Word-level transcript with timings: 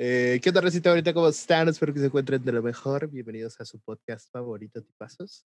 Eh, 0.00 0.38
¿Qué 0.42 0.50
onda, 0.50 0.60
Recita? 0.60 0.90
Ahorita, 0.90 1.12
¿cómo 1.12 1.28
están? 1.28 1.68
Espero 1.68 1.92
que 1.92 2.00
se 2.00 2.06
encuentren 2.06 2.44
de 2.44 2.52
lo 2.52 2.62
mejor. 2.62 3.08
Bienvenidos 3.10 3.60
a 3.60 3.64
su 3.64 3.80
podcast 3.80 4.30
favorito, 4.30 4.80
Tipazos. 4.82 5.44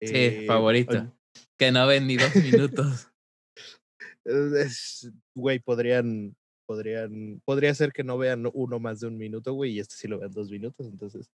Sí, 0.00 0.12
Eh, 0.14 0.44
favorito. 0.46 0.98
hoy- 0.98 1.12
Que 1.58 1.72
no 1.72 1.86
ven 1.86 2.06
ni 2.06 2.16
dos 2.16 2.34
minutos. 2.36 3.08
es- 4.24 5.10
Güey, 5.34 5.58
podrían, 5.58 6.36
podrían, 6.68 7.42
podría 7.44 7.74
ser 7.74 7.92
que 7.92 8.04
no 8.04 8.16
vean 8.18 8.48
uno 8.54 8.78
más 8.78 9.00
de 9.00 9.08
un 9.08 9.18
minuto, 9.18 9.52
güey, 9.54 9.72
y 9.72 9.80
este 9.80 9.96
sí 9.96 10.06
lo 10.08 10.18
vean 10.20 10.30
dos 10.32 10.48
minutos, 10.50 10.86
entonces. 10.86 11.30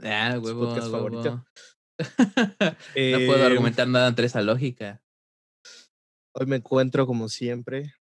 Ah, 0.00 0.34
Su 0.36 0.42
huevo, 0.42 0.66
podcast 0.68 0.90
favorito. 0.90 1.44
no 2.96 3.26
puedo 3.26 3.36
Eh, 3.42 3.44
argumentar 3.46 3.86
nada 3.88 4.08
entre 4.08 4.26
esa 4.26 4.40
lógica. 4.42 5.02
Hoy 6.34 6.46
me 6.46 6.56
encuentro, 6.56 7.06
como 7.06 7.28
siempre, 7.28 7.94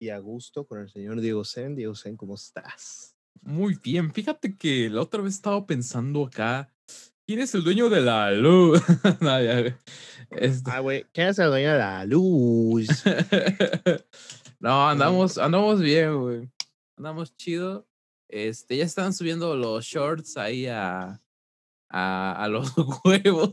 y 0.00 0.08
a 0.10 0.18
gusto 0.18 0.66
con 0.66 0.80
el 0.80 0.88
señor 0.88 1.20
Diego 1.20 1.44
Zen. 1.44 1.74
Diego 1.76 1.94
Zen, 1.94 2.16
¿cómo 2.16 2.36
estás? 2.36 3.13
Muy 3.42 3.78
bien. 3.82 4.12
Fíjate 4.12 4.56
que 4.56 4.88
la 4.90 5.02
otra 5.02 5.22
vez 5.22 5.34
estaba 5.34 5.66
pensando 5.66 6.24
acá. 6.24 6.70
¿Quién 7.26 7.40
es 7.40 7.54
el 7.54 7.64
dueño 7.64 7.88
de 7.88 8.00
la 8.00 8.30
luz? 8.32 8.80
No, 9.20 9.42
ya, 9.42 9.60
güey. 9.60 9.74
Este- 10.30 10.70
Ah, 10.70 10.80
güey, 10.80 11.06
¿qué 11.12 11.22
hace 11.22 11.42
el 11.42 11.50
dueño 11.50 11.72
de 11.72 11.78
la 11.78 12.04
luz? 12.06 12.86
no, 14.60 14.88
andamos, 14.88 15.38
andamos 15.38 15.80
bien, 15.80 16.20
güey. 16.20 16.50
Andamos 16.96 17.36
chido. 17.36 17.86
Este, 18.28 18.76
ya 18.78 18.84
están 18.84 19.12
subiendo 19.12 19.54
los 19.56 19.84
shorts 19.84 20.36
ahí 20.36 20.66
a, 20.66 21.20
a, 21.90 22.32
a 22.44 22.48
los 22.48 22.72
huevos. 23.04 23.52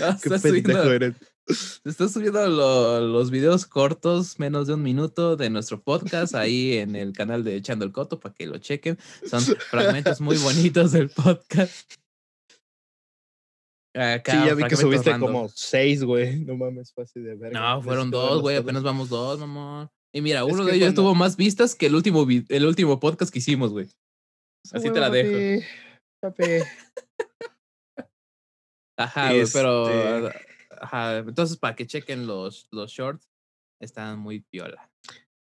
No, 0.00 0.18
Qué 0.22 0.30
pendejo 0.30 0.38
subiendo, 0.48 0.92
eres. 0.92 1.14
Se 1.48 1.88
está 1.90 2.08
subiendo 2.08 2.46
lo- 2.48 3.00
los 3.00 3.30
videos 3.30 3.66
cortos, 3.66 4.38
menos 4.38 4.66
de 4.66 4.74
un 4.74 4.82
minuto 4.82 5.36
de 5.36 5.50
nuestro 5.50 5.80
podcast 5.82 6.34
ahí 6.34 6.72
en 6.78 6.96
el 6.96 7.12
canal 7.12 7.44
de 7.44 7.56
Echando 7.56 7.84
el 7.84 7.92
Coto 7.92 8.20
para 8.20 8.34
que 8.34 8.46
lo 8.46 8.58
chequen. 8.58 8.98
Son 9.28 9.40
fragmentos 9.70 10.20
muy 10.20 10.36
bonitos 10.38 10.92
del 10.92 11.08
podcast. 11.10 11.92
Acá, 13.96 14.32
Sí, 14.42 14.46
ya 14.46 14.54
vi 14.54 14.64
que 14.64 14.76
subiste 14.76 15.10
random. 15.10 15.26
como 15.32 15.48
seis, 15.48 16.04
güey. 16.04 16.40
No 16.44 16.56
mames, 16.56 16.92
así 16.96 17.20
de 17.20 17.34
verga. 17.34 17.58
No, 17.58 17.82
fueron 17.82 18.10
dos, 18.10 18.42
güey. 18.42 18.56
Apenas 18.56 18.82
vamos 18.82 19.08
dos, 19.08 19.38
mamón. 19.40 19.90
Y 20.14 20.20
mira, 20.20 20.40
Es 20.40 20.52
uno 20.52 20.64
que 20.64 20.70
de 20.70 20.76
ellos 20.76 20.88
cuando- 20.88 21.02
tuvo 21.02 21.14
más 21.14 21.36
vistas 21.36 21.74
que 21.74 21.86
el 21.86 21.94
último, 21.94 22.26
el 22.48 22.66
último 22.66 23.00
podcast 23.00 23.32
que 23.32 23.40
hicimos, 23.40 23.70
güey. 23.72 23.88
Así 24.72 24.90
te 24.90 25.00
la 25.00 25.10
dejo. 25.10 25.64
papi. 26.20 26.44
Ajá, 28.98 29.32
güey, 29.32 29.46
pero. 29.52 30.30
Ajá, 30.80 31.18
entonces 31.18 31.56
para 31.56 31.74
que 31.76 31.86
chequen 31.86 32.26
los, 32.26 32.68
los 32.70 32.90
shorts, 32.90 33.28
están 33.80 34.18
muy 34.18 34.40
piola. 34.40 34.90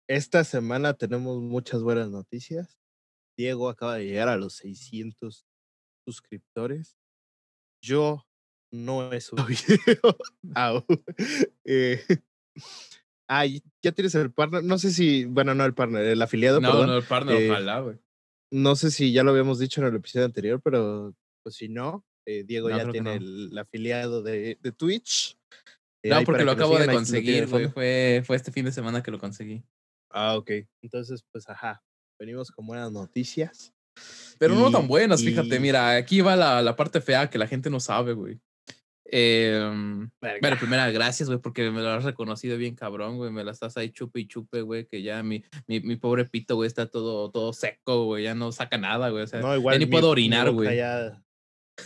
Esta 0.10 0.44
semana 0.44 0.94
tenemos 0.94 1.42
muchas 1.42 1.82
buenas 1.84 2.10
noticias. 2.10 2.78
Diego 3.38 3.70
acaba 3.70 3.96
de 3.96 4.06
llegar 4.06 4.28
a 4.28 4.38
los 4.38 4.56
600 4.56 5.46
suscriptores. 6.06 6.98
Yo 7.84 8.26
no 8.72 9.12
he 9.12 9.22
subido 9.22 10.18
aún. 10.56 10.86
Eh, 11.66 12.04
ah, 13.30 13.46
ya 13.46 13.92
tienes 13.94 14.16
el 14.16 14.32
partner. 14.32 14.64
No 14.64 14.78
sé 14.78 14.92
si, 14.92 15.26
bueno, 15.26 15.56
no 15.56 15.66
el 15.66 15.74
partner, 15.74 16.06
el 16.06 16.22
afiliado, 16.22 16.60
No, 16.62 16.70
perdón. 16.70 16.88
no, 16.88 16.98
el 16.98 17.04
partner, 17.04 17.42
eh, 17.42 17.50
ojalá, 17.52 17.80
güey. 17.80 17.98
No 18.52 18.76
sé 18.76 18.92
si 18.92 19.14
ya 19.14 19.24
lo 19.24 19.32
habíamos 19.32 19.60
dicho 19.60 19.82
en 19.82 19.88
el 19.88 19.96
episodio 19.96 20.26
anterior, 20.26 20.62
pero 20.62 21.16
pues 21.44 21.56
si 21.56 21.70
no, 21.70 22.06
eh, 22.40 22.44
Diego 22.44 22.70
No, 22.70 22.78
ya 22.78 22.90
tiene 22.90 23.20
no. 23.20 23.26
el, 23.52 23.58
afiliado 23.58 24.22
de, 24.22 24.58
de 24.62 24.72
Twitch. 24.72 25.38
Eh, 26.04 26.10
No, 26.10 26.24
porque 26.24 26.44
lo 26.44 26.52
acabo 26.52 26.78
de 26.78 26.88
lo 26.88 26.94
conseguir, 26.94 27.48
güey. 27.48 27.68
Fue, 27.70 28.24
fue 28.26 28.36
este 28.36 28.52
fin 28.52 28.66
de 28.66 28.72
semana 28.72 29.04
que 29.04 29.12
lo 29.12 29.20
conseguí. 29.20 29.64
Ah, 30.12 30.36
ok. 30.36 30.52
Entonces, 30.82 31.24
pues 31.32 31.48
ajá, 31.48 31.84
venimos 32.20 32.52
con 32.52 32.66
buenas 32.66 32.92
noticias. 32.92 33.74
Pero 34.40 34.56
no 34.56 34.72
tan 34.72 34.88
buenas, 34.88 35.22
fíjate. 35.24 35.60
Mira, 35.60 35.96
aquí 35.96 36.22
va 36.22 36.36
la, 36.36 36.62
la 36.62 36.76
parte 36.76 37.02
fea 37.02 37.30
que 37.30 37.38
la 37.38 37.48
gente 37.48 37.70
no 37.70 37.80
sabe, 37.80 38.14
güey. 38.14 38.40
Verga. 39.14 40.10
Bueno, 40.42 40.58
primera, 40.58 40.90
gracias, 40.90 41.28
güey, 41.30 41.40
porque 41.40 41.70
me 41.70 41.82
lo 41.82 41.90
has 41.90 42.04
reconocido 42.04 42.58
bien 42.58 42.76
cabrón, 42.76 43.18
güey. 43.18 43.30
Me 43.32 43.44
la 43.44 43.52
estás 43.52 43.76
ahí 43.78 43.92
chupe 43.92 44.22
y 44.22 44.28
chupe, 44.28 44.62
güey, 44.62 44.88
que 44.88 45.02
ya 45.02 45.22
mi, 45.22 45.44
mi, 45.68 45.82
mi 45.82 45.98
pobre 45.98 46.26
pito, 46.26 46.56
güey, 46.56 46.68
está 46.68 46.88
todo, 46.88 47.30
todo 47.30 47.52
seco, 47.54 48.06
güey. 48.06 48.24
Ya 48.24 48.34
no 48.36 48.52
saca 48.52 48.78
nada, 48.78 49.10
güey. 49.10 49.24
O 49.24 49.28
sea, 49.28 49.42
No, 49.42 49.56
igual 49.56 49.76
ya 49.76 49.80
ni 49.80 49.86
mi- 49.86 49.92
puedo 49.92 50.10
orinar, 50.10 50.50
güey. 50.52 50.78
Ya, 50.78 51.22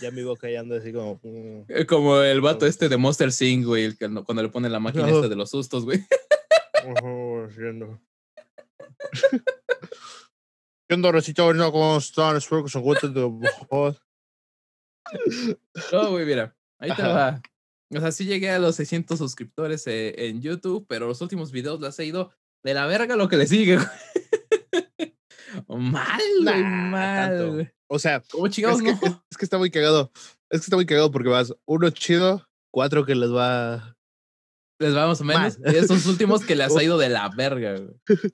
ya 0.00 0.10
mi 0.10 0.22
boca 0.22 0.48
ya 0.50 0.60
anda 0.60 0.76
así 0.78 0.92
como. 0.92 1.20
mm. 1.22 1.64
eh, 1.68 1.86
Como 1.86 2.20
el 2.20 2.40
vato 2.40 2.60
Como- 2.60 2.68
este 2.68 2.88
de 2.88 2.96
Monster 2.96 3.32
Sing, 3.32 3.64
güey, 3.64 3.84
el 3.84 3.98
que 3.98 4.08
cuando 4.24 4.42
le 4.42 4.48
pone 4.48 4.68
la 4.68 4.80
máquina 4.80 5.06
No. 5.06 5.16
esta 5.16 5.28
de 5.28 5.36
los 5.36 5.50
sustos, 5.50 5.84
güey. 5.84 6.04
Haciendo. 7.48 8.00
¿Qué 10.88 10.94
onda, 10.94 11.10
¿Cómo 11.72 11.96
están? 11.98 12.36
Espero 12.36 12.62
que 12.64 12.70
se 12.70 12.78
encuentren 12.78 13.12
de 13.14 13.28
mejor. 13.28 13.96
No, 15.92 16.10
güey, 16.10 16.26
mira, 16.26 16.56
ahí 16.78 16.94
te 16.94 17.02
va. 17.02 17.40
O 17.94 18.00
sea, 18.00 18.12
sí 18.12 18.24
llegué 18.24 18.50
a 18.50 18.58
los 18.58 18.76
600 18.76 19.18
suscriptores 19.18 19.86
eh, 19.86 20.14
en 20.28 20.40
YouTube, 20.42 20.86
pero 20.88 21.06
los 21.06 21.20
últimos 21.20 21.52
videos 21.52 21.80
les 21.80 21.98
he 21.98 22.04
ido 22.04 22.32
de 22.64 22.74
la 22.74 22.86
verga 22.86 23.14
lo 23.16 23.28
que 23.28 23.36
le 23.36 23.46
sigue, 23.46 23.76
güey. 23.76 23.88
Mal, 25.68 26.20
güey, 26.42 26.62
Nah, 26.62 26.90
mal. 26.90 27.74
O 27.88 27.98
sea, 27.98 28.22
¿Cómo 28.32 28.46
es 28.46 28.54
que, 28.56 28.62
no? 28.62 28.70
es, 28.70 28.80
es 29.30 29.36
que 29.38 29.44
está 29.44 29.58
muy 29.58 29.70
cagado. 29.70 30.10
Es 30.50 30.60
que 30.60 30.64
está 30.64 30.76
muy 30.76 30.86
cagado 30.86 31.10
porque 31.10 31.28
vas 31.28 31.54
uno 31.66 31.90
chido, 31.90 32.46
cuatro 32.72 33.04
que 33.06 33.14
les 33.14 33.32
va. 33.32 33.96
Les 34.78 34.94
va 34.94 35.06
más 35.06 35.20
o 35.20 35.24
menos. 35.24 35.58
Mal. 35.60 35.74
Y 35.74 35.78
esos 35.78 36.04
últimos 36.06 36.44
que 36.44 36.56
les 36.56 36.74
ha 36.76 36.82
ido 36.82 36.98
de 36.98 37.08
la 37.08 37.28
verga, 37.28 37.78
güey. 37.78 37.94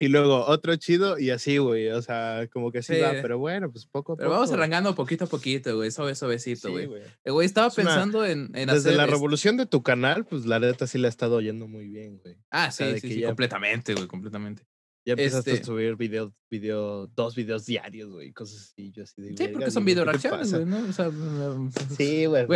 Y 0.00 0.06
luego 0.06 0.46
otro 0.46 0.76
chido 0.76 1.18
y 1.18 1.30
así, 1.30 1.58
güey. 1.58 1.88
O 1.88 2.00
sea, 2.02 2.46
como 2.52 2.70
que 2.70 2.82
sí, 2.84 3.00
va, 3.00 3.14
pero 3.20 3.36
bueno, 3.38 3.68
pues 3.72 3.84
poco 3.84 4.12
a 4.12 4.16
Pero 4.16 4.28
poco. 4.28 4.38
vamos 4.38 4.52
arrancando 4.52 4.94
poquito 4.94 5.24
a 5.24 5.26
poquito, 5.26 5.74
güey. 5.74 5.90
Suave, 5.90 6.14
suavecito, 6.14 6.70
güey. 6.70 6.86
güey. 6.86 7.02
El 7.24 7.32
güey 7.32 7.46
estaba 7.46 7.66
Es 7.66 7.76
una- 7.78 7.86
pensando 7.90 8.24
en, 8.24 8.42
en 8.54 8.68
Desde 8.68 8.72
hacer. 8.90 8.94
la 8.94 9.02
este- 9.06 9.14
revolución 9.16 9.56
de 9.56 9.66
tu 9.66 9.82
canal, 9.82 10.24
pues 10.24 10.46
la 10.46 10.60
neta 10.60 10.86
sí 10.86 10.98
la 10.98 11.08
ha 11.08 11.10
estado 11.10 11.34
oyendo 11.34 11.66
muy 11.66 11.88
bien, 11.88 12.18
güey. 12.18 12.36
Ah, 12.52 12.66
o 12.68 12.72
sea, 12.72 12.94
sí, 12.94 13.00
sí, 13.00 13.08
sí, 13.14 13.20
ya- 13.22 13.26
completamente, 13.26 13.92
güey, 13.94 14.06
completamente. 14.06 14.62
Ya 15.08 15.12
empezaste 15.14 15.52
Este- 15.52 15.62
a 15.62 15.66
subir 15.66 15.96
video, 15.96 16.34
video, 16.50 17.06
dos 17.16 17.34
videos 17.34 17.64
diarios, 17.64 18.10
güey, 18.12 18.30
cosas 18.34 18.60
así. 18.72 18.90
Yo 18.92 19.04
así 19.04 19.22
de 19.22 19.28
Sí, 19.28 19.34
"Verga, 19.38 19.52
porque 19.54 19.70
son 19.70 19.84
video 19.86 20.04
¿qué 20.04 20.06
te 20.06 20.12
reacciones, 20.28 20.46
pasa?". 20.52 20.58
güey, 20.58 20.68
¿no? 20.70 20.88
O 20.88 20.92
sea, 20.92 21.08
mm, 21.08 21.70
Sí, 21.98 22.26
güey. 22.26 22.46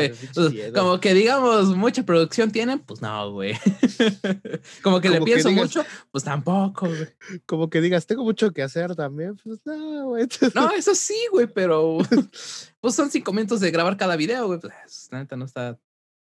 Como 0.75 1.01
que 1.01 1.15
digamos, 1.15 1.75
mucha 1.75 2.03
producción 2.05 2.51
tienen, 2.53 2.81
pues 2.81 3.01
no, 3.01 3.33
güey. 3.33 3.55
como 4.83 5.01
que 5.01 5.09
le 5.09 5.19
que 5.21 5.25
pienso 5.25 5.49
digas- 5.49 5.63
mucho, 5.63 5.85
pues 6.11 6.25
tampoco, 6.25 6.89
güey. 6.89 7.09
Como 7.47 7.71
que 7.71 7.81
digas, 7.81 8.07
tengo 8.07 8.23
mucho 8.23 8.53
que 8.53 8.63
hacer 8.63 8.95
también. 8.95 9.35
Pues 9.43 9.61
no, 9.65 10.09
güey. 10.09 10.27
No, 10.55 10.71
eso 10.73 10.95
sí, 10.95 11.17
güey, 11.31 11.47
pero 11.47 11.99
pues 12.83 12.95
son 12.95 13.11
cinco 13.11 13.33
minutos 13.33 13.61
de 13.61 13.71
grabar 13.71 13.97
cada 13.97 14.15
video, 14.17 14.47
güey. 14.47 14.61
Pues 14.61 15.09
neta 15.11 15.37
no 15.37 15.47
está. 15.47 15.79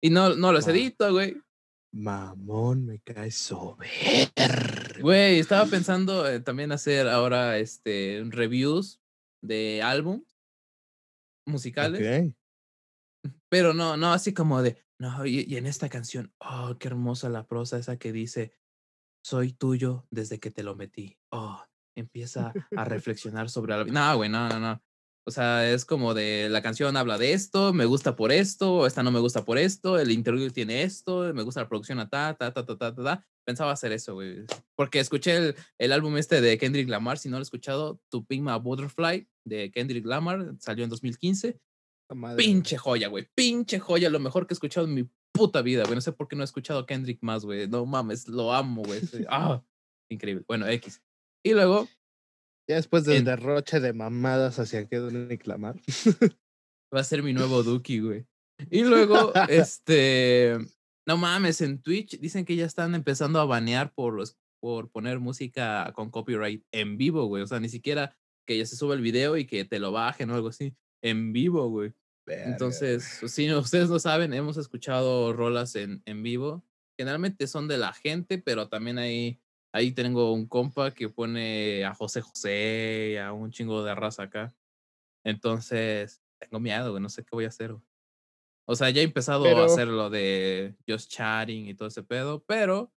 Y 0.01 0.09
no, 0.11 0.35
no 0.35 0.51
los 0.53 0.65
edito, 0.67 1.11
güey. 1.11 1.35
Mamón, 1.95 2.85
me 2.85 2.99
cae 2.99 3.31
sobre. 3.31 3.89
Güey, 4.99 5.39
estaba 5.39 5.65
pensando 5.65 6.27
eh, 6.27 6.41
también 6.41 6.73
hacer 6.73 7.07
ahora 7.07 7.57
este 7.57 8.21
reviews 8.27 9.01
de 9.41 9.81
álbum 9.81 10.25
musicales, 11.47 12.35
pero 13.47 13.73
no, 13.73 13.95
no 13.95 14.11
así 14.11 14.33
como 14.33 14.61
de, 14.61 14.83
no, 14.99 15.25
y, 15.25 15.45
y 15.47 15.55
en 15.55 15.67
esta 15.67 15.87
canción, 15.87 16.33
oh, 16.39 16.75
qué 16.77 16.89
hermosa 16.89 17.29
la 17.29 17.47
prosa 17.47 17.77
esa 17.77 17.97
que 17.97 18.11
dice, 18.11 18.53
soy 19.23 19.53
tuyo 19.53 20.05
desde 20.11 20.39
que 20.41 20.51
te 20.51 20.63
lo 20.63 20.75
metí. 20.75 21.17
Oh, 21.31 21.63
empieza 21.95 22.51
a 22.75 22.83
reflexionar 22.83 23.49
sobre 23.49 23.73
vida. 23.85 24.09
No, 24.11 24.17
güey, 24.17 24.29
no, 24.29 24.49
no, 24.49 24.59
no. 24.59 24.83
O 25.27 25.31
sea, 25.31 25.71
es 25.71 25.85
como 25.85 26.13
de 26.13 26.49
la 26.49 26.61
canción 26.61 26.95
habla 26.95 27.17
de 27.17 27.33
esto, 27.33 27.73
me 27.73 27.85
gusta 27.85 28.15
por 28.15 28.31
esto, 28.31 28.85
esta 28.85 29.01
no 29.01 29.11
me 29.11 29.19
gusta 29.19 29.43
por 29.43 29.57
esto, 29.57 29.97
el 29.97 30.11
interview 30.11 30.51
tiene 30.51 30.83
esto, 30.83 31.33
me 31.33 31.41
gusta 31.41 31.61
la 31.61 31.67
producción 31.67 31.99
a 31.99 32.07
ta, 32.07 32.35
ta, 32.35 32.53
ta, 32.53 32.63
ta, 32.63 32.77
ta, 32.77 32.93
ta, 32.93 33.03
ta. 33.03 33.27
Pensaba 33.43 33.71
hacer 33.71 33.91
eso, 33.91 34.13
güey. 34.13 34.45
Porque 34.75 34.99
escuché 34.99 35.35
el, 35.35 35.55
el 35.79 35.91
álbum 35.91 36.17
este 36.17 36.41
de 36.41 36.57
Kendrick 36.59 36.89
Lamar, 36.89 37.17
si 37.17 37.29
no 37.29 37.37
lo 37.37 37.41
he 37.41 37.43
escuchado, 37.43 37.99
To 38.09 38.23
Pink 38.23 38.43
My 38.43 38.59
Butterfly 38.59 39.27
de 39.45 39.71
Kendrick 39.71 40.05
Lamar, 40.05 40.53
salió 40.59 40.83
en 40.83 40.89
2015. 40.91 41.59
Pinche 42.37 42.77
joya, 42.77 43.07
güey. 43.07 43.27
Pinche 43.33 43.79
joya, 43.79 44.09
lo 44.09 44.19
mejor 44.19 44.45
que 44.45 44.53
he 44.53 44.55
escuchado 44.55 44.85
en 44.85 44.93
mi 44.93 45.09
puta 45.31 45.61
vida, 45.61 45.83
güey. 45.83 45.95
No 45.95 46.01
sé 46.01 46.11
por 46.11 46.27
qué 46.27 46.35
no 46.35 46.43
he 46.43 46.45
escuchado 46.45 46.79
a 46.79 46.85
Kendrick 46.85 47.19
más, 47.21 47.45
güey. 47.45 47.67
No 47.67 47.85
mames, 47.85 48.27
lo 48.27 48.53
amo, 48.53 48.83
güey. 48.83 49.01
Ah, 49.29 49.63
increíble. 50.09 50.43
Bueno, 50.47 50.67
X. 50.67 51.01
Y 51.43 51.53
luego, 51.53 51.87
Ya 52.67 52.75
después 52.75 53.03
del 53.05 53.17
en- 53.17 53.25
derroche 53.25 53.79
de 53.79 53.93
mamadas 53.93 54.59
hacia 54.59 54.87
que 54.87 54.99
reclamar. 54.99 55.75
va 56.93 56.99
a 56.99 57.03
ser 57.03 57.23
mi 57.23 57.33
nuevo 57.33 57.63
Duki, 57.63 57.99
güey. 57.99 58.25
Y 58.71 58.83
luego, 58.83 59.33
este, 59.49 60.57
no 61.07 61.17
mames, 61.17 61.61
en 61.61 61.81
Twitch 61.81 62.19
dicen 62.19 62.45
que 62.45 62.55
ya 62.55 62.65
están 62.65 62.95
empezando 62.95 63.39
a 63.39 63.45
banear 63.45 63.93
por 63.93 64.13
los, 64.13 64.37
por 64.61 64.89
poner 64.89 65.19
música 65.19 65.91
con 65.93 66.09
copyright 66.09 66.63
en 66.71 66.97
vivo, 66.97 67.25
güey. 67.25 67.43
O 67.43 67.47
sea, 67.47 67.59
ni 67.59 67.69
siquiera 67.69 68.15
que 68.47 68.57
ya 68.57 68.65
se 68.65 68.75
sube 68.75 68.95
el 68.95 69.01
video 69.01 69.37
y 69.37 69.45
que 69.45 69.65
te 69.65 69.79
lo 69.79 69.91
bajen 69.91 70.29
o 70.31 70.35
algo 70.35 70.47
así. 70.49 70.75
En 71.03 71.33
vivo, 71.33 71.69
güey. 71.69 71.93
Entonces, 72.27 73.03
si 73.27 73.45
no- 73.47 73.59
ustedes 73.59 73.89
no 73.89 73.99
saben, 73.99 74.33
hemos 74.33 74.57
escuchado 74.57 75.31
rolas 75.33 75.75
en, 75.75 76.01
en 76.05 76.23
vivo. 76.23 76.63
Generalmente 76.97 77.45
son 77.45 77.67
de 77.67 77.77
la 77.77 77.93
gente, 77.93 78.37
pero 78.39 78.69
también 78.69 78.97
hay, 78.97 79.39
ahí 79.75 79.91
tengo 79.91 80.31
un 80.31 80.47
compa 80.47 80.91
que 80.91 81.09
pone 81.09 81.83
a 81.83 81.93
José 81.93 82.21
José, 82.21 83.19
a 83.19 83.33
un 83.33 83.51
chingo 83.51 83.83
de 83.83 83.93
raza 83.93 84.23
acá. 84.23 84.55
Entonces, 85.25 86.21
tengo 86.39 86.61
miedo, 86.61 86.91
güey, 86.91 87.03
no 87.03 87.09
sé 87.09 87.23
qué 87.23 87.29
voy 87.33 87.43
a 87.43 87.49
hacer. 87.49 87.73
Güey. 87.73 87.83
O 88.67 88.75
sea, 88.77 88.89
ya 88.89 89.01
he 89.01 89.03
empezado 89.03 89.45
a 89.45 89.65
hacer 89.65 89.89
lo 89.89 90.09
de 90.09 90.75
just 90.87 91.11
chatting 91.11 91.67
y 91.67 91.73
todo 91.73 91.89
ese 91.89 92.03
pedo, 92.03 92.41
pero 92.47 92.93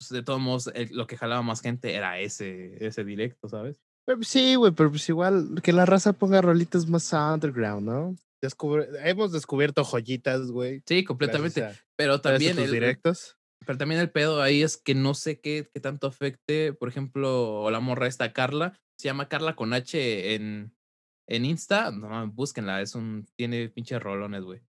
pues, 0.00 0.10
de 0.10 0.24
todos 0.24 0.40
modos, 0.40 0.72
lo 0.90 1.06
que 1.06 1.16
jalaba 1.16 1.42
más 1.42 1.60
gente 1.60 1.94
era 1.94 2.18
ese, 2.18 2.84
ese 2.84 3.04
directo, 3.04 3.48
¿sabes? 3.48 3.80
Pues, 4.04 4.26
sí, 4.26 4.56
güey, 4.56 4.72
pero 4.72 4.90
pues 4.90 5.08
igual 5.08 5.60
que 5.62 5.72
la 5.72 5.86
raza 5.86 6.12
ponga 6.12 6.42
rolitas 6.42 6.88
más 6.88 7.12
underground, 7.12 7.86
¿no? 7.86 8.16
hemos 9.04 9.32
descubierto 9.32 9.84
joyitas, 9.84 10.50
güey. 10.50 10.82
Sí, 10.84 11.04
completamente. 11.04 11.64
pero 11.96 12.20
también 12.20 12.58
el, 12.58 12.70
directos. 12.70 13.37
Pero 13.66 13.78
también 13.78 14.00
el 14.00 14.10
pedo 14.10 14.40
ahí 14.40 14.62
es 14.62 14.76
que 14.76 14.94
no 14.94 15.14
sé 15.14 15.40
qué, 15.40 15.68
qué 15.72 15.80
tanto 15.80 16.06
afecte, 16.06 16.72
por 16.72 16.88
ejemplo, 16.88 17.70
la 17.70 17.80
morra 17.80 18.06
esta 18.06 18.32
Carla, 18.32 18.78
se 18.98 19.08
llama 19.08 19.28
Carla 19.28 19.54
con 19.56 19.72
H 19.72 20.34
en, 20.34 20.74
en 21.28 21.44
Insta, 21.44 21.90
no, 21.90 22.28
búsquenla, 22.28 22.80
es 22.80 22.94
un, 22.94 23.26
tiene 23.36 23.68
pinches 23.68 24.02
rolones, 24.02 24.42
güey. 24.42 24.60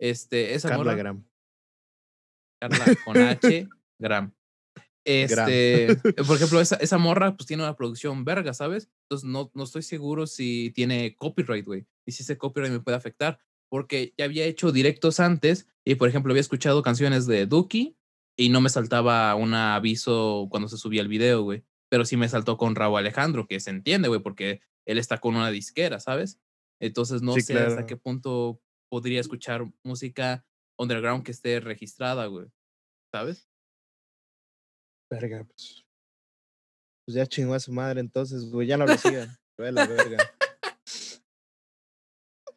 Este, 0.00 0.54
esa 0.54 0.70
Carla 0.70 0.94
Gram. 0.94 1.24
Carla 2.60 2.84
con 3.04 3.16
H, 3.16 3.68
Gram. 4.00 4.32
Este, 5.04 5.96
por 6.26 6.36
ejemplo, 6.36 6.60
esa, 6.60 6.76
esa 6.76 6.98
morra 6.98 7.34
pues 7.34 7.46
tiene 7.46 7.62
una 7.62 7.76
producción 7.76 8.24
verga, 8.24 8.52
¿sabes? 8.52 8.90
Entonces 9.04 9.28
no, 9.28 9.50
no 9.54 9.64
estoy 9.64 9.82
seguro 9.82 10.26
si 10.26 10.70
tiene 10.74 11.16
copyright, 11.16 11.64
güey. 11.64 11.86
Y 12.06 12.12
si 12.12 12.22
ese 12.22 12.36
copyright 12.36 12.72
me 12.72 12.80
puede 12.80 12.96
afectar. 12.96 13.38
Porque 13.70 14.14
ya 14.16 14.24
había 14.24 14.44
hecho 14.44 14.72
directos 14.72 15.20
antes 15.20 15.68
y, 15.84 15.94
por 15.96 16.08
ejemplo, 16.08 16.32
había 16.32 16.40
escuchado 16.40 16.82
canciones 16.82 17.26
de 17.26 17.46
Duki 17.46 17.97
y 18.38 18.50
no 18.50 18.60
me 18.60 18.70
saltaba 18.70 19.34
un 19.34 19.52
aviso 19.52 20.46
cuando 20.48 20.68
se 20.68 20.78
subía 20.78 21.02
el 21.02 21.08
video, 21.08 21.42
güey. 21.42 21.64
Pero 21.90 22.04
sí 22.04 22.16
me 22.16 22.28
saltó 22.28 22.56
con 22.56 22.76
Raúl 22.76 22.98
Alejandro, 22.98 23.48
que 23.48 23.58
se 23.58 23.70
entiende, 23.70 24.06
güey, 24.06 24.20
porque 24.20 24.60
él 24.86 24.98
está 24.98 25.18
con 25.18 25.34
una 25.34 25.50
disquera, 25.50 25.98
¿sabes? 25.98 26.38
Entonces 26.80 27.20
no 27.20 27.34
sé 27.34 27.58
hasta 27.58 27.84
qué 27.84 27.96
punto 27.96 28.62
podría 28.88 29.20
escuchar 29.20 29.64
música 29.82 30.46
underground 30.78 31.24
que 31.24 31.32
esté 31.32 31.58
registrada, 31.58 32.26
güey. 32.26 32.46
¿Sabes? 33.12 33.50
Verga, 35.10 35.44
pues. 35.44 35.84
Pues 37.06 37.16
ya 37.16 37.26
chingó 37.26 37.54
a 37.54 37.60
su 37.60 37.72
madre 37.72 38.00
entonces, 38.00 38.48
güey. 38.50 38.68
Ya 38.68 38.76
no 38.76 38.86
lo 38.86 38.96
sigan. 38.96 39.36
la 39.58 39.84
verga. 39.84 40.18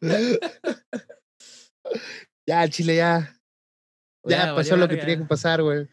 ya, 2.46 2.68
Chile, 2.68 2.96
ya. 2.96 3.41
Ya, 4.24 4.54
pasó 4.54 4.76
lo 4.76 4.88
que 4.88 4.96
tenía 4.96 5.18
que 5.18 5.24
pasar, 5.24 5.62
güey. 5.62 5.88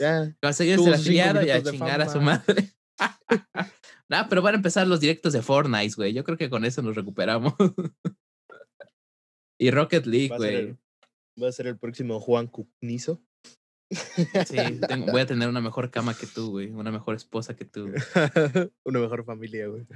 Ya. 0.00 0.34
Va 0.44 0.50
a 0.50 0.52
seguirse 0.52 0.90
la 0.90 1.44
y 1.44 1.50
a 1.50 1.62
chingar 1.62 2.00
a 2.00 2.08
su 2.08 2.20
madre. 2.20 2.72
nah, 4.08 4.28
pero 4.28 4.42
van 4.42 4.54
a 4.54 4.56
empezar 4.56 4.86
los 4.86 5.00
directos 5.00 5.32
de 5.32 5.42
Fortnite, 5.42 5.94
güey. 5.96 6.12
Yo 6.12 6.24
creo 6.24 6.36
que 6.36 6.50
con 6.50 6.64
eso 6.64 6.82
nos 6.82 6.96
recuperamos. 6.96 7.54
y 9.60 9.70
Rocket 9.70 10.06
League, 10.06 10.36
güey. 10.36 10.76
Va 11.40 11.48
a 11.48 11.52
ser 11.52 11.66
el 11.68 11.78
próximo 11.78 12.20
Juan 12.20 12.48
Cucnizo. 12.48 13.22
Sí, 13.90 14.58
voy 15.10 15.20
a 15.22 15.26
tener 15.26 15.48
una 15.48 15.60
mejor 15.60 15.90
cama 15.90 16.14
que 16.14 16.26
tú, 16.26 16.50
güey. 16.50 16.70
Una 16.70 16.90
mejor 16.90 17.14
esposa 17.14 17.56
que 17.56 17.64
tú. 17.64 17.86
una 18.84 18.98
mejor 19.00 19.24
familia, 19.24 19.68
güey. 19.68 19.86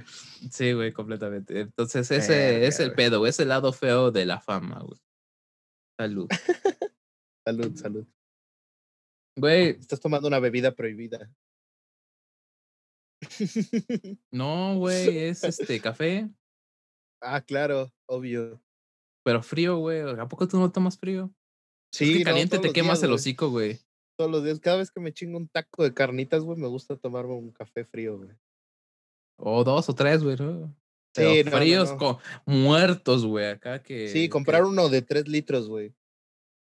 Sí, 0.49 0.73
güey, 0.73 0.91
completamente. 0.91 1.61
Entonces, 1.61 2.09
ese 2.09 2.65
es 2.65 2.79
el 2.79 2.93
pedo, 2.93 3.19
güey. 3.19 3.29
Es 3.29 3.39
el 3.39 3.49
lado 3.49 3.71
feo 3.71 4.11
de 4.11 4.25
la 4.25 4.39
fama, 4.39 4.79
güey. 4.79 4.99
Salud. 5.99 6.27
Salud, 7.45 7.75
salud. 7.75 8.05
Güey. 9.35 9.69
Estás 9.79 9.99
tomando 9.99 10.27
una 10.27 10.39
bebida 10.39 10.73
prohibida. 10.73 11.31
No, 14.31 14.77
güey, 14.77 15.17
es 15.17 15.43
este 15.43 15.79
café. 15.79 16.29
Ah, 17.21 17.41
claro, 17.41 17.91
obvio. 18.05 18.61
Pero 19.23 19.41
frío, 19.41 19.77
güey. 19.77 20.01
¿A 20.01 20.27
poco 20.27 20.47
tú 20.47 20.57
no 20.59 20.71
tomas 20.71 20.97
frío? 20.97 21.33
Sí, 21.93 22.23
caliente 22.23 22.59
te 22.59 22.73
quemas 22.73 23.01
el 23.03 23.13
hocico, 23.13 23.49
güey. 23.49 23.79
Todos 24.17 24.29
los 24.29 24.43
días, 24.43 24.59
cada 24.59 24.77
vez 24.77 24.91
que 24.91 24.99
me 24.99 25.13
chingo 25.13 25.37
un 25.37 25.47
taco 25.47 25.83
de 25.83 25.93
carnitas, 25.93 26.43
güey, 26.43 26.59
me 26.59 26.67
gusta 26.67 26.97
tomarme 26.97 27.33
un 27.33 27.51
café 27.51 27.85
frío, 27.85 28.17
güey. 28.17 28.31
O 29.37 29.63
dos 29.63 29.89
o 29.89 29.95
tres, 29.95 30.23
güey, 30.23 30.35
¿no? 30.37 30.75
sí, 31.15 31.43
fríos 31.43 31.95
muertos, 32.45 33.25
güey, 33.25 33.47
acá 33.47 33.81
que. 33.81 34.09
Sí, 34.09 34.29
comprar 34.29 34.65
uno 34.65 34.89
de 34.89 35.01
tres 35.01 35.27
litros, 35.27 35.67
güey. 35.67 35.93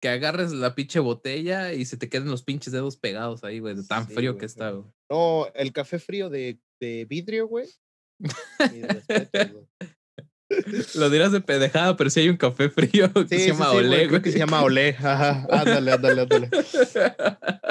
Que 0.01 0.09
agarres 0.09 0.51
la 0.51 0.75
pinche 0.75 0.99
botella 0.99 1.73
y 1.73 1.85
se 1.85 1.95
te 1.95 2.09
queden 2.09 2.29
los 2.29 2.43
pinches 2.43 2.73
dedos 2.73 2.97
pegados 2.97 3.43
ahí, 3.43 3.59
güey, 3.59 3.75
de 3.75 3.83
tan 3.83 4.07
frío 4.07 4.37
que 4.37 4.45
está, 4.45 4.71
güey. 4.71 4.85
No, 5.09 5.47
el 5.53 5.71
café 5.71 5.99
frío 5.99 6.29
de, 6.29 6.59
de 6.79 7.05
vidrio, 7.05 7.47
güey. 7.47 7.67
Lo 10.95 11.09
dirás 11.09 11.31
de 11.31 11.41
pendejada, 11.41 11.95
pero 11.95 12.09
si 12.09 12.21
hay 12.21 12.29
un 12.29 12.37
café 12.37 12.69
frío 12.69 13.11
que 13.29 13.39
se 13.39 13.47
llama 13.47 13.71
Olé, 13.71 14.07
güey. 14.07 14.21
Que 14.21 14.31
se 14.31 14.39
llama 14.39 14.63
Olé. 14.63 14.95
Ándale, 14.99 15.91
ándale, 15.91 16.21
ándale. 16.21 16.49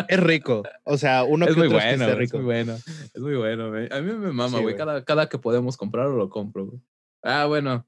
Es 0.09 0.21
rico. 0.21 0.63
O 0.85 0.97
sea, 0.97 1.25
uno 1.25 1.47
es 1.47 1.57
muy 1.57 1.69
bueno, 1.69 2.09
es, 2.09 2.17
rico. 2.17 2.39
muy 2.39 2.47
bueno. 2.47 2.77
Es 3.15 3.21
muy 3.21 3.37
bueno, 3.37 3.71
güey. 3.71 3.89
A 3.91 4.01
mí 4.01 4.13
me 4.13 4.33
mama, 4.33 4.61
güey. 4.61 4.77
cada, 4.77 5.05
cada 5.05 5.29
que 5.29 5.39
podemos 5.39 5.77
comprarlo, 5.77 6.17
lo 6.17 6.31
compro, 6.31 6.67
güey. 6.67 6.81
Ah, 7.23 7.47
bueno. 7.47 7.87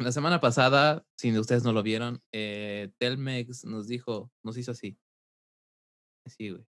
La 0.00 0.12
semana 0.12 0.40
pasada, 0.40 1.04
si 1.18 1.36
ustedes 1.38 1.62
no 1.62 1.72
lo 1.72 1.82
vieron, 1.82 2.22
eh, 2.32 2.90
Telmex 2.96 3.66
nos 3.66 3.86
dijo, 3.86 4.32
nos 4.42 4.56
hizo 4.56 4.70
así. 4.70 4.98
Así, 6.24 6.50
güey. 6.50 6.64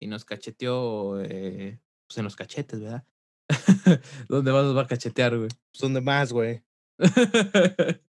Y 0.00 0.06
nos 0.06 0.24
cacheteó, 0.24 1.20
eh, 1.20 1.78
pues 2.08 2.16
en 2.16 2.24
los 2.24 2.36
cachetes, 2.36 2.80
¿verdad? 2.80 3.04
¿Dónde 4.28 4.50
vas 4.50 4.74
a 4.74 4.86
cachetear, 4.86 5.36
güey? 5.36 5.50
Pues 5.50 5.80
donde 5.80 6.00
más, 6.00 6.32
güey. 6.32 6.62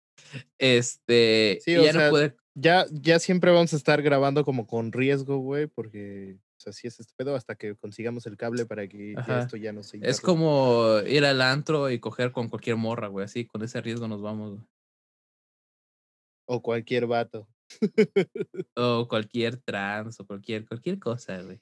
este. 0.58 1.58
Sí, 1.64 1.75
ya 1.75 1.93
no 1.93 2.11
puede... 2.11 2.37
Ya, 2.55 2.87
ya 2.93 3.19
siempre 3.19 3.50
vamos 3.50 3.72
a 3.72 3.76
estar 3.76 4.02
grabando 4.02 4.44
como 4.44 4.69
con 4.69 4.93
riesgo, 4.93 5.38
güey, 5.38 5.67
porque 5.67 6.38
así 6.67 6.87
es 6.87 7.01
este 7.01 7.12
pedo 7.17 7.35
hasta 7.35 7.55
que 7.55 7.75
consigamos 7.77 8.27
el 8.27 8.37
cable 8.37 8.67
para 8.67 8.87
que 8.89 9.15
esto 9.15 9.57
ya 9.57 9.73
no 9.73 9.83
se. 9.83 9.99
Es 10.03 10.21
como 10.21 10.99
ir 11.07 11.25
al 11.25 11.41
antro 11.43 11.91
y 11.91 11.99
coger 12.01 12.33
con 12.33 12.49
cualquier 12.49 12.77
morra, 12.77 13.09
güey. 13.09 13.25
Así, 13.25 13.47
con 13.47 13.62
ese 13.62 13.81
riesgo 13.81 14.09
nos 14.09 14.23
vamos, 14.23 14.55
güey. 14.55 14.67
O 16.47 16.62
cualquier 16.62 17.07
vato. 17.07 17.49
o 18.77 19.07
cualquier 19.09 19.57
trans, 19.59 20.19
o 20.19 20.27
cualquier, 20.27 20.67
cualquier 20.67 20.99
cosa, 20.99 21.41
güey. 21.43 21.61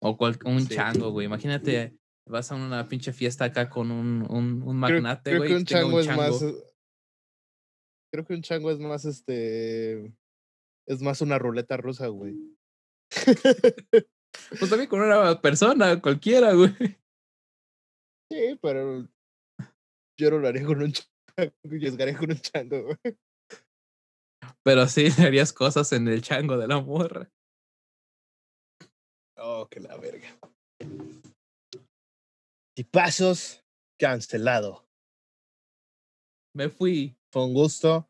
O 0.00 0.16
un 0.46 0.66
chango, 0.66 1.10
güey. 1.10 1.26
Imagínate 1.26 1.98
vas 2.28 2.52
a 2.52 2.54
una 2.54 2.86
pinche 2.88 3.12
fiesta 3.12 3.46
acá 3.46 3.68
con 3.68 3.90
un, 3.90 4.26
un, 4.30 4.62
un 4.62 4.76
magnate, 4.76 5.36
güey. 5.36 5.48
Creo, 5.48 5.50
que 5.50 5.56
un 5.56 5.64
chango, 5.64 6.00
es 6.00 6.06
más. 6.08 6.44
Creo 8.12 8.24
que 8.24 8.34
un 8.34 8.42
chango 8.42 8.70
es 8.70 8.78
más 8.78 9.04
este. 9.04 10.14
Es 10.86 11.02
más 11.02 11.20
una 11.20 11.38
ruleta 11.38 11.76
rusa, 11.76 12.06
güey. 12.08 12.36
pues 14.58 14.70
también 14.70 14.88
con 14.88 15.00
una 15.00 15.40
persona, 15.40 16.00
cualquiera, 16.00 16.52
güey. 16.52 16.74
Sí, 18.30 18.58
pero 18.60 19.08
yo 20.18 20.30
no 20.30 20.38
lo 20.38 20.48
haría 20.48 20.64
con 20.64 20.82
un 20.82 20.92
chango, 20.92 21.52
yo 21.64 22.18
con 22.18 22.30
un 22.30 22.40
chango, 22.40 22.82
güey. 22.84 23.18
Pero 24.64 24.86
sí 24.86 25.06
harías 25.18 25.52
cosas 25.52 25.92
en 25.92 26.08
el 26.08 26.22
chango 26.22 26.58
de 26.58 26.68
la 26.68 26.80
morra. 26.80 27.30
Oh, 29.38 29.66
que 29.70 29.80
la 29.80 29.96
verga. 29.96 30.28
Pasos 32.90 33.64
cancelado. 33.98 34.86
Me 36.54 36.68
fui. 36.68 37.16
Fue 37.32 37.44
un 37.44 37.54
gusto. 37.54 38.08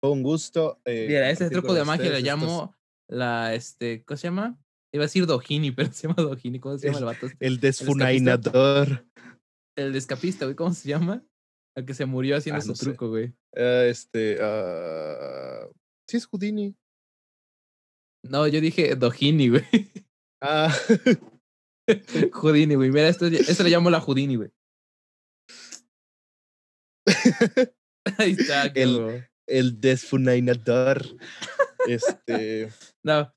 Fue 0.00 0.12
un 0.12 0.22
gusto. 0.22 0.80
Eh, 0.84 1.06
Mira, 1.08 1.30
ese 1.30 1.50
truco 1.50 1.74
de 1.74 1.84
magia 1.84 2.10
le 2.10 2.20
llamo 2.20 2.74
la, 3.10 3.54
este, 3.54 4.04
¿cómo 4.04 4.16
se 4.16 4.28
llama? 4.28 4.58
Iba 4.92 5.04
a 5.04 5.06
decir 5.06 5.26
Dojini, 5.26 5.70
pero 5.72 5.92
se 5.92 6.08
llama 6.08 6.22
Dojini. 6.22 6.60
¿Cómo 6.60 6.78
se 6.78 6.86
llama 6.86 6.98
el, 6.98 7.04
vato? 7.04 7.26
Este? 7.26 7.46
El 7.46 7.60
desfunainador. 7.60 9.06
El 9.76 9.92
descapista, 9.92 10.44
güey. 10.44 10.56
¿Cómo 10.56 10.72
se 10.72 10.88
llama? 10.88 11.24
El 11.76 11.86
que 11.86 11.94
se 11.94 12.06
murió 12.06 12.36
haciendo 12.36 12.60
ah, 12.60 12.64
su 12.64 12.74
truco, 12.74 13.08
güey. 13.08 13.28
Uh, 13.56 13.86
este, 13.88 14.36
uh... 14.36 15.72
sí 16.08 16.16
es 16.16 16.26
Houdini. 16.26 16.76
No, 18.22 18.46
yo 18.46 18.60
dije 18.60 18.94
Dojini, 18.96 19.48
güey. 19.48 19.64
Ah. 20.42 20.74
Houdini, 22.32 22.74
güey. 22.74 22.90
Mira, 22.90 23.08
esto, 23.08 23.26
esto 23.26 23.62
le 23.62 23.68
llamo 23.68 23.90
la 23.90 24.00
Houdini, 24.00 24.36
güey. 24.36 24.50
Ahí 28.16 28.32
está, 28.32 28.64
el, 28.68 29.28
el 29.46 29.80
desfunainador. 29.82 31.04
Este. 31.86 32.68
No. 33.02 33.32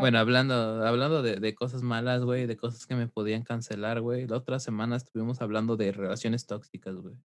Bueno, 0.00 0.18
hablando, 0.18 0.54
hablando 0.86 1.22
de, 1.22 1.36
de 1.36 1.54
cosas 1.54 1.82
malas, 1.82 2.22
güey, 2.22 2.46
de 2.46 2.56
cosas 2.56 2.86
que 2.86 2.94
me 2.94 3.08
podían 3.08 3.42
cancelar, 3.42 4.00
güey. 4.00 4.26
La 4.26 4.36
otra 4.36 4.60
semana 4.60 4.96
estuvimos 4.96 5.40
hablando 5.40 5.76
de 5.76 5.92
relaciones 5.92 6.46
tóxicas, 6.46 6.94
güey. 6.96 7.16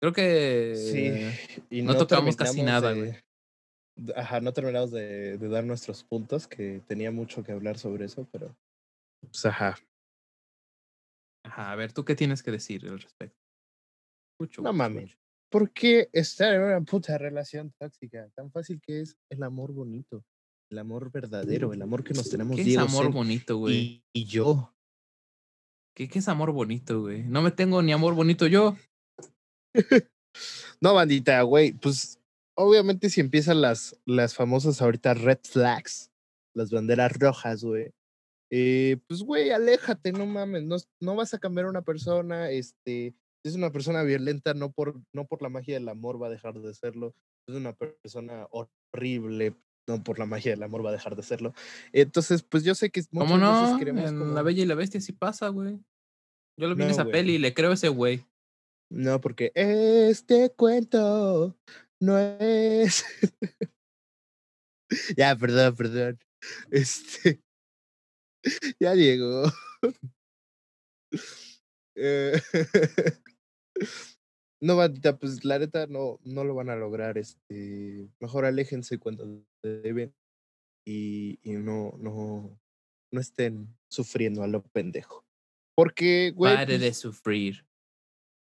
Creo 0.00 0.12
que 0.12 0.74
sí, 0.76 1.66
y 1.70 1.82
no, 1.82 1.96
tocamos 1.96 2.36
casi 2.36 2.62
nada, 2.62 2.92
güey. 2.92 3.14
Ajá, 4.16 4.40
no 4.40 4.52
terminamos 4.52 4.90
de, 4.90 5.38
de 5.38 5.48
dar 5.48 5.64
nuestros 5.64 6.04
puntos, 6.04 6.46
que 6.46 6.82
tenía 6.86 7.10
mucho 7.10 7.42
que 7.42 7.52
hablar 7.52 7.78
sobre 7.78 8.04
eso, 8.04 8.28
pero. 8.30 8.56
Pues 9.20 9.46
ajá. 9.46 9.76
Ajá, 11.44 11.72
a 11.72 11.76
ver, 11.76 11.92
¿tú 11.92 12.04
qué 12.04 12.14
tienes 12.14 12.42
que 12.42 12.50
decir 12.50 12.86
al 12.88 13.00
respecto? 13.00 13.38
Mucho, 14.38 14.62
no 14.62 14.72
mames. 14.72 15.16
¿Por 15.52 15.70
qué 15.70 16.08
estar 16.14 16.54
en 16.54 16.62
una 16.62 16.80
puta 16.80 17.18
relación 17.18 17.74
tóxica? 17.78 18.26
Tan 18.34 18.50
fácil 18.50 18.80
que 18.80 19.02
es 19.02 19.18
el 19.28 19.42
amor 19.42 19.72
bonito, 19.74 20.24
el 20.70 20.78
amor 20.78 21.12
verdadero, 21.12 21.74
el 21.74 21.82
amor 21.82 22.02
que 22.02 22.14
nos 22.14 22.30
tenemos 22.30 22.56
¿Qué 22.56 22.62
es 22.62 22.78
amor 22.78 23.12
bonito, 23.12 23.58
güey? 23.58 23.76
Y, 23.76 24.04
y, 24.14 24.24
yo. 24.24 24.74
¿Qué, 25.94 26.08
¿Qué 26.08 26.20
es 26.20 26.28
amor 26.28 26.52
bonito, 26.52 27.02
güey? 27.02 27.24
No 27.24 27.42
me 27.42 27.50
tengo 27.50 27.82
ni 27.82 27.92
amor 27.92 28.14
bonito 28.14 28.46
yo. 28.46 28.78
no, 30.80 30.94
bandita, 30.94 31.42
güey, 31.42 31.72
pues 31.72 32.18
obviamente 32.54 33.10
si 33.10 33.20
empiezan 33.20 33.60
las, 33.60 33.94
las 34.06 34.34
famosas 34.34 34.80
ahorita 34.80 35.12
red 35.12 35.40
flags, 35.44 36.10
las 36.54 36.70
banderas 36.70 37.12
rojas, 37.18 37.62
güey. 37.62 37.92
Eh, 38.50 38.96
pues, 39.06 39.22
güey, 39.22 39.50
aléjate, 39.50 40.12
no 40.12 40.24
mames, 40.24 40.64
no, 40.64 40.76
no 40.98 41.14
vas 41.14 41.34
a 41.34 41.38
cambiar 41.38 41.66
a 41.66 41.70
una 41.70 41.82
persona, 41.82 42.50
este, 42.50 43.14
es 43.44 43.54
una 43.54 43.72
persona 43.72 44.02
violenta, 44.02 44.54
no 44.54 44.72
por, 44.72 45.00
no 45.12 45.26
por 45.26 45.42
la 45.42 45.48
magia 45.48 45.74
del 45.74 45.88
amor 45.88 46.22
va 46.22 46.28
a 46.28 46.30
dejar 46.30 46.54
de 46.54 46.74
serlo, 46.74 47.14
es 47.48 47.54
una 47.56 47.74
persona 47.74 48.46
horrible, 48.50 49.56
no 49.88 50.02
por 50.02 50.18
la 50.18 50.26
magia 50.26 50.52
del 50.52 50.62
amor 50.62 50.84
va 50.84 50.90
a 50.90 50.94
dejar 50.94 51.16
de 51.16 51.22
serlo. 51.22 51.52
Entonces, 51.92 52.42
pues 52.42 52.64
yo 52.64 52.74
sé 52.74 52.90
que 52.90 53.02
muchas 53.10 53.30
¿Cómo 53.30 53.38
no? 53.38 53.62
veces 53.62 53.78
queremos 53.78 54.10
en 54.10 54.34
La 54.34 54.42
Bella 54.42 54.62
y 54.62 54.66
la 54.66 54.74
Bestia 54.74 55.00
sí 55.00 55.12
pasa, 55.12 55.48
güey. 55.48 55.80
Yo 56.58 56.68
lo 56.68 56.76
vi 56.76 56.84
en 56.84 56.90
esa 56.90 57.06
peli 57.06 57.34
y 57.34 57.38
le 57.38 57.54
creo 57.54 57.70
a 57.70 57.74
ese 57.74 57.88
güey. 57.88 58.24
No, 58.90 59.20
porque 59.20 59.52
este 59.54 60.50
cuento 60.50 61.56
no 62.00 62.18
es. 62.18 63.04
ya, 65.16 65.34
perdón, 65.34 65.74
perdón. 65.74 66.18
Este. 66.70 67.40
ya 68.78 68.92
Diego. 68.92 69.44
Eh, 71.94 72.40
no, 74.60 74.76
bandita, 74.76 75.18
pues 75.18 75.44
la 75.44 75.58
neta 75.58 75.86
no, 75.86 76.20
no 76.24 76.44
lo 76.44 76.54
van 76.54 76.70
a 76.70 76.76
lograr. 76.76 77.18
Este, 77.18 78.08
mejor 78.20 78.44
aléjense 78.44 78.98
cuando 78.98 79.44
deben 79.62 80.14
y, 80.86 81.38
y 81.42 81.52
no, 81.52 81.94
no, 81.98 82.58
no 83.10 83.20
estén 83.20 83.68
sufriendo 83.88 84.42
a 84.42 84.46
lo 84.46 84.62
pendejo. 84.62 85.24
Porque, 85.74 86.32
güey. 86.34 86.54
Pare 86.54 86.78
de 86.78 86.88
pues 86.88 86.98
sufrir. 86.98 87.66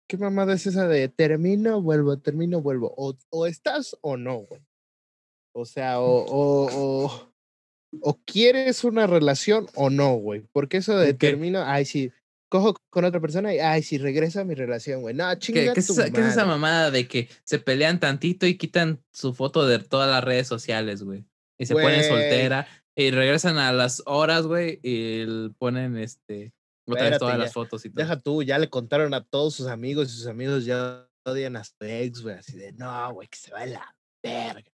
¿Qué 0.08 0.16
mamada 0.16 0.54
es 0.54 0.66
esa 0.66 0.88
de 0.88 1.08
termino, 1.08 1.82
vuelvo, 1.82 2.18
termino, 2.18 2.62
vuelvo? 2.62 2.94
O, 2.96 3.14
o 3.30 3.46
estás 3.46 3.96
o 4.00 4.16
no, 4.16 4.38
güey. 4.38 4.62
O 5.54 5.66
sea, 5.66 6.00
o, 6.00 6.24
o, 6.24 6.68
o, 6.72 7.32
o, 8.00 8.20
quieres 8.24 8.84
una 8.84 9.06
relación 9.06 9.66
o 9.74 9.90
no, 9.90 10.14
güey. 10.14 10.46
Porque 10.52 10.78
eso 10.78 10.96
de 10.96 11.14
termino, 11.14 11.62
ay, 11.64 11.84
sí, 11.84 12.10
cojo 12.48 12.74
con 12.90 13.04
otra 13.04 13.20
persona 13.20 13.54
y, 13.54 13.58
ay, 13.58 13.82
sí, 13.82 13.98
regresa 13.98 14.40
a 14.40 14.44
mi 14.44 14.54
relación, 14.54 15.02
güey. 15.02 15.14
No, 15.14 15.34
chinga 15.36 15.72
¿Qué, 15.74 15.80
es 15.80 15.90
esa, 15.90 16.10
¿Qué 16.10 16.20
es 16.20 16.28
esa 16.28 16.44
mamada 16.44 16.90
de 16.90 17.06
que 17.06 17.28
se 17.44 17.58
pelean 17.58 18.00
tantito 18.00 18.46
y 18.46 18.56
quitan 18.56 19.02
su 19.12 19.34
foto 19.34 19.66
de 19.66 19.78
todas 19.78 20.10
las 20.10 20.24
redes 20.24 20.46
sociales, 20.46 21.02
güey? 21.02 21.24
Y 21.58 21.66
se 21.66 21.74
ponen 21.74 22.04
soltera 22.04 22.66
y 22.94 23.10
regresan 23.10 23.58
a 23.58 23.72
las 23.72 24.02
horas, 24.06 24.46
güey, 24.46 24.80
y 24.82 25.48
ponen 25.58 25.96
este 25.98 26.52
otra 26.86 27.18
todas 27.18 27.38
las 27.38 27.52
fotos 27.52 27.84
y 27.84 27.90
todo. 27.90 28.02
Deja 28.02 28.20
tú, 28.20 28.42
ya 28.42 28.58
le 28.58 28.70
contaron 28.70 29.12
a 29.14 29.24
todos 29.24 29.54
sus 29.54 29.66
amigos 29.66 30.08
y 30.08 30.16
sus 30.16 30.26
amigos 30.26 30.64
ya 30.64 31.08
odian 31.24 31.56
a 31.56 31.64
su 31.64 31.74
ex, 31.80 32.22
güey, 32.22 32.36
así 32.36 32.56
de, 32.56 32.72
no, 32.72 33.12
güey, 33.12 33.28
que 33.28 33.38
se 33.38 33.52
va 33.52 33.60
a 33.60 33.66
la 33.66 33.96
verga. 34.22 34.70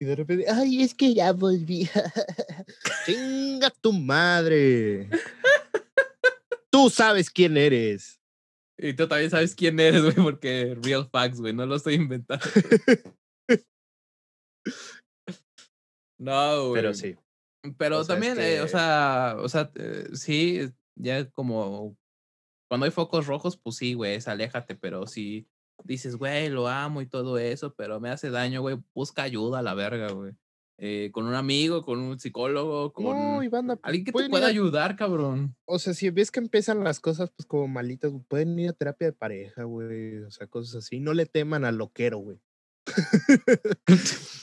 Y 0.00 0.04
de 0.04 0.16
repente, 0.16 0.46
ay, 0.50 0.82
es 0.82 0.94
que 0.94 1.14
ya 1.14 1.32
volví. 1.32 1.88
Chinga 3.06 3.70
tu 3.70 3.92
madre. 3.92 5.08
Tú 6.72 6.90
sabes 6.90 7.30
quién 7.30 7.56
eres. 7.56 8.20
Y 8.78 8.94
tú 8.94 9.06
también 9.06 9.30
sabes 9.30 9.54
quién 9.54 9.78
eres, 9.78 10.02
güey, 10.02 10.14
porque 10.14 10.76
real 10.82 11.08
facts, 11.08 11.40
güey, 11.40 11.52
no 11.52 11.66
lo 11.66 11.76
estoy 11.76 11.94
inventando. 11.94 12.44
no, 16.18 16.68
güey. 16.68 16.82
Pero 16.82 16.94
sí. 16.94 17.16
Pero 17.76 18.04
también, 18.04 18.40
eh, 18.40 18.60
o 18.60 18.66
sea, 18.66 19.36
o 19.38 19.48
sea, 19.48 19.70
eh, 19.76 20.08
sí, 20.14 20.68
ya 20.96 21.30
como 21.30 21.96
cuando 22.68 22.86
hay 22.86 22.90
focos 22.90 23.26
rojos, 23.26 23.56
pues 23.56 23.76
sí, 23.76 23.94
güey, 23.94 24.18
aléjate, 24.26 24.74
pero 24.74 25.06
si 25.06 25.46
dices, 25.84 26.16
güey, 26.16 26.48
lo 26.48 26.66
amo 26.66 27.02
y 27.02 27.06
todo 27.06 27.38
eso, 27.38 27.74
pero 27.74 28.00
me 28.00 28.10
hace 28.10 28.30
daño, 28.30 28.62
güey, 28.62 28.78
busca 28.94 29.22
ayuda 29.22 29.60
a 29.60 29.62
la 29.62 29.74
verga, 29.74 30.10
güey. 30.10 30.32
Eh, 30.84 31.12
con 31.12 31.26
un 31.28 31.34
amigo, 31.34 31.84
con 31.84 32.00
un 32.00 32.18
psicólogo, 32.18 32.92
con 32.92 33.16
alguien 33.82 34.04
que 34.04 34.10
te 34.10 34.28
pueda 34.28 34.48
ayudar, 34.48 34.96
cabrón. 34.96 35.54
O 35.64 35.78
sea, 35.78 35.94
si 35.94 36.10
ves 36.10 36.32
que 36.32 36.40
empiezan 36.40 36.82
las 36.82 36.98
cosas 36.98 37.30
pues 37.30 37.46
como 37.46 37.68
malitas, 37.68 38.10
pueden 38.26 38.58
ir 38.58 38.70
a 38.70 38.72
terapia 38.72 39.06
de 39.06 39.12
pareja, 39.12 39.62
güey, 39.62 40.18
o 40.24 40.30
sea, 40.32 40.48
cosas 40.48 40.74
así. 40.84 40.98
No 40.98 41.14
le 41.14 41.26
teman 41.26 41.64
al 41.64 41.76
loquero, 41.76 42.18
güey. 42.18 42.40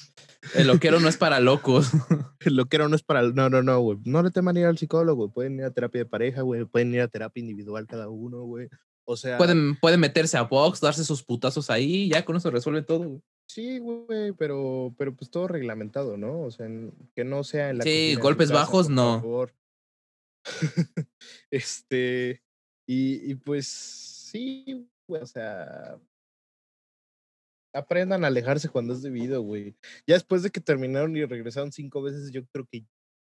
El 0.56 0.68
loquero 0.68 1.02
no 1.02 1.10
es 1.10 1.18
para 1.18 1.42
locos. 1.42 1.92
El 2.40 2.56
loquero 2.56 2.88
no 2.88 2.96
es 2.96 3.04
para. 3.04 3.22
No, 3.22 3.50
no, 3.50 3.62
no, 3.62 3.82
güey. 3.82 3.98
No 4.06 4.24
le 4.24 4.32
teman 4.32 4.56
ir 4.56 4.66
al 4.66 4.78
psicólogo, 4.78 5.34
Pueden 5.34 5.56
ir 5.60 5.66
a 5.66 5.72
terapia 5.72 6.00
de 6.00 6.10
pareja, 6.10 6.44
güey. 6.44 6.64
Pueden 6.64 6.94
ir 6.94 7.02
a 7.02 7.10
terapia 7.10 7.42
individual 7.42 7.86
cada 7.86 8.08
uno, 8.08 8.44
güey. 8.44 8.70
O 9.04 9.18
sea. 9.18 9.38
Pueden, 9.38 9.78
pueden 9.78 10.00
meterse 10.00 10.38
a 10.38 10.44
box, 10.44 10.80
darse 10.80 11.04
sus 11.04 11.22
putazos 11.22 11.70
ahí, 11.70 12.08
ya 12.08 12.24
con 12.24 12.38
eso 12.38 12.50
resuelve 12.50 12.82
todo, 12.82 13.10
güey. 13.10 13.22
Sí, 13.50 13.80
güey, 13.80 14.32
pero, 14.34 14.94
pero 14.96 15.16
pues 15.16 15.32
todo 15.32 15.48
reglamentado, 15.48 16.18
¿no? 16.18 16.42
O 16.42 16.52
sea, 16.52 16.68
que 17.16 17.24
no 17.24 17.44
sea 17.44 17.72
en 17.72 17.80
la. 17.80 17.84
Sí, 17.84 18.16
golpes 18.16 18.52
bajos, 18.52 18.90
no. 18.90 19.22
Favor. 19.22 19.56
este. 21.52 22.44
Y, 22.88 23.32
y 23.32 23.36
pues 23.36 23.68
sí, 23.68 24.88
güey, 25.08 25.24
o 25.24 25.26
sea, 25.26 26.00
aprendan 27.74 28.24
a 28.24 28.28
alejarse 28.28 28.70
cuando 28.70 28.94
es 28.94 29.02
debido, 29.02 29.42
güey. 29.42 29.76
Ya 30.06 30.14
después 30.14 30.44
de 30.44 30.52
que 30.52 30.62
terminaron 30.62 31.16
y 31.18 31.26
regresaron 31.26 31.72
cinco 31.72 32.04
veces, 32.04 32.32
yo 32.32 32.46
creo 32.48 32.68
que 32.72 32.86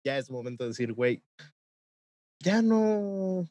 ya 0.06 0.18
es 0.18 0.30
momento 0.30 0.64
de 0.64 0.70
decir, 0.70 0.94
güey, 0.94 1.24
ya 2.42 2.62
no, 2.62 3.48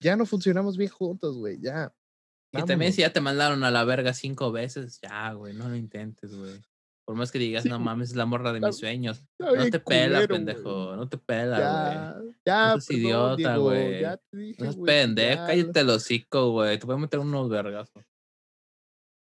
ya 0.00 0.16
no 0.16 0.26
funcionamos 0.26 0.76
bien 0.76 0.90
juntos, 0.90 1.38
güey, 1.38 1.60
ya. 1.60 1.92
Y 2.56 2.62
también 2.64 2.92
si 2.92 3.02
ya 3.02 3.12
te 3.12 3.20
mandaron 3.20 3.64
a 3.64 3.70
la 3.70 3.84
verga 3.84 4.14
cinco 4.14 4.52
veces, 4.52 5.00
ya, 5.02 5.32
güey, 5.32 5.54
no 5.54 5.68
lo 5.68 5.76
intentes, 5.76 6.34
güey. 6.34 6.60
Por 7.04 7.16
más 7.16 7.30
que 7.30 7.38
digas, 7.38 7.66
no 7.66 7.78
mames, 7.78 8.10
es 8.10 8.16
la 8.16 8.24
morra 8.24 8.52
de 8.52 8.60
mis 8.60 8.76
sueños. 8.76 9.26
No 9.38 9.70
te 9.70 9.78
pela, 9.78 10.26
pendejo. 10.26 10.96
No 10.96 11.06
te 11.06 11.18
pela, 11.18 12.14
güey. 12.16 12.34
Ya, 12.46 12.74
no 12.74 12.80
seas 12.80 12.98
idiota, 12.98 13.56
güey. 13.58 14.02
No 14.58 14.70
es 14.70 14.76
pendejo, 14.76 15.46
cállate 15.46 15.80
el 15.80 15.90
hocico, 15.90 16.50
güey. 16.52 16.78
Te 16.78 16.86
voy 16.86 16.96
a 16.96 16.98
meter 16.98 17.20
unos 17.20 17.50
vergazos. 17.50 18.02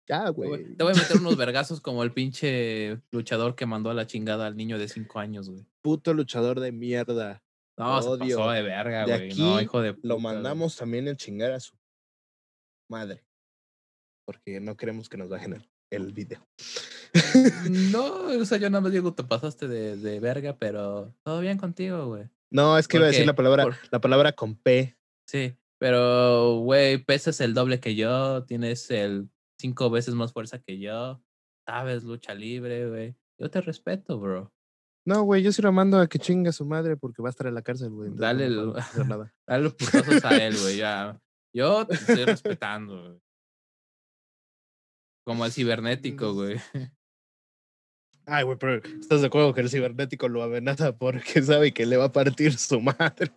Ya, 0.08 0.30
güey. 0.30 0.76
Te 0.76 0.84
voy 0.84 0.94
a 0.94 0.96
meter 0.96 1.18
unos 1.18 1.36
vergazos 1.36 1.82
como 1.82 2.04
el 2.04 2.14
pinche 2.14 3.02
luchador 3.12 3.56
que 3.56 3.66
mandó 3.66 3.90
a 3.90 3.94
la 3.94 4.08
chingada 4.08 4.46
al 4.46 4.56
niño 4.56 4.78
de 4.78 4.88
cinco 4.88 5.20
años, 5.20 5.50
güey. 5.50 5.66
Puto 5.82 6.14
luchador 6.14 6.62
de 6.62 6.72
mierda. 6.72 7.44
No, 7.78 8.02
se 8.02 8.18
pasó 8.18 8.52
de 8.52 8.62
verga, 8.62 9.06
güey. 9.06 9.34
No, 9.34 9.60
hijo 9.60 9.82
de 9.82 9.94
puta, 9.96 10.08
Lo 10.08 10.20
mandamos 10.20 10.78
también 10.78 11.10
en 11.10 11.18
chingar 11.18 11.52
a 11.52 11.60
su 11.60 11.76
madre. 12.90 13.24
Porque 14.26 14.60
no 14.60 14.76
queremos 14.76 15.10
que 15.10 15.18
nos 15.18 15.30
bajen 15.30 15.54
el, 15.54 15.70
el 15.92 16.14
video. 16.14 16.46
no, 17.92 18.28
o 18.40 18.46
sea, 18.46 18.58
yo 18.58 18.70
nada 18.70 18.82
más 18.82 18.92
digo, 18.92 19.14
te 19.14 19.24
pasaste 19.24 19.68
de, 19.68 19.98
de 19.98 20.20
verga, 20.20 20.58
pero 20.58 21.14
todo 21.24 21.40
bien 21.40 21.58
contigo, 21.58 22.08
güey. 22.08 22.30
No, 22.52 22.78
es 22.78 22.88
que 22.88 22.98
iba 22.98 23.06
a 23.06 23.10
decir 23.10 23.26
la 23.26 23.36
palabra, 23.36 23.68
la 23.92 24.02
palabra 24.02 24.34
con 24.34 24.56
P. 24.56 24.98
Sí, 25.28 25.56
pero, 25.80 26.60
güey, 26.60 27.04
pesas 27.04 27.42
el 27.42 27.54
doble 27.54 27.80
que 27.80 27.96
yo, 27.96 28.44
tienes 28.46 28.90
el 28.92 29.30
cinco 29.60 29.90
veces 29.90 30.16
más 30.16 30.34
fuerza 30.34 30.60
que 30.60 30.80
yo. 30.80 31.22
Sabes, 31.68 32.04
lucha 32.04 32.34
libre, 32.34 32.88
güey. 32.88 33.16
Yo 33.40 33.50
te 33.50 33.62
respeto, 33.62 34.20
bro. 34.20 34.54
No, 35.08 35.24
güey, 35.24 35.44
yo 35.44 35.52
sí 35.52 35.62
lo 35.62 35.72
mando 35.72 36.00
a 36.00 36.08
que 36.08 36.18
chingue 36.18 36.50
a 36.50 36.54
su 36.54 36.66
madre 36.66 36.98
porque 36.98 37.22
va 37.22 37.30
a 37.30 37.32
estar 37.32 37.48
en 37.48 37.54
la 37.54 37.62
cárcel, 37.62 37.92
güey. 37.92 38.12
Dale, 38.14 38.50
no 38.50 38.74
dale 39.48 39.64
los 39.64 39.74
putazos 39.74 40.24
a 40.26 40.38
él, 40.38 40.56
güey, 40.60 40.78
ya. 40.78 41.22
Yo 41.56 41.88
te 41.88 41.96
estoy 41.96 42.26
respetando, 42.26 43.02
güey. 43.02 43.22
Como 45.26 45.46
el 45.46 45.52
cibernético, 45.54 46.34
güey. 46.34 46.58
Ay, 48.26 48.44
güey, 48.44 48.58
pero 48.58 48.76
¿estás 49.00 49.22
de 49.22 49.28
acuerdo 49.28 49.54
que 49.54 49.62
el 49.62 49.70
cibernético 49.70 50.28
lo 50.28 50.44
amenaza 50.44 50.98
porque 50.98 51.42
sabe 51.42 51.74
que 51.74 51.86
le 51.86 51.96
va 51.96 52.06
a 52.06 52.12
partir 52.12 52.58
su 52.58 52.82
madre? 52.82 53.32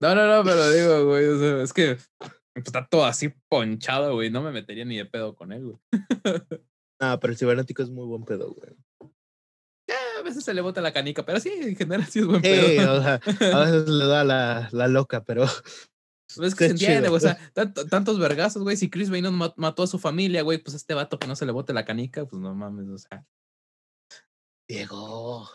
No, 0.00 0.14
no, 0.16 0.26
no, 0.26 0.42
pero 0.42 0.70
digo, 0.72 1.06
güey, 1.06 1.62
es 1.62 1.72
que 1.72 1.96
pues, 2.18 2.32
está 2.56 2.86
todo 2.86 3.04
así 3.04 3.32
ponchado, 3.48 4.14
güey. 4.14 4.28
No 4.30 4.42
me 4.42 4.50
metería 4.50 4.84
ni 4.84 4.96
de 4.96 5.06
pedo 5.06 5.36
con 5.36 5.52
él, 5.52 5.64
güey. 5.64 5.78
ah, 7.00 7.18
pero 7.20 7.32
el 7.32 7.38
cibernético 7.38 7.84
es 7.84 7.90
muy 7.90 8.06
buen 8.06 8.24
pedo, 8.24 8.52
güey. 8.52 8.74
a 10.18 10.22
veces 10.22 10.44
se 10.44 10.52
le 10.52 10.62
bota 10.62 10.80
la 10.80 10.92
canica, 10.92 11.24
pero 11.24 11.38
sí, 11.38 11.50
en 11.50 11.76
general 11.76 12.06
sí 12.06 12.18
es 12.18 12.26
buen 12.26 12.42
pedo. 12.42 12.98
o 12.98 13.02
sea, 13.02 13.20
a 13.54 13.64
veces 13.64 13.88
le 13.88 14.06
da 14.06 14.24
la, 14.24 14.68
la 14.72 14.88
loca, 14.88 15.22
pero. 15.22 15.46
Es 16.38 16.54
que 16.54 16.66
se 16.66 16.70
entiende, 16.72 17.08
güey. 17.08 17.18
O 17.18 17.20
sea, 17.20 17.38
tantos 17.52 18.18
vergazos, 18.18 18.62
güey. 18.62 18.76
Si 18.76 18.90
Chris 18.90 19.10
Beynon 19.10 19.38
mató 19.56 19.82
a 19.82 19.86
su 19.86 19.98
familia, 19.98 20.42
güey, 20.42 20.58
pues 20.58 20.74
este 20.74 20.94
vato 20.94 21.18
que 21.18 21.26
no 21.26 21.36
se 21.36 21.46
le 21.46 21.52
bote 21.52 21.72
la 21.72 21.84
canica, 21.84 22.24
pues 22.26 22.40
no 22.40 22.54
mames, 22.54 22.88
o 22.88 22.98
sea. 22.98 23.24
Diego, 24.68 25.48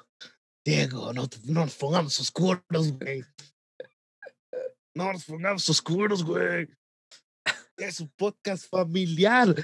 Diego, 0.66 1.14
no, 1.14 1.28
no 1.46 1.62
nos 1.66 1.76
pongamos 1.76 2.20
oscuros, 2.20 2.92
güey. 3.00 3.24
No 4.96 5.14
nos 5.14 5.26
pongamos 5.26 5.70
oscuros, 5.70 6.24
güey. 6.24 6.68
Es 7.78 8.00
un 8.00 8.12
podcast 8.18 8.70
familiar. 8.70 9.56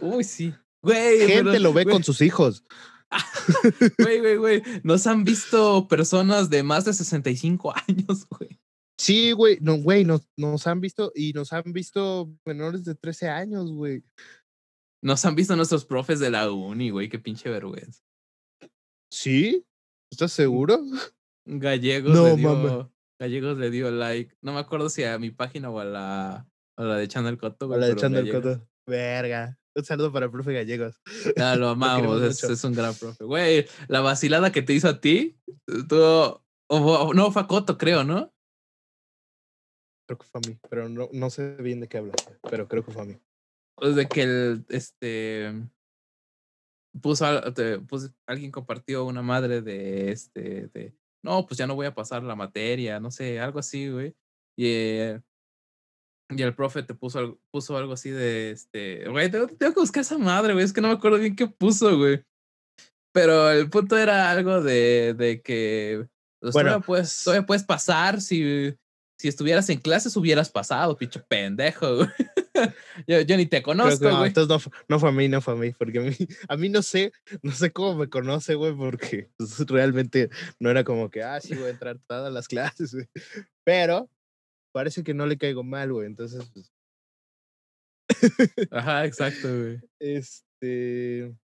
Uy, 0.00 0.24
sí. 0.24 0.54
Güey, 0.82 1.18
Gente 1.26 1.50
pero, 1.50 1.58
lo 1.58 1.72
ve 1.72 1.84
güey, 1.84 1.94
con 1.94 2.04
sus 2.04 2.20
hijos. 2.20 2.64
Güey, 3.98 4.18
güey, 4.20 4.36
güey. 4.36 4.62
Nos 4.82 5.06
han 5.06 5.24
visto 5.24 5.86
personas 5.88 6.50
de 6.50 6.62
más 6.62 6.84
de 6.84 6.92
65 6.92 7.72
años, 7.88 8.26
güey. 8.28 8.58
Sí, 8.98 9.32
güey, 9.32 9.58
no, 9.60 9.76
güey, 9.76 10.04
nos, 10.04 10.22
nos 10.38 10.66
han 10.66 10.80
visto 10.80 11.12
y 11.14 11.32
nos 11.34 11.52
han 11.52 11.72
visto 11.72 12.32
menores 12.46 12.84
de 12.84 12.94
13 12.94 13.28
años, 13.28 13.70
güey. 13.72 14.02
Nos 15.04 15.24
han 15.24 15.34
visto 15.34 15.54
nuestros 15.54 15.84
profes 15.84 16.18
de 16.18 16.30
la 16.30 16.50
uni, 16.50 16.90
güey. 16.90 17.08
Qué 17.08 17.18
pinche 17.18 17.50
vergüenza. 17.50 18.00
¿Sí? 19.12 19.64
¿Estás 20.10 20.32
seguro? 20.32 20.80
Gallegos 21.46 22.12
No, 22.14 22.24
le 22.28 22.36
dio. 22.36 22.92
Gallegos 23.20 23.58
le 23.58 23.70
dio 23.70 23.90
like. 23.90 24.34
No 24.42 24.52
me 24.52 24.60
acuerdo 24.60 24.88
si 24.88 25.04
a 25.04 25.18
mi 25.18 25.30
página 25.30 25.70
o 25.70 25.78
a 25.78 25.84
la, 25.84 26.48
a 26.78 26.82
la 26.82 26.96
de 26.96 27.08
Channel 27.08 27.38
Coto, 27.38 27.66
güey. 27.66 27.78
Hola, 27.78 27.86
pero 27.86 27.98
echando 27.98 28.18
el 28.18 28.26
Gallegos- 28.26 28.56
coto. 28.58 28.68
Verga. 28.88 29.58
Un 29.76 29.84
saludo 29.84 30.10
para 30.10 30.26
el 30.26 30.32
profe 30.32 30.54
Gallegos. 30.54 31.00
Ah, 31.38 31.54
lo 31.56 31.68
amamos, 31.68 32.22
es, 32.22 32.64
un 32.64 32.72
gran 32.72 32.94
profe. 32.94 33.24
Güey, 33.24 33.66
la 33.88 34.00
vacilada 34.00 34.50
que 34.50 34.62
te 34.62 34.72
hizo 34.72 34.88
a 34.88 35.00
ti, 35.00 35.38
tú, 35.88 35.96
o- 35.96 36.40
o- 36.68 37.14
no, 37.14 37.30
fue 37.30 37.42
a 37.42 37.46
Coto, 37.46 37.76
creo, 37.76 38.02
¿no? 38.02 38.32
Creo 40.06 40.18
que 40.18 40.26
fue 40.26 40.40
a 40.44 40.48
mí, 40.48 40.58
pero 40.70 40.88
no, 40.88 41.08
no 41.12 41.30
sé 41.30 41.56
bien 41.56 41.80
de 41.80 41.88
qué 41.88 41.98
hablas, 41.98 42.16
pero 42.48 42.68
creo 42.68 42.84
que 42.84 42.92
fue 42.92 43.02
a 43.02 43.06
mí. 43.06 43.18
Pues 43.76 43.96
de 43.96 44.06
que 44.06 44.22
el, 44.22 44.64
este, 44.68 45.52
puso, 47.00 47.24
puso- 47.86 48.14
alguien 48.26 48.50
compartió 48.50 49.04
una 49.04 49.22
madre 49.22 49.62
de, 49.62 50.12
este, 50.12 50.68
de, 50.68 50.94
no, 51.24 51.44
pues 51.46 51.58
ya 51.58 51.66
no 51.66 51.74
voy 51.74 51.86
a 51.86 51.94
pasar 51.94 52.22
la 52.22 52.36
materia, 52.36 53.00
no 53.00 53.10
sé, 53.10 53.40
algo 53.40 53.58
así, 53.58 53.88
güey. 53.90 54.14
Y, 54.56 54.66
eh, 54.68 55.20
y 56.30 56.42
el 56.42 56.54
profe 56.54 56.82
te 56.82 56.94
puso, 56.94 57.18
algo- 57.18 57.40
puso 57.52 57.76
algo 57.76 57.92
así 57.92 58.10
de, 58.10 58.52
este, 58.52 59.08
güey, 59.08 59.30
tengo, 59.30 59.48
tengo 59.48 59.74
que 59.74 59.80
buscar 59.80 60.02
esa 60.02 60.18
madre, 60.18 60.52
güey, 60.52 60.64
es 60.64 60.72
que 60.72 60.80
no 60.80 60.88
me 60.88 60.94
acuerdo 60.94 61.18
bien 61.18 61.36
qué 61.36 61.46
puso, 61.48 61.96
güey. 61.98 62.22
Pero 63.12 63.50
el 63.50 63.68
punto 63.70 63.96
era 63.98 64.30
algo 64.30 64.62
de, 64.62 65.14
de 65.14 65.40
que 65.42 66.06
pues, 66.40 66.52
Bueno, 66.52 66.68
todavía, 66.70 66.86
puedes, 66.86 67.24
todavía 67.24 67.46
puedes 67.46 67.64
pasar 67.64 68.20
si, 68.20 68.74
si 69.18 69.28
estuvieras 69.28 69.68
en 69.70 69.80
clases 69.80 70.16
hubieras 70.16 70.50
pasado, 70.50 70.96
pinche 70.96 71.20
pendejo, 71.20 71.96
güey. 71.96 72.08
yo, 73.06 73.20
yo 73.22 73.36
ni 73.36 73.46
te 73.46 73.62
conozco, 73.62 74.00
que 74.00 74.10
no, 74.10 74.18
güey. 74.18 74.28
entonces 74.28 74.70
no 74.88 74.98
fue 74.98 75.08
a 75.08 75.12
mí, 75.12 75.28
no 75.28 75.40
fue 75.40 75.54
a 75.54 75.56
mí, 75.56 75.72
porque 75.72 75.98
a 75.98 76.02
mí, 76.02 76.10
a 76.48 76.56
mí 76.56 76.68
no 76.68 76.82
sé, 76.82 77.12
no 77.42 77.52
sé 77.52 77.72
cómo 77.72 77.96
me 77.96 78.08
conoce, 78.08 78.54
güey, 78.54 78.74
porque 78.74 79.30
pues, 79.38 79.58
realmente 79.66 80.30
no 80.60 80.70
era 80.70 80.84
como 80.84 81.10
que, 81.10 81.22
ah, 81.22 81.40
sí, 81.40 81.54
voy 81.54 81.66
a 81.66 81.70
entrar 81.70 81.98
todas 82.06 82.32
las 82.32 82.48
clases, 82.48 82.92
güey. 82.92 83.08
Pero 83.64 84.10
parece 84.72 85.02
que 85.02 85.14
no 85.14 85.26
le 85.26 85.38
caigo 85.38 85.62
mal, 85.62 85.92
güey, 85.92 86.06
entonces, 86.06 86.44
pues, 86.52 86.72
Ajá, 88.70 89.04
exacto, 89.04 89.48
güey. 89.48 89.80
este, 89.98 91.34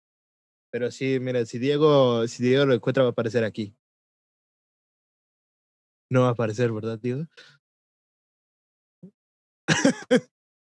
pero 0.70 0.90
sí, 0.90 1.18
mira, 1.20 1.44
si 1.46 1.58
Diego, 1.58 2.26
si 2.28 2.42
Diego 2.42 2.66
lo 2.66 2.74
encuentra 2.74 3.02
va 3.02 3.10
a 3.10 3.12
aparecer 3.12 3.44
aquí. 3.44 3.74
No 6.10 6.22
va 6.22 6.28
a 6.28 6.32
aparecer, 6.32 6.70
¿verdad, 6.70 6.98
Diego? 6.98 7.26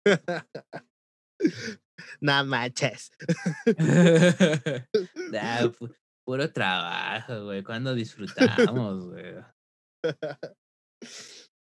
no 2.20 2.44
manches. 2.44 3.10
Nah, 5.30 5.68
pu- 5.70 5.94
puro 6.26 6.50
trabajo, 6.52 7.44
güey. 7.44 7.62
Cuando 7.62 7.94
disfrutamos, 7.94 9.06
güey. 9.06 9.36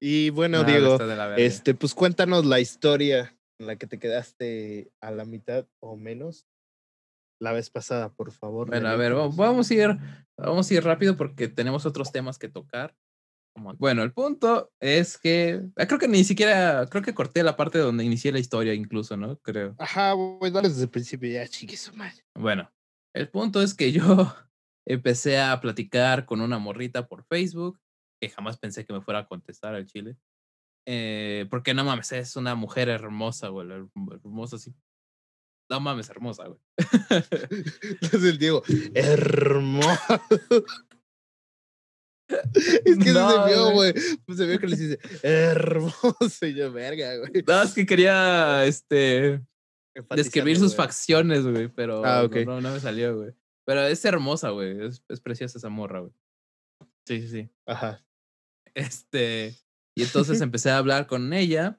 Y 0.00 0.30
bueno, 0.30 0.64
Diego, 0.64 0.98
este, 1.36 1.74
pues 1.74 1.94
cuéntanos 1.94 2.44
la 2.44 2.58
historia 2.60 3.36
en 3.60 3.66
la 3.68 3.76
que 3.76 3.86
te 3.86 3.98
quedaste 4.00 4.90
a 5.00 5.12
la 5.12 5.24
mitad 5.24 5.66
o 5.80 5.96
menos 5.96 6.46
la 7.40 7.52
vez 7.52 7.70
pasada, 7.70 8.12
por 8.12 8.32
favor. 8.32 8.68
Bueno, 8.68 8.88
a 8.88 8.96
ver, 8.96 9.14
vamos 9.14 9.70
a 9.70 9.74
ir, 9.74 9.96
vamos 10.36 10.70
a 10.70 10.74
ir 10.74 10.84
rápido 10.84 11.16
porque 11.16 11.48
tenemos 11.48 11.86
otros 11.86 12.10
temas 12.12 12.38
que 12.38 12.48
tocar. 12.48 12.94
Bueno, 13.54 14.02
el 14.02 14.12
punto 14.12 14.72
es 14.80 15.18
que 15.18 15.62
ah, 15.76 15.86
creo 15.86 15.98
que 15.98 16.08
ni 16.08 16.24
siquiera, 16.24 16.86
creo 16.90 17.02
que 17.02 17.14
corté 17.14 17.42
la 17.42 17.56
parte 17.56 17.78
donde 17.78 18.04
inicié 18.04 18.32
la 18.32 18.38
historia 18.38 18.72
incluso, 18.74 19.16
¿no? 19.16 19.38
Creo. 19.38 19.74
Ajá, 19.78 20.12
güey, 20.12 20.50
dale 20.50 20.68
desde 20.68 20.84
el 20.84 20.90
principio 20.90 21.30
ya, 21.30 21.46
chique 21.46 21.76
su 21.76 21.94
madre. 21.94 22.24
Bueno, 22.34 22.72
el 23.14 23.28
punto 23.28 23.60
es 23.62 23.74
que 23.74 23.92
yo 23.92 24.02
empecé 24.88 25.38
a 25.40 25.60
platicar 25.60 26.24
con 26.24 26.40
una 26.40 26.58
morrita 26.58 27.06
por 27.06 27.24
Facebook, 27.24 27.78
que 28.20 28.30
jamás 28.30 28.58
pensé 28.58 28.84
que 28.86 28.92
me 28.92 29.00
fuera 29.02 29.20
a 29.20 29.26
contestar 29.26 29.74
al 29.74 29.86
chile. 29.86 30.16
Eh, 30.88 31.46
porque 31.50 31.74
no 31.74 31.84
mames, 31.84 32.10
es 32.12 32.34
una 32.36 32.54
mujer 32.54 32.88
hermosa, 32.88 33.48
güey, 33.48 33.68
her- 33.68 33.88
hermosa 34.24 34.56
así. 34.56 34.74
No 35.70 35.78
mames, 35.78 36.10
hermosa, 36.10 36.48
güey. 36.48 36.58
Entonces 38.00 38.24
el 38.24 38.38
Diego, 38.38 38.62
hermoso. 38.94 40.24
es 42.84 42.98
que 42.98 43.12
No, 43.12 43.44
se 43.46 43.50
vio, 43.54 43.70
güey. 43.72 43.94
Pues 44.26 44.38
se 44.38 44.46
vio 44.46 44.58
que 44.58 44.66
les 44.66 44.78
dice, 44.78 44.98
hermoso. 45.22 46.46
Y 46.46 46.54
yo, 46.54 46.72
verga, 46.72 47.16
güey. 47.18 47.44
No, 47.46 47.62
es 47.62 47.72
que 47.74 47.86
quería, 47.86 48.64
este, 48.64 49.40
describir 50.14 50.58
sus 50.58 50.74
facciones, 50.76 51.46
güey, 51.46 51.68
pero 51.68 52.04
Ah, 52.04 52.20
no- 52.20 52.26
ok. 52.26 52.36
no, 52.46 52.60
no 52.60 52.72
me 52.72 52.80
salió, 52.80 53.16
güey. 53.16 53.32
Pero 53.66 53.82
es 53.86 54.04
hermosa, 54.04 54.50
güey, 54.50 54.86
es, 54.86 55.02
es 55.08 55.20
preciosa 55.20 55.58
esa 55.58 55.68
morra, 55.68 56.00
güey. 56.00 56.12
Sí, 57.06 57.20
sí, 57.22 57.28
sí. 57.28 57.50
Ajá. 57.66 58.04
Este, 58.74 59.54
y 59.96 60.02
entonces 60.02 60.40
empecé 60.40 60.70
a 60.70 60.78
hablar 60.78 61.06
con 61.06 61.32
ella. 61.32 61.78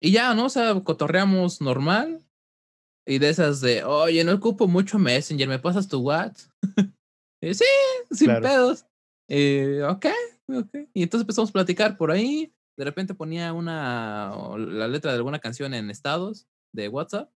Y 0.00 0.12
ya, 0.12 0.32
¿no? 0.34 0.46
O 0.46 0.48
sea, 0.50 0.74
cotorreamos 0.84 1.60
normal. 1.60 2.24
Y 3.06 3.18
de 3.18 3.30
esas 3.30 3.60
de, 3.62 3.84
oye, 3.84 4.22
no 4.22 4.34
ocupo 4.34 4.68
mucho 4.68 4.98
Messenger, 4.98 5.48
¿me 5.48 5.58
pasas 5.58 5.88
tu 5.88 6.00
WhatsApp? 6.00 6.52
sí, 7.42 7.64
sin 8.10 8.26
Claro. 8.26 8.42
pedos. 8.42 8.84
Y, 9.28 9.80
ok, 9.80 10.06
ok. 10.48 10.74
Y 10.94 11.02
entonces 11.02 11.22
empezamos 11.22 11.50
a 11.50 11.52
platicar 11.52 11.96
por 11.96 12.10
ahí. 12.10 12.52
De 12.76 12.84
repente 12.84 13.14
ponía 13.14 13.52
una, 13.52 14.32
la 14.56 14.88
letra 14.88 15.10
de 15.10 15.18
alguna 15.18 15.38
canción 15.38 15.74
en 15.74 15.90
estados 15.90 16.48
de 16.72 16.88
WhatsApp. 16.88 17.30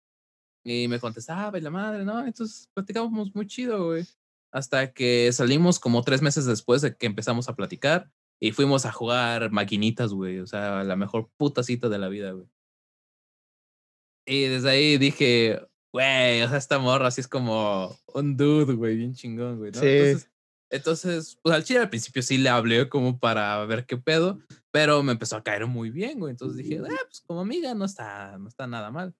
Y 0.65 0.89
me 0.89 1.01
contestaba 1.01 1.59
y 1.59 1.61
la 1.61 1.71
madre, 1.71 2.05
¿no? 2.05 2.25
Entonces 2.25 2.71
platicábamos 2.73 3.35
muy 3.35 3.47
chido, 3.47 3.87
güey. 3.87 4.07
Hasta 4.53 4.93
que 4.93 5.33
salimos 5.33 5.81
como 5.81 6.03
tres 6.03 6.23
meses 6.23 6.47
después 6.47 6.83
de 6.83 6.97
que 6.97 7.07
empezamos 7.07 7.49
a 7.49 7.57
platicar. 7.57 8.11
Y 8.41 8.53
fuimos 8.53 8.87
a 8.87 8.93
jugar 8.93 9.51
maquinitas, 9.51 10.13
güey. 10.13 10.41
O 10.41 10.47
sea, 10.47 10.83
la 10.85 10.97
mejor 10.97 11.31
puta 11.37 11.63
cita 11.63 11.89
de 11.89 11.99
la 11.99 12.09
vida, 12.09 12.33
güey. 12.33 12.47
Y 14.27 14.45
desde 14.45 14.71
ahí 14.71 14.99
dije, 14.99 15.61
güey, 15.93 16.43
o 16.43 16.49
sea, 16.49 16.59
esta 16.59 16.79
morra 16.79 17.09
así 17.09 17.21
es 17.21 17.29
como 17.29 17.97
un 18.15 18.37
dude, 18.37 18.75
güey, 18.75 18.97
bien 18.97 19.15
chingón, 19.15 19.59
güey. 19.59 19.73
¿no? 19.73 19.81
Sí. 19.81 19.87
Entonces, 19.87 20.32
entonces, 20.73 21.39
pues 21.43 21.55
al 21.55 21.65
chile 21.65 21.81
al 21.81 21.91
principio 21.91 22.23
sí 22.23 22.39
le 22.39 22.49
hablé 22.49 22.89
como 22.89 23.19
para 23.19 23.63
ver 23.67 23.85
qué 23.85 23.99
pedo, 23.99 24.41
pero 24.71 25.03
me 25.03 25.13
empezó 25.13 25.37
a 25.37 25.45
caer 25.45 25.67
muy 25.67 25.91
bien, 25.91 26.19
güey. 26.19 26.31
Entonces 26.31 26.57
dije, 26.57 26.81
ah, 26.83 27.05
pues 27.05 27.21
como 27.21 27.41
amiga 27.41 27.75
no 27.75 27.85
está, 27.85 28.39
no 28.39 28.49
está 28.49 28.67
nada 28.67 28.91
mal. 28.91 29.15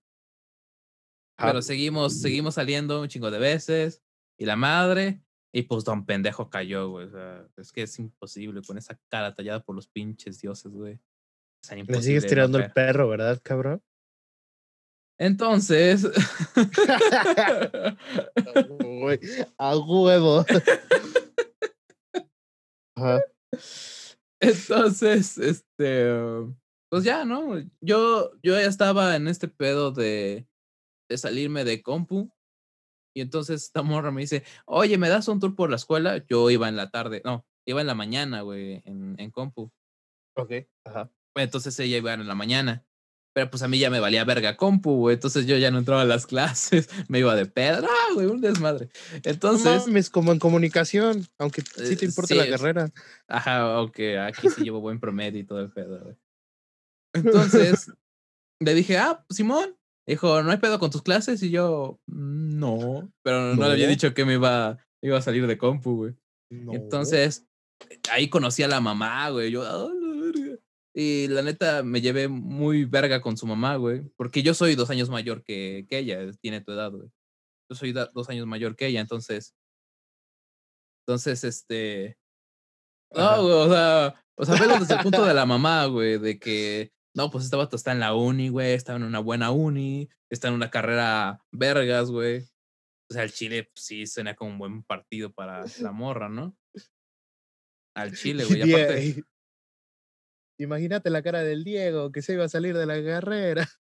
Ajá. 1.37 1.49
Pero 1.49 1.61
seguimos, 1.61 2.19
seguimos 2.19 2.55
saliendo 2.55 2.99
un 2.99 3.07
chingo 3.07 3.29
de 3.29 3.37
veces. 3.37 4.01
Y 4.39 4.45
la 4.45 4.55
madre, 4.55 5.21
y 5.51 5.61
pues 5.61 5.83
don 5.83 6.07
pendejo 6.07 6.49
cayó, 6.49 6.89
güey. 6.89 7.05
O 7.05 7.11
sea, 7.11 7.47
es 7.55 7.71
que 7.71 7.83
es 7.83 7.99
imposible 7.99 8.63
con 8.63 8.79
esa 8.79 8.99
cara 9.07 9.35
tallada 9.35 9.63
por 9.63 9.75
los 9.75 9.87
pinches 9.87 10.41
dioses, 10.41 10.71
güey. 10.71 10.99
Es 11.61 11.69
tan 11.69 11.85
Le 11.85 12.01
sigues 12.01 12.25
tirando 12.25 12.57
el 12.57 12.71
perro, 12.71 13.09
¿verdad, 13.09 13.39
cabrón? 13.43 13.79
Entonces, 15.19 16.03
a 19.59 19.77
huevo. 19.77 20.43
Ajá. 22.95 23.21
entonces, 24.39 25.37
este, 25.37 26.07
pues 26.89 27.03
ya, 27.03 27.25
¿no? 27.25 27.59
Yo, 27.81 28.31
yo 28.43 28.53
ya 28.53 28.65
estaba 28.67 29.15
en 29.15 29.27
este 29.27 29.47
pedo 29.47 29.91
de, 29.91 30.47
de 31.09 31.17
salirme 31.17 31.63
de 31.63 31.81
compu. 31.81 32.31
Y 33.15 33.21
entonces 33.21 33.63
esta 33.63 33.83
morra 33.83 34.11
me 34.11 34.21
dice, 34.21 34.43
oye, 34.65 34.97
¿me 34.97 35.09
das 35.09 35.27
un 35.27 35.39
tour 35.39 35.55
por 35.55 35.69
la 35.69 35.75
escuela? 35.75 36.25
Yo 36.27 36.49
iba 36.49 36.67
en 36.67 36.75
la 36.75 36.89
tarde, 36.89 37.21
no, 37.23 37.45
iba 37.67 37.81
en 37.81 37.87
la 37.87 37.93
mañana, 37.93 38.41
güey, 38.41 38.81
en, 38.85 39.15
en 39.19 39.31
compu. 39.31 39.71
Ok. 40.35 40.51
Ajá. 40.85 41.11
Entonces 41.35 41.79
ella 41.79 41.97
iba 41.97 42.13
en 42.13 42.27
la 42.27 42.35
mañana. 42.35 42.85
Pero 43.35 43.49
pues 43.49 43.63
a 43.63 43.67
mí 43.67 43.79
ya 43.79 43.89
me 43.89 43.99
valía 43.99 44.23
verga 44.25 44.55
compu, 44.57 44.95
güey. 44.97 45.15
Entonces 45.15 45.47
yo 45.47 45.57
ya 45.57 45.71
no 45.71 45.79
entraba 45.79 46.03
a 46.03 46.05
las 46.05 46.27
clases. 46.27 46.87
Me 47.07 47.19
iba 47.19 47.35
de 47.35 47.45
pedra, 47.47 47.89
güey, 48.13 48.27
un 48.27 48.41
desmadre. 48.41 48.89
No 49.13 49.19
Entonces, 49.23 49.87
mames, 49.87 50.09
como 50.11 50.31
en 50.31 50.39
comunicación, 50.39 51.25
aunque 51.39 51.61
sí 51.61 51.95
te 51.95 52.05
Eh, 52.05 52.09
importe 52.09 52.33
sí, 52.35 52.39
la 52.39 52.47
carrera. 52.49 52.91
ajá, 53.27 53.75
aunque 53.75 54.19
aquí 54.19 54.49
sí 54.49 54.63
llevo 54.63 54.81
buen 54.81 54.99
promedio 54.99 55.39
y 55.39 55.45
todo 55.45 55.59
el 55.61 55.71
pedo, 55.71 55.99
güey. 56.03 56.15
Entonces, 57.13 57.91
le 58.59 58.73
dije, 58.73 58.97
ah, 58.97 59.25
Simón. 59.29 59.75
Dijo, 60.05 60.43
¿no 60.43 60.51
hay 60.51 60.57
pedo 60.57 60.79
con 60.79 60.91
tus 60.91 61.01
clases? 61.01 61.41
Y 61.43 61.49
yo, 61.49 61.97
"Mm, 62.07 62.59
no. 62.59 63.09
Pero 63.23 63.55
no, 63.55 63.67
le 63.67 63.71
había 63.71 63.85
No. 63.85 63.91
dicho 63.91 64.13
que 64.13 64.25
me 64.25 64.33
iba 64.33 64.77
iba 65.01 65.17
a 65.17 65.21
salir 65.21 65.47
de 65.47 65.57
compu, 65.57 65.95
güey. 65.95 66.13
Entonces, 66.49 67.45
ahí 68.11 68.29
conocí 68.29 68.63
a 68.63 68.67
la 68.67 68.79
mamá, 68.81 69.29
güey. 69.29 69.49
Yo, 69.51 69.63
ah, 69.63 69.87
verga. 69.87 70.02
Y 70.95 71.27
la 71.27 71.41
neta, 71.41 71.81
me 71.81 72.01
llevé 72.01 72.27
muy 72.27 72.85
verga 72.85 73.19
con 73.19 73.35
su 73.35 73.47
mamá, 73.47 73.77
güey. 73.77 74.03
Porque 74.15 74.43
yo 74.43 74.53
soy 74.53 74.75
dos 74.75 74.91
años 74.91 75.09
mayor 75.09 75.43
que, 75.43 75.87
que 75.89 75.97
ella, 75.97 76.31
tiene 76.39 76.61
tu 76.61 76.71
edad, 76.71 76.91
güey. 76.91 77.09
Yo 77.69 77.75
soy 77.75 77.93
dos 77.93 78.29
años 78.29 78.45
mayor 78.45 78.75
que 78.75 78.87
ella, 78.87 79.01
entonces. 79.01 79.55
Entonces, 81.01 81.43
este. 81.43 82.17
No, 83.11 83.41
güey, 83.41 83.53
o 83.53 83.69
sea, 83.69 84.25
o 84.35 84.45
sea, 84.45 84.55
velo 84.55 84.79
desde 84.79 84.95
el 84.95 85.01
punto 85.01 85.25
de 85.25 85.33
la 85.33 85.45
mamá, 85.45 85.85
güey, 85.85 86.17
de 86.17 86.39
que, 86.39 86.91
no, 87.15 87.29
pues 87.31 87.45
estaba 87.45 87.67
está 87.71 87.91
en 87.91 87.99
la 87.99 88.15
uni, 88.15 88.49
güey, 88.49 88.73
estaba 88.73 88.97
en 88.97 89.03
una 89.03 89.19
buena 89.19 89.51
uni, 89.51 90.09
está 90.29 90.47
en 90.47 90.55
una 90.55 90.69
carrera 90.69 91.43
vergas, 91.51 92.11
güey. 92.11 92.41
O 93.09 93.13
sea, 93.13 93.23
el 93.23 93.31
Chile 93.31 93.69
pues, 93.73 93.85
sí 93.85 94.07
suena 94.07 94.35
como 94.35 94.51
un 94.51 94.57
buen 94.59 94.83
partido 94.83 95.31
para 95.31 95.65
la 95.79 95.91
morra, 95.91 96.29
¿no? 96.29 96.55
Al 97.95 98.15
Chile, 98.15 98.45
güey. 98.45 98.61
Aparte... 98.73 99.23
Imagínate 100.57 101.09
la 101.09 101.21
cara 101.21 101.43
del 101.43 101.63
Diego, 101.63 102.11
que 102.11 102.21
se 102.21 102.33
iba 102.33 102.45
a 102.45 102.49
salir 102.49 102.77
de 102.77 102.85
la 102.85 103.03
carrera. 103.03 103.67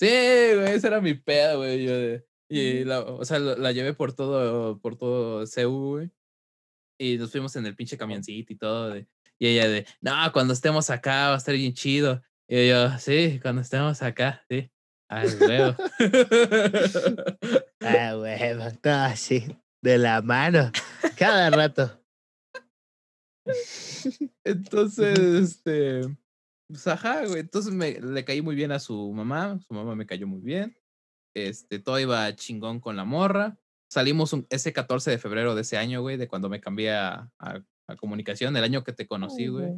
Sí, 0.00 0.08
güey, 0.08 0.72
ese 0.72 0.88
era 0.88 1.00
mi 1.00 1.14
pedo, 1.14 1.58
güey. 1.58 1.84
Yo 1.84 2.24
y 2.54 2.84
la, 2.84 3.00
o 3.00 3.24
sea, 3.24 3.38
la, 3.38 3.72
llevé 3.72 3.94
por 3.94 4.12
todo, 4.12 4.78
por 4.80 4.96
todo 4.96 5.44
CU, 5.46 5.92
güey. 5.92 6.10
Y 6.98 7.16
nos 7.16 7.30
fuimos 7.30 7.56
en 7.56 7.64
el 7.64 7.74
pinche 7.74 7.96
camioncito 7.96 8.52
y 8.52 8.56
todo. 8.56 8.90
De, 8.90 9.06
y 9.38 9.46
ella 9.46 9.68
de, 9.68 9.86
no, 10.02 10.12
cuando 10.32 10.52
estemos 10.52 10.90
acá 10.90 11.28
va 11.28 11.34
a 11.34 11.38
estar 11.38 11.54
bien 11.54 11.72
chido. 11.72 12.22
Y 12.46 12.68
yo, 12.68 12.98
sí, 12.98 13.40
cuando 13.40 13.62
estemos 13.62 14.02
acá, 14.02 14.44
sí. 14.50 14.70
Ah, 15.08 15.24
huevo. 15.40 15.76
ah, 17.80 18.16
huevo, 18.18 18.64
todo 18.82 18.94
así, 18.94 19.56
de 19.80 19.98
la 19.98 20.20
mano, 20.20 20.70
cada 21.16 21.48
rato. 21.48 22.01
Entonces, 24.44 25.18
este, 25.18 26.02
pues 26.68 26.86
ajá, 26.86 27.26
güey. 27.26 27.40
Entonces 27.40 27.72
me, 27.72 28.00
le 28.00 28.24
caí 28.24 28.42
muy 28.42 28.54
bien 28.54 28.72
a 28.72 28.78
su 28.78 29.12
mamá, 29.12 29.58
su 29.66 29.74
mamá 29.74 29.94
me 29.94 30.06
cayó 30.06 30.26
muy 30.26 30.40
bien. 30.40 30.76
Este, 31.34 31.78
todo 31.78 31.98
iba 31.98 32.34
chingón 32.34 32.80
con 32.80 32.96
la 32.96 33.04
morra. 33.04 33.58
Salimos 33.90 34.34
ese 34.48 34.72
14 34.72 35.10
de 35.10 35.18
febrero 35.18 35.54
de 35.54 35.62
ese 35.62 35.76
año, 35.76 36.00
güey, 36.00 36.16
de 36.16 36.28
cuando 36.28 36.48
me 36.48 36.60
cambié 36.60 36.92
a, 36.92 37.30
a, 37.38 37.62
comunicación, 37.96 38.56
el 38.56 38.64
año 38.64 38.84
que 38.84 38.92
te 38.92 39.06
conocí, 39.06 39.48
güey. 39.48 39.70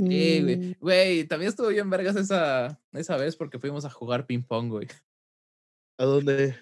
Sí, 0.00 0.42
güey. 0.42 0.76
Güey, 0.78 1.24
también 1.24 1.48
estuvo 1.48 1.68
bien 1.68 1.88
vergas 1.88 2.16
esa, 2.16 2.78
esa 2.92 3.16
vez 3.16 3.34
porque 3.34 3.58
fuimos 3.58 3.86
a 3.86 3.90
jugar 3.90 4.26
ping 4.26 4.42
pong, 4.42 4.68
güey. 4.68 4.88
¿A 5.98 6.04
dónde? 6.04 6.54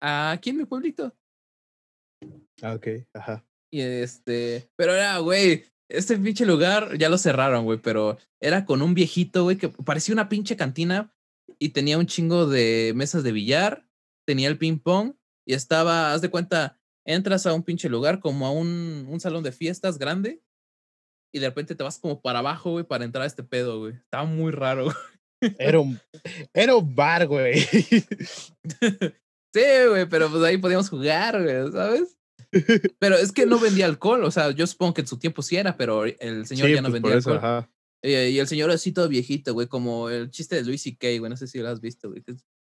Aquí 0.00 0.50
en 0.50 0.56
mi 0.56 0.64
pueblito. 0.64 1.14
Ah, 2.62 2.74
ok, 2.74 2.88
ajá. 3.14 3.47
Y 3.70 3.80
este, 3.80 4.70
pero 4.76 4.94
era, 4.94 5.18
güey, 5.18 5.64
este 5.90 6.18
pinche 6.18 6.46
lugar 6.46 6.96
ya 6.98 7.08
lo 7.08 7.18
cerraron, 7.18 7.64
güey, 7.64 7.78
pero 7.78 8.18
era 8.40 8.64
con 8.64 8.82
un 8.82 8.94
viejito, 8.94 9.44
güey, 9.44 9.56
que 9.56 9.68
parecía 9.68 10.14
una 10.14 10.28
pinche 10.28 10.56
cantina 10.56 11.14
y 11.58 11.70
tenía 11.70 11.98
un 11.98 12.06
chingo 12.06 12.46
de 12.46 12.92
mesas 12.94 13.22
de 13.22 13.32
billar, 13.32 13.86
tenía 14.26 14.48
el 14.48 14.58
ping 14.58 14.78
pong 14.78 15.14
y 15.46 15.54
estaba, 15.54 16.12
haz 16.12 16.20
de 16.20 16.30
cuenta, 16.30 16.78
entras 17.06 17.46
a 17.46 17.54
un 17.54 17.62
pinche 17.62 17.88
lugar 17.88 18.20
como 18.20 18.46
a 18.46 18.50
un, 18.50 19.06
un 19.08 19.20
salón 19.20 19.42
de 19.42 19.52
fiestas 19.52 19.98
grande 19.98 20.42
y 21.32 21.40
de 21.40 21.48
repente 21.48 21.74
te 21.74 21.84
vas 21.84 21.98
como 21.98 22.20
para 22.20 22.40
abajo, 22.40 22.72
güey, 22.72 22.84
para 22.84 23.04
entrar 23.04 23.24
a 23.24 23.26
este 23.26 23.42
pedo, 23.42 23.80
güey. 23.80 23.94
Estaba 23.94 24.24
muy 24.24 24.52
raro. 24.52 24.88
Era 25.58 25.78
un, 25.78 26.00
era 26.52 26.74
un 26.74 26.94
bar, 26.94 27.26
güey. 27.26 27.60
sí, 29.54 29.62
güey, 29.88 30.08
pero 30.08 30.30
pues 30.30 30.42
ahí 30.42 30.58
podíamos 30.58 30.90
jugar, 30.90 31.42
güey, 31.42 31.70
¿sabes? 31.70 32.18
Pero 32.98 33.16
es 33.16 33.32
que 33.32 33.46
no 33.46 33.58
vendía 33.58 33.86
alcohol, 33.86 34.24
o 34.24 34.30
sea, 34.30 34.50
yo 34.50 34.66
supongo 34.66 34.94
que 34.94 35.00
en 35.02 35.06
su 35.06 35.18
tiempo 35.18 35.42
sí 35.42 35.56
era, 35.56 35.76
pero 35.76 36.04
el 36.04 36.46
señor 36.46 36.70
ya 36.70 36.82
no 36.82 36.90
pues, 36.90 37.02
vendía 37.02 37.16
alcohol. 37.16 37.68
Eh, 38.02 38.30
y 38.30 38.38
el 38.38 38.46
señor 38.46 38.70
así 38.70 38.92
todo 38.92 39.08
viejito, 39.08 39.52
güey, 39.54 39.66
como 39.66 40.08
el 40.08 40.30
chiste 40.30 40.56
de 40.56 40.64
Luis 40.64 40.86
y 40.86 40.96
Kay, 40.96 41.18
güey, 41.18 41.30
no 41.30 41.36
sé 41.36 41.46
si 41.46 41.58
lo 41.58 41.68
has 41.68 41.80
visto, 41.80 42.08
güey. 42.08 42.22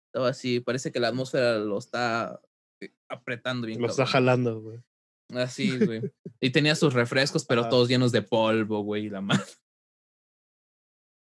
Estaba 0.07 0.29
así, 0.29 0.59
parece 0.61 0.91
que 0.91 0.99
la 0.99 1.09
atmósfera 1.09 1.59
lo 1.59 1.77
está 1.77 2.39
eh, 2.81 2.93
apretando 3.09 3.67
bien. 3.67 3.81
Lo 3.81 3.87
está 3.87 4.05
jalando, 4.05 4.61
güey. 4.61 4.79
Así, 5.33 5.77
güey. 5.85 6.01
Y 6.39 6.51
tenía 6.51 6.75
sus 6.75 6.93
refrescos, 6.93 7.45
pero 7.45 7.67
todos 7.67 7.89
llenos 7.89 8.11
de 8.11 8.21
polvo, 8.21 8.81
güey, 8.81 9.05
y 9.05 9.09
la 9.09 9.21
madre. 9.21 9.43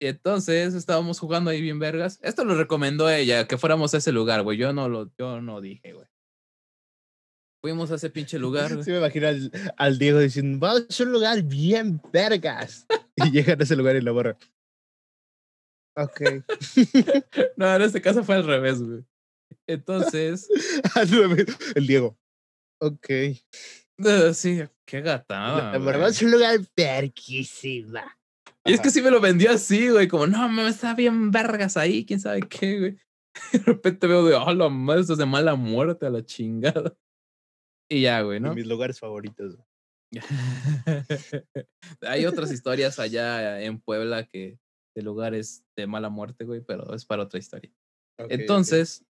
Y 0.03 0.07
entonces 0.07 0.73
estábamos 0.73 1.19
jugando 1.19 1.51
ahí 1.51 1.61
bien 1.61 1.79
vergas. 1.79 2.19
Esto 2.23 2.45
lo 2.47 2.55
recomendó 2.55 3.11
ella, 3.11 3.47
que 3.47 3.59
fuéramos 3.59 3.93
a 3.93 3.99
ese 3.99 4.13
lugar, 4.13 4.43
güey. 4.43 4.57
Yo 4.57 4.73
no 4.73 4.89
lo, 4.89 5.13
yo 5.19 5.43
no 5.43 5.61
dije, 5.61 5.93
güey. 5.93 6.07
Fuimos 7.61 7.91
a 7.91 7.97
ese 7.97 8.11
pinche 8.11 8.39
lugar. 8.39 8.83
Sí, 8.83 8.91
me 8.91 8.99
imagino 8.99 9.29
al, 9.77 9.99
Diego 9.99 10.19
diciendo, 10.19 10.59
vamos 10.59 11.01
a 11.01 11.03
un 11.05 11.13
lugar 11.13 11.43
bien 11.43 12.01
vergas. 12.13 12.87
y 13.17 13.31
llegan 13.31 13.61
a 13.61 13.65
ese 13.65 13.77
lugar 13.77 13.97
y 13.97 14.01
lo 14.01 14.15
borran. 14.15 14.37
Ok. 15.97 16.21
no, 17.57 17.77
en 17.77 17.83
este 17.83 18.01
caso 18.01 18.25
fue 18.25 18.37
al 18.37 18.47
revés, 18.47 18.83
güey. 18.83 19.05
Entonces. 19.67 20.49
el 21.75 21.87
Diego. 21.87 22.19
Ok. 22.81 23.07
sí, 24.33 24.63
qué 24.87 25.01
gata. 25.03 25.73
La 25.73 25.79
verdad 25.79 26.09
es 26.09 26.23
un 26.23 26.31
lugar 26.31 26.59
verguísima. 26.77 28.17
Y 28.65 28.73
es 28.73 28.81
que 28.81 28.91
sí 28.91 29.03
me 29.03 29.11
lo 29.11 29.21
vendió 29.21 29.51
así, 29.51 29.89
güey. 29.89 30.07
Como, 30.09 30.27
no, 30.27 30.49
me 30.49 30.69
está 30.69 30.95
bien 30.95 31.31
vergas 31.31 31.77
ahí, 31.77 32.05
quién 32.07 32.21
sabe 32.21 32.41
qué, 32.43 32.79
güey. 32.79 32.99
De 33.53 33.59
repente 33.61 34.07
veo 34.07 34.25
de, 34.25 34.35
oh, 34.35 34.53
la 34.53 34.69
madre, 34.69 35.03
esto 35.03 35.15
es 35.15 35.19
de 35.19 35.27
mala 35.27 35.55
muerte 35.55 36.07
a 36.07 36.11
la 36.11 36.25
chingada. 36.25 36.95
Y 37.91 38.03
ya, 38.03 38.23
güey, 38.23 38.39
¿no? 38.39 38.55
mis 38.55 38.67
lugares 38.67 39.01
favoritos. 39.01 39.59
Hay 42.03 42.25
otras 42.25 42.53
historias 42.53 42.99
allá 42.99 43.61
en 43.63 43.81
Puebla 43.81 44.27
que 44.27 44.59
de 44.95 45.03
lugares 45.03 45.65
de 45.77 45.87
mala 45.87 46.09
muerte, 46.09 46.45
güey, 46.45 46.61
pero 46.61 46.95
es 46.95 47.05
para 47.05 47.25
otra 47.25 47.39
historia. 47.39 47.73
Entonces, 48.29 49.05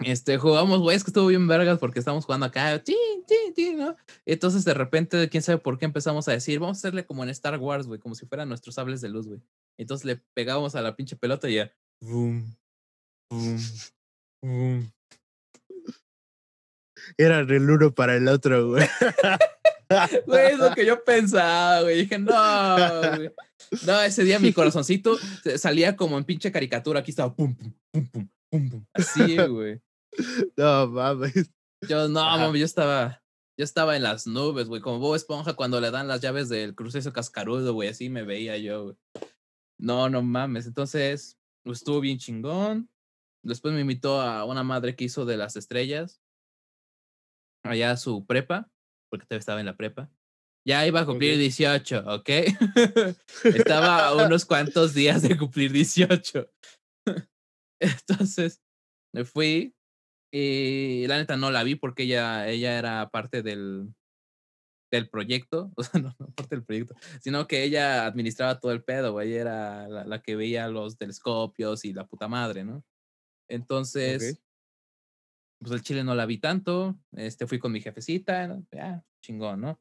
este, 0.00 0.38
jugamos, 0.38 0.80
güey, 0.80 0.96
es 0.96 1.04
que 1.04 1.10
estuvo 1.10 1.26
bien 1.28 1.46
vergas 1.46 1.78
porque 1.78 1.98
estamos 1.98 2.24
jugando 2.24 2.46
acá, 2.46 2.82
¿no? 3.76 3.96
Entonces, 4.26 4.64
de 4.64 4.74
repente, 4.74 5.28
quién 5.28 5.42
sabe 5.42 5.58
por 5.58 5.78
qué 5.78 5.84
empezamos 5.84 6.26
a 6.28 6.32
decir, 6.32 6.58
vamos 6.58 6.78
a 6.78 6.80
hacerle 6.80 7.06
como 7.06 7.22
en 7.22 7.30
Star 7.30 7.58
Wars, 7.58 7.86
güey, 7.86 8.00
como 8.00 8.14
si 8.14 8.26
fueran 8.26 8.48
nuestros 8.48 8.74
sables 8.74 9.00
de 9.00 9.08
luz, 9.08 9.28
güey. 9.28 9.40
Entonces 9.78 10.04
le 10.04 10.16
pegábamos 10.34 10.74
a 10.74 10.82
la 10.82 10.96
pinche 10.96 11.16
pelota 11.16 11.48
y 11.48 11.54
ya, 11.56 11.72
boom, 12.00 12.56
boom, 13.30 13.58
boom, 14.42 14.92
era 17.16 17.40
el 17.40 17.70
uno 17.70 17.94
para 17.94 18.16
el 18.16 18.28
otro, 18.28 18.68
güey. 18.68 18.86
Güey, 20.26 20.52
es 20.52 20.58
lo 20.58 20.74
que 20.74 20.86
yo 20.86 21.04
pensaba, 21.04 21.82
güey. 21.82 21.98
Dije, 21.98 22.18
no, 22.18 22.76
güey. 23.16 23.30
No, 23.86 24.00
ese 24.00 24.24
día 24.24 24.38
mi 24.38 24.52
corazoncito 24.52 25.18
salía 25.56 25.96
como 25.96 26.18
en 26.18 26.24
pinche 26.24 26.52
caricatura. 26.52 27.00
Aquí 27.00 27.10
estaba 27.10 27.34
pum, 27.34 27.54
pum, 27.54 27.72
pum, 27.90 28.06
pum, 28.08 28.28
pum, 28.50 28.70
pum. 28.70 28.86
Así, 28.92 29.36
güey. 29.36 29.80
No, 30.56 30.86
mames. 30.88 31.50
Yo, 31.88 32.08
no, 32.08 32.20
mami, 32.20 32.60
yo 32.60 32.64
estaba, 32.64 33.22
yo 33.56 33.64
estaba 33.64 33.96
en 33.96 34.04
las 34.04 34.26
nubes, 34.26 34.68
güey. 34.68 34.80
Como 34.80 34.98
Bob 34.98 35.16
Esponja 35.16 35.54
cuando 35.54 35.80
le 35.80 35.90
dan 35.90 36.08
las 36.08 36.20
llaves 36.20 36.48
del 36.48 36.74
crucero 36.74 37.12
cascarudo, 37.12 37.74
güey. 37.74 37.88
Así 37.88 38.08
me 38.08 38.22
veía 38.22 38.56
yo, 38.58 38.84
güey. 38.84 38.96
No, 39.78 40.08
no 40.08 40.22
mames. 40.22 40.66
Entonces, 40.66 41.38
estuvo 41.64 42.00
bien 42.00 42.18
chingón. 42.18 42.88
Después 43.42 43.74
me 43.74 43.80
invitó 43.80 44.20
a 44.20 44.44
una 44.44 44.62
madre 44.62 44.94
que 44.94 45.04
hizo 45.04 45.24
de 45.24 45.36
las 45.36 45.56
estrellas 45.56 46.21
allá 47.62 47.96
su 47.96 48.26
prepa, 48.26 48.70
porque 49.10 49.26
todavía 49.26 49.40
estaba 49.40 49.60
en 49.60 49.66
la 49.66 49.76
prepa. 49.76 50.10
Ya 50.64 50.86
iba 50.86 51.00
a 51.00 51.06
cumplir 51.06 51.38
18, 51.38 52.04
¿ok? 52.06 52.28
estaba 53.44 54.06
a 54.06 54.14
unos 54.26 54.44
cuantos 54.44 54.94
días 54.94 55.22
de 55.22 55.36
cumplir 55.36 55.72
18. 55.72 56.48
Entonces, 57.80 58.62
me 59.12 59.24
fui 59.24 59.74
y 60.32 61.06
la 61.08 61.18
neta 61.18 61.36
no 61.36 61.50
la 61.50 61.62
vi 61.62 61.74
porque 61.74 62.04
ella, 62.04 62.48
ella 62.48 62.78
era 62.78 63.10
parte 63.10 63.42
del, 63.42 63.92
del 64.90 65.08
proyecto, 65.10 65.72
o 65.76 65.82
sea, 65.82 66.00
no, 66.00 66.14
parte 66.36 66.54
del 66.54 66.64
proyecto, 66.64 66.94
sino 67.20 67.46
que 67.46 67.64
ella 67.64 68.06
administraba 68.06 68.60
todo 68.60 68.72
el 68.72 68.84
pedo, 68.84 69.12
güey, 69.12 69.32
ella 69.32 69.40
era 69.40 69.88
la, 69.88 70.04
la, 70.04 70.22
que 70.22 70.36
veía 70.36 70.68
los 70.68 70.96
telescopios 70.96 71.84
y 71.84 71.92
la 71.92 72.06
puta 72.06 72.28
madre, 72.28 72.64
¿no? 72.64 72.84
Entonces, 73.50 74.40
pues 75.62 75.72
el 75.72 75.82
chile 75.82 76.04
no 76.04 76.14
la 76.14 76.26
vi 76.26 76.38
tanto, 76.38 76.98
este, 77.12 77.46
fui 77.46 77.58
con 77.58 77.72
mi 77.72 77.80
jefecita, 77.80 78.60
ya, 78.72 79.04
chingón, 79.22 79.60
¿no? 79.60 79.80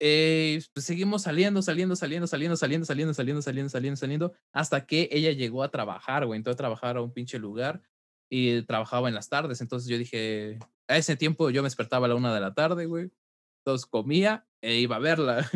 Eh, 0.00 0.60
pues 0.72 0.86
seguimos 0.86 1.22
saliendo, 1.22 1.62
saliendo, 1.62 1.94
saliendo, 1.94 2.26
saliendo, 2.26 2.56
saliendo, 2.56 2.84
saliendo, 2.84 3.14
saliendo, 3.14 3.42
saliendo, 3.42 3.70
saliendo, 3.70 3.96
saliendo, 3.96 4.32
hasta 4.52 4.84
que 4.86 5.08
ella 5.12 5.30
llegó 5.32 5.62
a 5.62 5.70
trabajar, 5.70 6.26
güey, 6.26 6.38
entonces 6.38 6.56
a 6.56 6.64
trabajar 6.64 6.96
a 6.96 7.02
un 7.02 7.12
pinche 7.12 7.38
lugar 7.38 7.82
y 8.28 8.62
trabajaba 8.62 9.08
en 9.08 9.14
las 9.14 9.28
tardes, 9.28 9.60
entonces 9.60 9.88
yo 9.88 9.98
dije, 9.98 10.58
a 10.88 10.96
ese 10.96 11.16
tiempo 11.16 11.50
yo 11.50 11.62
me 11.62 11.66
despertaba 11.66 12.06
a 12.06 12.08
la 12.08 12.14
una 12.14 12.34
de 12.34 12.40
la 12.40 12.54
tarde, 12.54 12.86
güey, 12.86 13.12
entonces 13.60 13.86
comía 13.86 14.46
e 14.60 14.78
iba 14.78 14.96
a 14.96 15.00
verla. 15.00 15.48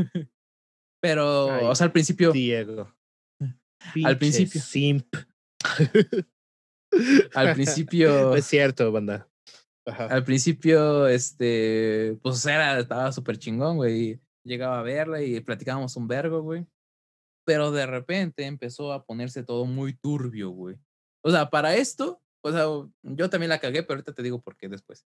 Pero, 1.01 1.69
o 1.69 1.75
sea, 1.75 1.87
al 1.87 1.93
principio... 1.93 2.33
Diego. 2.33 2.95
al 4.05 4.19
principio... 4.19 4.61
Simp. 4.61 5.15
Al 7.35 7.55
principio. 7.55 8.35
es 8.37 8.47
cierto, 8.47 8.91
banda. 8.93 9.29
Ajá. 9.87 10.07
Al 10.07 10.25
principio, 10.25 11.07
este, 11.07 12.19
pues 12.23 12.45
era, 12.47 12.81
estaba 12.81 13.13
súper 13.13 13.39
chingón, 13.39 13.77
güey. 13.77 14.21
Llegaba 14.45 14.81
a 14.81 14.83
verla 14.83 15.23
y 15.23 15.41
platicábamos 15.41 15.97
un 15.97 16.09
vergo, 16.09 16.43
güey. 16.43 16.67
Pero 17.45 17.71
de 17.71 17.87
repente 17.87 18.45
empezó 18.45 18.93
a 18.93 19.05
ponerse 19.05 19.45
todo 19.45 19.65
muy 19.65 19.95
turbio, 19.95 20.51
güey. 20.51 20.77
O 21.25 21.31
sea, 21.31 21.51
para 21.51 21.77
esto, 21.77 22.21
o 22.43 22.53
sea, 22.53 22.65
yo 23.03 23.31
también 23.31 23.51
la 23.51 23.59
cagué, 23.59 23.83
pero 23.83 23.99
ahorita 23.99 24.15
te 24.15 24.23
digo 24.23 24.41
por 24.41 24.57
qué 24.57 24.69
después. 24.69 25.07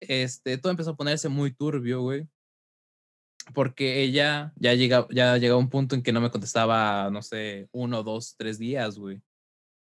Este, 0.00 0.56
todo 0.58 0.70
empezó 0.70 0.90
a 0.90 0.96
ponerse 0.96 1.28
muy 1.28 1.52
turbio, 1.52 2.00
güey. 2.00 2.28
Porque 3.54 4.02
ella 4.02 4.52
ya 4.56 4.74
llega, 4.74 5.06
ya 5.10 5.36
llegaba 5.36 5.58
a 5.58 5.62
un 5.62 5.70
punto 5.70 5.94
en 5.94 6.02
que 6.02 6.12
no 6.12 6.20
me 6.20 6.30
contestaba, 6.30 7.10
no 7.10 7.22
sé, 7.22 7.68
uno, 7.72 8.02
dos, 8.02 8.34
tres 8.36 8.58
días, 8.58 8.98
güey. 8.98 9.20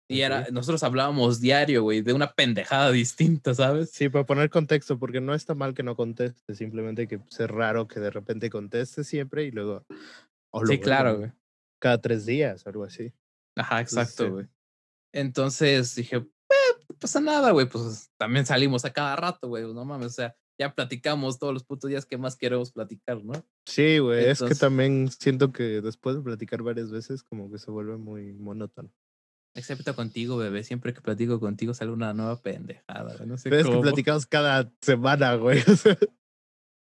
Y 0.08 0.20
era, 0.20 0.48
nosotros 0.52 0.82
hablábamos 0.82 1.40
diario, 1.40 1.82
güey, 1.82 2.02
de 2.02 2.12
una 2.12 2.32
pendejada 2.32 2.90
distinta, 2.92 3.54
¿sabes? 3.54 3.90
Sí, 3.90 4.08
para 4.10 4.26
poner 4.26 4.50
contexto, 4.50 4.98
porque 4.98 5.20
no 5.20 5.34
está 5.34 5.54
mal 5.54 5.74
que 5.74 5.82
no 5.82 5.96
conteste, 5.96 6.54
simplemente 6.54 7.08
que 7.08 7.18
pues, 7.18 7.40
es 7.40 7.50
raro 7.50 7.88
que 7.88 8.00
de 8.00 8.10
repente 8.10 8.50
conteste 8.50 9.02
siempre 9.02 9.44
y 9.44 9.50
luego. 9.50 9.84
Sí, 10.66 10.78
claro, 10.78 11.18
güey. 11.18 11.32
Cada 11.80 12.00
tres 12.00 12.26
días, 12.26 12.66
algo 12.66 12.84
así. 12.84 13.12
Ajá, 13.56 13.80
exacto, 13.80 14.24
sí. 14.24 14.30
güey. 14.30 14.46
Entonces 15.12 15.94
dije, 15.94 16.16
"Eh, 16.16 16.24
no 16.88 16.96
pasa 16.96 17.20
nada, 17.20 17.50
güey. 17.52 17.66
Pues 17.66 18.10
también 18.18 18.44
salimos 18.46 18.84
a 18.84 18.92
cada 18.92 19.16
rato, 19.16 19.48
güey. 19.48 19.64
No 19.72 19.84
mames, 19.84 20.06
o 20.06 20.10
sea, 20.10 20.36
ya 20.58 20.74
platicamos 20.74 21.38
todos 21.38 21.52
los 21.52 21.64
putos 21.64 21.90
días 21.90 22.06
que 22.06 22.18
más 22.18 22.36
queremos 22.36 22.72
platicar, 22.72 23.24
¿no? 23.24 23.32
Sí, 23.66 23.98
güey, 23.98 24.26
es 24.26 24.42
que 24.42 24.54
también 24.54 25.08
siento 25.10 25.52
que 25.52 25.80
después 25.80 26.16
de 26.16 26.22
platicar 26.22 26.62
varias 26.62 26.90
veces, 26.90 27.22
como 27.22 27.50
que 27.50 27.58
se 27.58 27.70
vuelve 27.70 27.96
muy 27.96 28.32
monótono. 28.34 28.90
Excepto 29.54 29.94
contigo, 29.94 30.36
bebé. 30.36 30.64
Siempre 30.64 30.92
que 30.92 31.00
platico 31.00 31.38
contigo 31.40 31.74
sale 31.74 31.92
una 31.92 32.12
nueva 32.12 32.40
pendejada. 32.40 33.16
No 33.24 33.38
sé 33.38 33.50
Pero 33.50 33.60
es 33.60 33.66
que 33.66 33.70
cómo. 33.70 33.82
platicamos 33.82 34.26
cada 34.26 34.70
semana, 34.80 35.34
güey. 35.36 35.62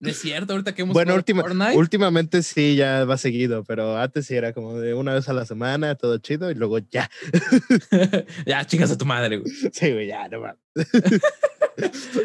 No 0.01 0.09
es 0.09 0.17
cierto, 0.17 0.53
ahorita 0.53 0.73
que 0.73 0.83
hemos 0.83 0.93
bueno, 0.93 1.13
última- 1.13 1.43
últimamente 1.75 2.41
sí, 2.41 2.77
ya 2.77 3.03
va 3.03 3.17
seguido, 3.17 3.65
pero 3.65 3.97
antes 3.97 4.27
sí 4.27 4.33
era 4.33 4.53
como 4.53 4.79
de 4.79 4.93
una 4.93 5.13
vez 5.13 5.27
a 5.27 5.33
la 5.33 5.45
semana, 5.45 5.95
todo 5.95 6.17
chido, 6.19 6.49
y 6.49 6.55
luego 6.55 6.77
ya. 6.79 7.09
ya, 8.45 8.65
chingas 8.65 8.91
a 8.91 8.97
tu 8.97 9.05
madre, 9.05 9.39
güey. 9.39 9.51
Sí, 9.73 9.91
güey, 9.91 10.07
ya, 10.07 10.29
no 10.29 10.39
mames. 10.39 10.57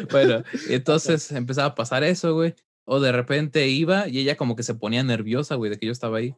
Bueno, 0.09 0.45
entonces 0.69 1.29
empezaba 1.33 1.67
a 1.67 1.75
pasar 1.75 2.05
eso, 2.05 2.33
güey. 2.33 2.55
O 2.85 3.01
de 3.01 3.11
repente 3.11 3.67
iba 3.67 4.07
y 4.07 4.19
ella 4.19 4.37
como 4.37 4.55
que 4.55 4.63
se 4.63 4.75
ponía 4.75 5.03
nerviosa, 5.03 5.55
güey, 5.55 5.69
de 5.69 5.77
que 5.77 5.87
yo 5.87 5.91
estaba 5.91 6.19
ahí. 6.19 6.33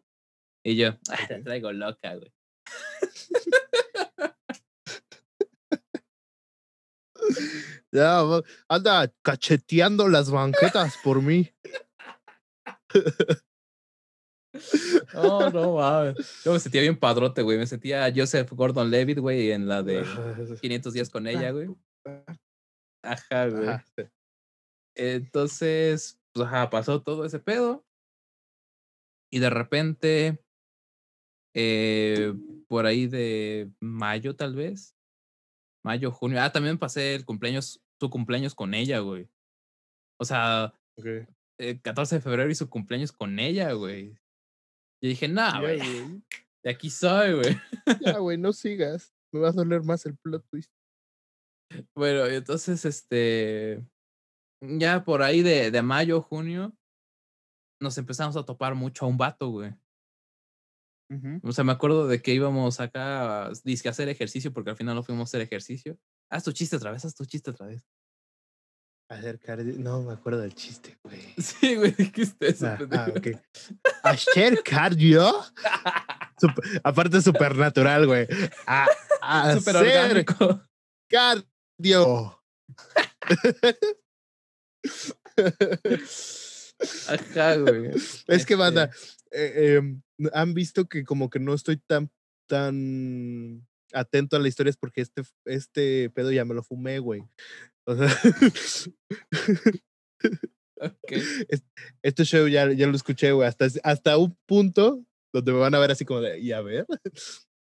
Y 0.63 0.75
yo, 0.75 0.97
ah, 1.07 1.17
la 1.29 1.43
traigo 1.43 1.71
loca, 1.71 2.15
güey. 2.15 2.33
Ya, 7.91 8.21
anda 8.67 9.13
cacheteando 9.21 10.09
las 10.09 10.29
banquetas 10.29 10.95
por 11.03 11.21
mí. 11.21 11.53
No, 15.13 15.49
no 15.49 15.75
mames. 15.75 16.43
Yo 16.43 16.53
me 16.53 16.59
sentía 16.59 16.81
bien 16.81 16.97
padrote, 16.97 17.41
güey. 17.41 17.57
Me 17.57 17.67
sentía 17.67 18.11
Joseph 18.13 18.51
Gordon 18.51 18.89
Levitt, 18.89 19.19
güey, 19.19 19.51
en 19.51 19.67
la 19.67 19.83
de 19.83 20.03
500 20.61 20.93
días 20.93 21.09
con 21.09 21.27
ella, 21.27 21.51
güey. 21.51 21.69
Ajá, 23.03 23.47
güey. 23.47 23.69
Entonces, 24.95 26.19
pues, 26.33 26.47
ajá, 26.47 26.69
pasó 26.69 27.01
todo 27.01 27.25
ese 27.25 27.39
pedo. 27.39 27.85
Y 29.31 29.39
de 29.39 29.49
repente, 29.49 30.43
eh, 31.53 32.33
por 32.67 32.85
ahí 32.85 33.07
de 33.07 33.71
mayo, 33.79 34.35
tal 34.35 34.55
vez. 34.55 34.96
Mayo, 35.87 36.11
junio. 36.11 36.41
Ah, 36.41 36.51
también 36.51 36.77
pasé 36.77 37.15
el 37.15 37.23
cumpleaños, 37.25 37.81
su 37.97 38.09
cumpleaños 38.09 38.53
con 38.53 38.73
ella, 38.73 38.99
güey. 38.99 39.29
O 40.19 40.25
sea, 40.25 40.73
Ok. 40.97 41.05
el 41.59 41.81
14 41.81 42.15
de 42.15 42.21
febrero 42.21 42.49
y 42.49 42.55
su 42.55 42.69
cumpleaños 42.69 43.13
con 43.13 43.39
ella, 43.39 43.71
güey. 43.71 44.17
Y 45.01 45.07
dije, 45.07 45.29
nah, 45.29 45.61
güey, 45.61 45.79
de 46.61 46.69
aquí 46.69 46.89
soy, 46.89 47.35
güey. 47.35 47.55
Ya, 48.01 48.17
güey, 48.19 48.37
no 48.37 48.51
sigas. 48.51 49.13
Me 49.31 49.39
va 49.39 49.49
a 49.49 49.53
doler 49.53 49.81
más 49.83 50.05
el 50.05 50.17
plot 50.17 50.45
twist. 50.49 50.69
Bueno, 51.95 52.25
entonces, 52.25 52.83
este, 52.83 53.81
ya 54.61 55.05
por 55.05 55.21
ahí 55.21 55.41
de, 55.41 55.71
de 55.71 55.81
mayo, 55.81 56.21
junio, 56.21 56.73
nos 57.81 57.97
empezamos 57.97 58.35
a 58.35 58.43
topar 58.43 58.75
mucho 58.75 59.05
a 59.05 59.07
un 59.07 59.17
vato, 59.17 59.49
güey. 59.49 59.73
O 61.43 61.51
sea, 61.53 61.63
me 61.63 61.71
acuerdo 61.71 62.07
de 62.07 62.21
que 62.21 62.33
íbamos 62.33 62.79
acá 62.81 63.45
a 63.45 63.47
a 63.49 63.89
hacer 63.89 64.09
ejercicio, 64.09 64.51
porque 64.51 64.71
al 64.71 64.75
final 64.75 64.95
no 64.95 65.03
fuimos 65.03 65.21
a 65.21 65.29
hacer 65.29 65.41
ejercicio. 65.41 65.97
Haz 66.29 66.43
tu 66.43 66.51
chiste 66.51 66.75
otra 66.75 66.91
vez, 66.91 67.05
haz 67.05 67.15
tu 67.15 67.23
chiste 67.25 67.51
otra 67.51 67.67
vez. 67.67 67.83
Hacer 69.09 69.39
cardio. 69.39 69.73
No 69.77 70.01
me 70.01 70.11
acuerdo 70.11 70.41
del 70.41 70.53
chiste, 70.53 70.97
güey. 71.03 71.21
Sí, 71.37 71.75
güey, 71.77 71.91
dijiste 71.91 72.49
eso. 72.49 72.67
Ah, 72.67 72.77
ah, 72.91 73.07
ok. 73.15 73.27
Hacer 74.03 74.61
cardio. 74.63 75.31
Sup- 76.41 76.81
aparte, 76.83 77.21
supernatural, 77.21 78.05
güey. 78.05 78.27
A- 78.67 79.55
Súper 79.55 79.77
hacer 79.77 79.97
orgánico. 79.97 80.61
cardio. 81.09 82.43
Ajá, 87.07 87.55
güey. 87.57 87.91
Es 88.27 88.45
que, 88.45 88.55
banda, 88.55 88.85
Este, 88.93 89.16
eh, 89.31 89.75
em, 89.75 90.01
han 90.33 90.53
visto 90.53 90.85
que 90.85 91.03
como 91.03 91.29
que 91.29 91.39
no 91.39 91.53
estoy 91.53 91.77
tan, 91.77 92.11
tan 92.47 93.67
atento 93.93 94.35
a 94.35 94.39
la 94.39 94.47
historia 94.47 94.69
es 94.69 94.77
porque 94.77 95.01
este, 95.01 95.23
este 95.45 96.09
pedo 96.09 96.31
ya 96.31 96.45
me 96.45 96.53
lo 96.53 96.63
fumé, 96.63 96.99
güey. 96.99 97.23
O 97.85 97.95
sea, 97.95 98.07
ok. 100.81 101.11
este 102.03 102.23
show 102.25 102.47
ya, 102.47 102.71
ya 102.71 102.87
lo 102.87 102.95
escuché, 102.95 103.31
güey, 103.31 103.47
hasta, 103.47 103.67
hasta 103.83 104.17
un 104.17 104.37
punto 104.45 105.03
donde 105.33 105.51
me 105.53 105.59
van 105.59 105.75
a 105.75 105.79
ver 105.79 105.91
así 105.91 106.05
como 106.05 106.21
de, 106.21 106.39
y 106.39 106.51
a 106.51 106.61
ver, 106.61 106.85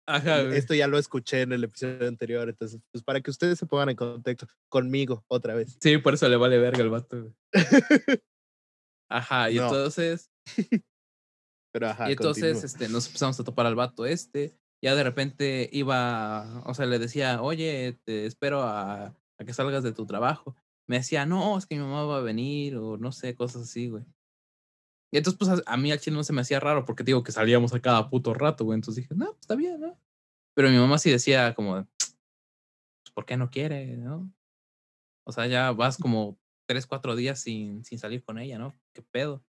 Ajá, 0.06 0.42
esto 0.54 0.74
ya 0.74 0.88
lo 0.88 0.98
escuché 0.98 1.42
en 1.42 1.54
el 1.54 1.64
episodio 1.64 2.08
anterior, 2.08 2.50
entonces, 2.50 2.82
pues 2.92 3.04
para 3.04 3.22
que 3.22 3.32
ustedes 3.32 3.58
se 3.58 3.66
pongan 3.66 3.90
en 3.90 3.96
contexto 3.96 4.48
conmigo 4.70 5.24
otra 5.28 5.56
vez. 5.56 5.78
Sí, 5.82 5.98
por 5.98 6.14
eso 6.14 6.28
le 6.28 6.36
vale 6.36 6.58
verga 6.58 6.84
el 6.84 6.90
vato, 6.90 7.22
güey. 7.22 7.34
Ajá, 9.10 9.50
y 9.50 9.56
No, 9.56 9.66
entonces, 9.66 10.30
Pero 11.74 11.90
ajá, 11.90 12.08
y 12.08 12.12
entonces 12.14 12.54
continúa. 12.54 12.66
este, 12.66 12.90
nos 12.90 13.08
empezamos 13.08 13.40
a 13.40 13.44
topar 13.44 13.66
al 13.66 13.76
vato 13.76 14.06
este. 14.06 14.56
Ya 14.82 14.96
de 14.96 15.04
repente 15.04 15.70
iba, 15.72 16.62
o 16.66 16.74
sea, 16.74 16.86
le 16.86 17.00
decía, 17.00 17.42
oye, 17.42 17.98
te 18.04 18.26
espero 18.26 18.62
a, 18.62 19.06
a 19.38 19.46
que 19.46 19.54
salgas 19.54 19.84
de 19.84 19.92
tu 19.92 20.06
trabajo. 20.06 20.56
Me 20.88 20.98
decía, 20.98 21.26
no, 21.26 21.58
es 21.58 21.66
que 21.66 21.76
mi 21.76 21.82
mamá 21.82 22.04
va 22.04 22.18
a 22.18 22.22
venir, 22.22 22.78
o 22.78 22.98
no 22.98 23.12
sé, 23.12 23.34
cosas 23.36 23.64
así, 23.64 23.90
güey. 23.90 24.04
Y 25.12 25.18
entonces, 25.18 25.38
pues 25.40 25.50
a, 25.50 25.72
a 25.72 25.78
mí 25.78 25.92
al 25.92 26.00
chile 26.00 26.18
no 26.18 26.24
se 26.24 26.34
me 26.34 26.42
hacía 26.42 26.60
raro 26.60 26.86
porque 26.86 27.04
digo 27.04 27.24
que 27.24 27.32
salíamos 27.32 27.74
a 27.74 27.80
cada 27.80 28.10
puto 28.10 28.34
rato, 28.34 28.66
güey. 28.66 28.76
Entonces 28.76 29.04
dije, 29.04 29.16
no, 29.16 29.28
pues 29.28 29.42
está 29.42 29.56
bien, 29.56 29.80
¿no? 29.80 29.98
Pero 30.56 30.70
mi 30.70 30.78
mamá 30.78 30.98
sí 31.00 31.10
decía, 31.10 31.56
como, 31.56 31.74
pues, 31.74 33.14
¿por 33.14 33.26
qué 33.26 33.38
no 33.38 33.50
quiere, 33.50 33.98
no? 33.98 34.32
O 35.26 35.32
sea, 35.32 35.48
ya 35.48 35.72
vas 35.72 35.98
como 35.98 36.38
tres, 36.68 36.86
cuatro 36.88 37.16
días 37.16 37.40
sin, 37.40 37.84
sin 37.84 38.00
salir 38.00 38.24
con 38.24 38.38
ella, 38.38 38.60
¿no? 38.60 38.76
¿Qué 38.94 39.02
pedo? 39.02 39.44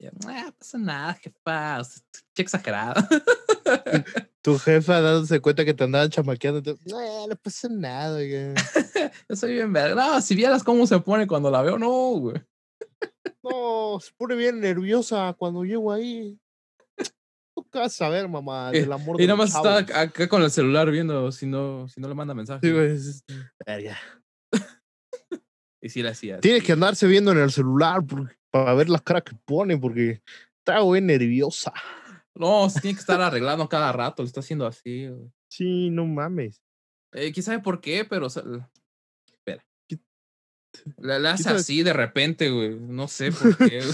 Y 0.00 0.04
yo, 0.06 0.10
ah, 0.28 0.50
pasa 0.58 0.78
nada, 0.78 1.14
jefa. 1.14 1.80
o 1.80 1.84
sea, 1.84 2.02
Qué 2.34 2.42
exagerada. 2.42 2.94
Tu 4.42 4.58
jefa 4.58 5.02
dándose 5.02 5.38
cuenta 5.40 5.66
que 5.66 5.74
te 5.74 5.84
andaban 5.84 6.08
chamaqueando, 6.08 6.62
no, 6.86 7.26
no 7.26 7.36
pasa 7.36 7.68
nada, 7.70 8.16
oiga. 8.16 8.54
Yo 9.28 9.36
soy 9.36 9.52
bien 9.52 9.70
verga. 9.70 9.94
No, 9.94 10.20
si 10.22 10.34
vieras 10.34 10.64
cómo 10.64 10.86
se 10.86 10.98
pone 11.00 11.26
cuando 11.26 11.50
la 11.50 11.60
veo, 11.60 11.78
no, 11.78 11.90
güey. 12.18 12.40
No, 13.42 13.98
se 14.00 14.10
pone 14.16 14.36
bien 14.36 14.58
nerviosa 14.60 15.34
cuando 15.38 15.62
llego 15.64 15.92
ahí. 15.92 16.38
Tú 17.54 17.68
qué 17.70 17.80
vas 17.80 18.00
a 18.00 18.08
ver, 18.08 18.26
mamá, 18.28 18.70
Y- 18.72 18.80
del 18.80 18.92
amor 18.92 19.16
Y 19.20 19.24
de 19.24 19.28
nada 19.28 19.36
los 19.44 19.52
más 19.54 19.82
está 19.82 20.00
acá 20.00 20.28
con 20.28 20.42
el 20.42 20.50
celular 20.50 20.90
viendo 20.90 21.30
si 21.32 21.44
no, 21.44 21.86
si 21.88 22.00
no 22.00 22.08
le 22.08 22.14
manda 22.14 22.32
mensaje. 22.32 22.66
Sí, 22.66 22.72
güey, 22.72 22.96
verga. 23.66 23.98
Y 25.82 25.88
sí 25.90 26.02
le 26.02 26.10
hacía. 26.10 26.40
Tiene 26.40 26.60
sí. 26.60 26.66
que 26.66 26.72
andarse 26.72 27.06
viendo 27.06 27.32
en 27.32 27.38
el 27.38 27.50
celular 27.50 28.04
por- 28.04 28.34
para 28.50 28.74
ver 28.74 28.88
la 28.88 28.98
cara 28.98 29.20
que 29.20 29.34
pone, 29.44 29.76
porque 29.78 30.22
está 30.58 30.80
güey 30.80 31.00
nerviosa. 31.02 31.72
No, 32.34 32.68
se 32.70 32.80
tiene 32.80 32.94
que 32.96 33.00
estar 33.00 33.20
arreglando 33.20 33.68
cada 33.68 33.92
rato. 33.92 34.22
Lo 34.22 34.26
está 34.26 34.40
haciendo 34.40 34.66
así, 34.66 35.08
güey. 35.08 35.30
Sí, 35.50 35.90
no 35.90 36.06
mames. 36.06 36.60
Eh, 37.12 37.32
¿Quién 37.32 37.42
sabe 37.44 37.58
por 37.60 37.80
qué? 37.80 38.04
Pero. 38.04 38.26
o 38.26 38.30
sea, 38.30 38.42
l- 38.44 38.64
espera. 39.26 39.64
¿Qué- 39.88 39.98
Le, 40.98 41.18
le 41.18 41.28
hace 41.28 41.42
sabe? 41.44 41.58
así 41.58 41.82
de 41.82 41.92
repente, 41.92 42.50
güey. 42.50 42.78
No 42.78 43.08
sé 43.08 43.32
por 43.32 43.56
qué. 43.56 43.80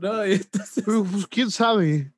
No, 0.00 0.22
entonces. 0.24 0.82
Pero, 0.84 1.04
pues 1.04 1.26
quién 1.26 1.50
sabe. 1.50 2.12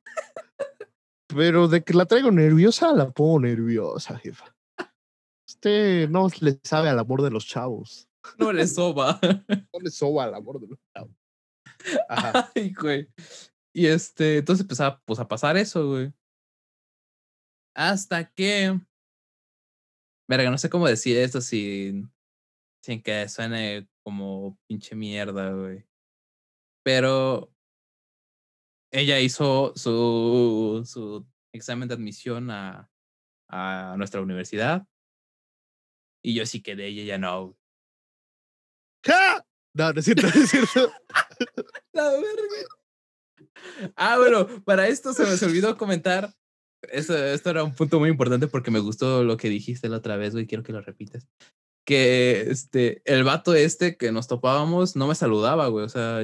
Pero 1.27 1.67
de 1.67 1.83
que 1.83 1.93
la 1.93 2.05
traigo 2.05 2.31
nerviosa, 2.31 2.91
la 2.93 3.09
pongo 3.11 3.39
nerviosa, 3.39 4.17
jefa. 4.19 4.55
Usted 5.63 6.09
no 6.09 6.27
le 6.41 6.59
sabe 6.61 6.89
al 6.89 6.99
amor 6.99 7.21
de 7.21 7.31
los 7.31 7.47
chavos. 7.47 8.09
No 8.37 8.51
le 8.51 8.67
soba. 8.67 9.17
No 9.73 9.79
le 9.79 9.89
soba 9.91 10.25
al 10.25 10.35
amor 10.35 10.59
de 10.59 10.67
los 10.67 10.79
chavos. 10.93 11.15
Ajá. 12.09 12.51
Ay, 12.55 12.73
güey. 12.73 13.07
Y 13.73 13.85
este, 13.85 14.39
entonces 14.39 14.63
empezaba 14.63 15.01
pues 15.05 15.21
a 15.21 15.27
pasar 15.29 15.55
eso, 15.55 15.87
güey. 15.87 16.13
Hasta 17.73 18.29
que. 18.29 18.77
Verga, 20.27 20.51
no 20.51 20.57
sé 20.57 20.69
cómo 20.69 20.85
decir 20.85 21.15
esto 21.15 21.39
sin. 21.39 22.11
Sin 22.83 23.01
que 23.01 23.29
suene 23.29 23.87
como 24.03 24.59
pinche 24.67 24.97
mierda, 24.97 25.53
güey. 25.53 25.85
Pero. 26.83 27.49
Ella 28.91 29.17
hizo 29.21 29.71
su, 29.77 30.83
su 30.85 31.25
examen 31.53 31.87
de 31.87 31.93
admisión 31.93 32.51
a, 32.51 32.91
a 33.47 33.95
nuestra 33.97 34.19
universidad. 34.19 34.85
Y 36.23 36.33
yo 36.33 36.45
sí 36.45 36.61
quedé 36.61 36.89
y 36.89 37.01
ella 37.01 37.17
no. 37.17 37.57
¡Ja! 39.05 39.45
No, 39.73 39.91
no 39.91 39.99
es 39.99 40.05
cierto, 40.05 40.23
no 40.23 40.41
es 40.41 40.49
cierto. 40.49 40.91
La 41.93 42.09
verga. 42.11 42.33
Ah, 43.95 44.17
bueno, 44.17 44.47
para 44.63 44.87
esto 44.87 45.13
se 45.13 45.23
me 45.23 45.51
olvidó 45.51 45.77
comentar. 45.77 46.33
Esto, 46.83 47.15
esto 47.15 47.49
era 47.49 47.63
un 47.63 47.75
punto 47.75 47.99
muy 47.99 48.09
importante 48.09 48.47
porque 48.47 48.71
me 48.71 48.79
gustó 48.79 49.23
lo 49.23 49.37
que 49.37 49.49
dijiste 49.49 49.89
la 49.89 49.97
otra 49.97 50.17
vez, 50.17 50.33
güey. 50.33 50.47
Quiero 50.47 50.63
que 50.63 50.73
lo 50.73 50.81
repitas. 50.81 51.27
Que 51.85 52.41
este, 52.49 53.01
el 53.05 53.23
vato 53.23 53.53
este 53.55 53.97
que 53.97 54.11
nos 54.11 54.27
topábamos 54.27 54.95
no 54.95 55.07
me 55.07 55.15
saludaba, 55.15 55.67
güey. 55.67 55.85
O 55.85 55.89
sea, 55.89 56.21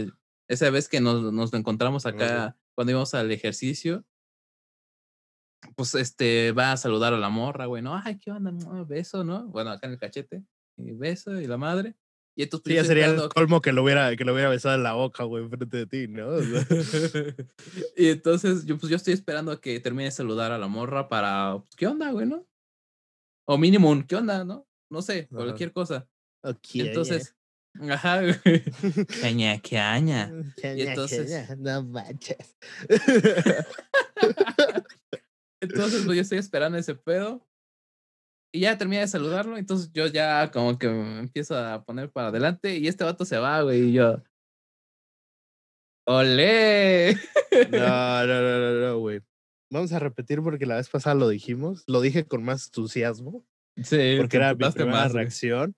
esa 0.48 0.70
vez 0.70 0.88
que 0.88 1.02
nos, 1.02 1.34
nos 1.34 1.54
encontramos 1.54 2.06
acá 2.06 2.58
cuando 2.76 2.92
íbamos 2.92 3.14
al 3.14 3.32
ejercicio, 3.32 4.06
pues 5.76 5.96
este 5.96 6.52
va 6.52 6.72
a 6.72 6.78
saludar 6.78 7.14
a 7.14 7.18
la 7.18 7.30
morra, 7.30 7.66
güey, 7.66 7.82
¿no? 7.82 8.00
Ay, 8.04 8.20
¿qué 8.20 8.32
onda? 8.32 8.52
beso, 8.86 9.24
¿no? 9.24 9.48
Bueno, 9.48 9.72
acá 9.72 9.88
en 9.88 9.94
el 9.94 10.00
cachete, 10.00 10.44
y 10.78 10.92
beso 10.92 11.40
y 11.40 11.48
la 11.48 11.58
madre. 11.58 11.96
Y 12.36 12.44
entonces 12.44 12.64
pues, 12.64 12.74
sí, 12.74 12.82
ya 12.82 12.86
sería 12.86 13.08
el 13.08 13.30
colmo 13.30 13.60
que 13.60 13.74
lo 13.74 13.84
hubiera, 13.84 14.16
que 14.16 14.24
lo 14.24 14.32
hubiera 14.32 14.50
besado 14.50 14.76
en 14.76 14.84
la 14.84 14.94
boca, 14.94 15.26
güey, 15.26 15.50
frente 15.50 15.76
de 15.76 15.88
ti, 15.88 16.08
¿no? 16.08 16.40
y 17.98 18.08
entonces 18.08 18.66
yo, 18.66 18.78
pues 18.78 18.90
yo 18.90 18.96
estoy 18.96 19.14
esperando 19.14 19.52
a 19.52 19.60
que 19.60 19.80
termine 19.82 20.06
de 20.06 20.12
saludar 20.12 20.54
a 20.54 20.58
la 20.58 20.68
morra 20.68 21.10
para, 21.10 21.58
pues, 21.60 21.76
¿qué 21.76 21.88
onda, 21.88 22.12
güey, 22.12 22.28
no? 22.28 22.48
O 23.46 23.58
mínimo, 23.58 23.94
¿qué 24.08 24.16
onda, 24.16 24.46
no? 24.46 24.66
No 24.90 25.02
sé, 25.02 25.28
cualquier 25.28 25.74
cosa. 25.74 26.08
Okay, 26.42 26.88
entonces, 26.88 27.36
ajá, 27.90 28.22
güey. 28.22 28.36
Caña, 29.22 29.62
caña. 29.62 30.32
y 30.64 30.82
entonces, 30.84 31.58
no 31.58 31.84
manches. 31.84 32.58
entonces, 35.62 36.04
pues 36.06 36.16
yo 36.16 36.22
estoy 36.22 36.38
esperando 36.38 36.78
ese 36.78 36.96
pedo. 36.96 37.46
Y 38.52 38.62
ya 38.62 38.78
termina 38.78 39.02
de 39.02 39.08
saludarlo, 39.08 39.58
entonces 39.58 39.92
yo 39.94 40.08
ya 40.08 40.50
como 40.50 40.80
que 40.80 40.88
me 40.90 41.20
empiezo 41.20 41.56
a 41.56 41.84
poner 41.84 42.12
para 42.12 42.30
adelante 42.30 42.78
y 42.78 42.88
este 42.88 43.04
vato 43.04 43.24
se 43.24 43.38
va, 43.38 43.62
güey, 43.62 43.90
y 43.90 43.94
yo... 43.94 44.24
¡Olé! 46.08 47.16
No, 47.72 48.26
no, 48.28 48.42
no, 48.42 48.60
no, 48.60 48.74
no, 48.80 49.00
güey. 49.00 49.22
Vamos 49.72 49.92
a 49.92 50.00
repetir 50.00 50.42
porque 50.42 50.66
la 50.66 50.76
vez 50.76 50.88
pasada 50.88 51.16
lo 51.16 51.30
dijimos, 51.30 51.84
lo 51.88 52.00
dije 52.02 52.26
con 52.26 52.44
más 52.44 52.68
entusiasmo. 52.68 53.46
Sí, 53.84 54.16
porque 54.18 54.38
era 54.38 54.54
mi 54.54 54.70
primera 54.72 54.92
más, 54.92 55.12
reacción. 55.12 55.76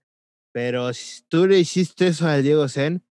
Pero 0.53 0.93
si 0.93 1.23
tú 1.23 1.47
le 1.47 1.59
hiciste 1.59 2.07
eso 2.07 2.27
al 2.27 2.43
Diego 2.43 2.67
Zen, 2.67 3.03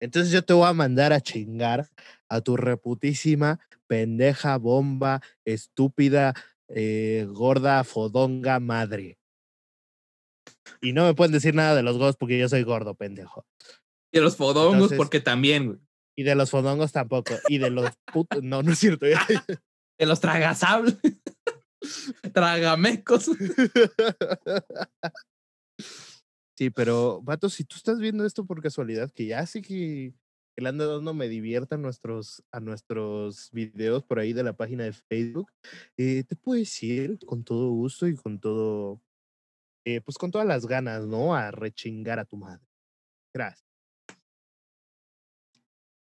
entonces 0.00 0.32
yo 0.32 0.44
te 0.44 0.52
voy 0.52 0.66
a 0.66 0.72
mandar 0.72 1.12
a 1.12 1.20
chingar 1.20 1.88
a 2.28 2.40
tu 2.40 2.56
reputísima 2.56 3.60
pendeja, 3.92 4.56
bomba, 4.56 5.20
estúpida, 5.44 6.32
eh, 6.68 7.26
gorda, 7.28 7.84
fodonga, 7.84 8.58
madre. 8.58 9.18
Y 10.80 10.94
no 10.94 11.04
me 11.04 11.12
pueden 11.12 11.32
decir 11.32 11.54
nada 11.54 11.74
de 11.74 11.82
los 11.82 11.98
gordos 11.98 12.16
porque 12.16 12.38
yo 12.38 12.48
soy 12.48 12.62
gordo, 12.62 12.94
pendejo. 12.94 13.44
Y 14.10 14.18
de 14.18 14.24
los 14.24 14.36
fodongos 14.36 14.94
porque 14.96 15.20
también, 15.20 15.66
güey. 15.66 15.78
Y 16.16 16.22
de 16.22 16.34
los 16.34 16.48
fodongos 16.48 16.90
tampoco. 16.92 17.34
Y 17.48 17.58
de 17.58 17.68
los 17.68 17.90
putos. 18.10 18.42
No, 18.42 18.62
no 18.62 18.72
es 18.72 18.78
cierto. 18.78 19.04
de 19.98 20.06
los 20.06 20.20
tragasables. 20.20 20.96
Tragamecos. 22.32 23.30
Sí, 26.56 26.70
pero, 26.70 27.20
vato, 27.20 27.50
si 27.50 27.64
tú 27.64 27.76
estás 27.76 27.98
viendo 27.98 28.24
esto 28.24 28.46
por 28.46 28.62
casualidad, 28.62 29.10
que 29.10 29.26
ya 29.26 29.44
sí 29.44 29.60
que 29.60 30.14
que 30.54 30.62
le 30.62 30.68
han 30.68 30.78
dando 30.78 31.14
me 31.14 31.28
divierta 31.28 31.76
a 31.76 31.78
nuestros, 31.78 32.42
a 32.50 32.60
nuestros 32.60 33.50
videos 33.52 34.04
por 34.04 34.18
ahí 34.18 34.32
de 34.32 34.42
la 34.42 34.52
página 34.52 34.84
de 34.84 34.92
Facebook, 34.92 35.50
eh, 35.96 36.24
te 36.24 36.36
puedo 36.36 36.58
decir 36.58 37.18
con 37.26 37.44
todo 37.44 37.70
gusto 37.70 38.06
y 38.06 38.14
con 38.14 38.38
todo, 38.38 39.00
eh, 39.84 40.00
pues 40.00 40.18
con 40.18 40.30
todas 40.30 40.46
las 40.46 40.66
ganas, 40.66 41.06
¿no? 41.06 41.34
A 41.34 41.50
rechingar 41.50 42.18
a 42.18 42.24
tu 42.24 42.36
madre. 42.36 42.64
Gracias. 43.34 43.66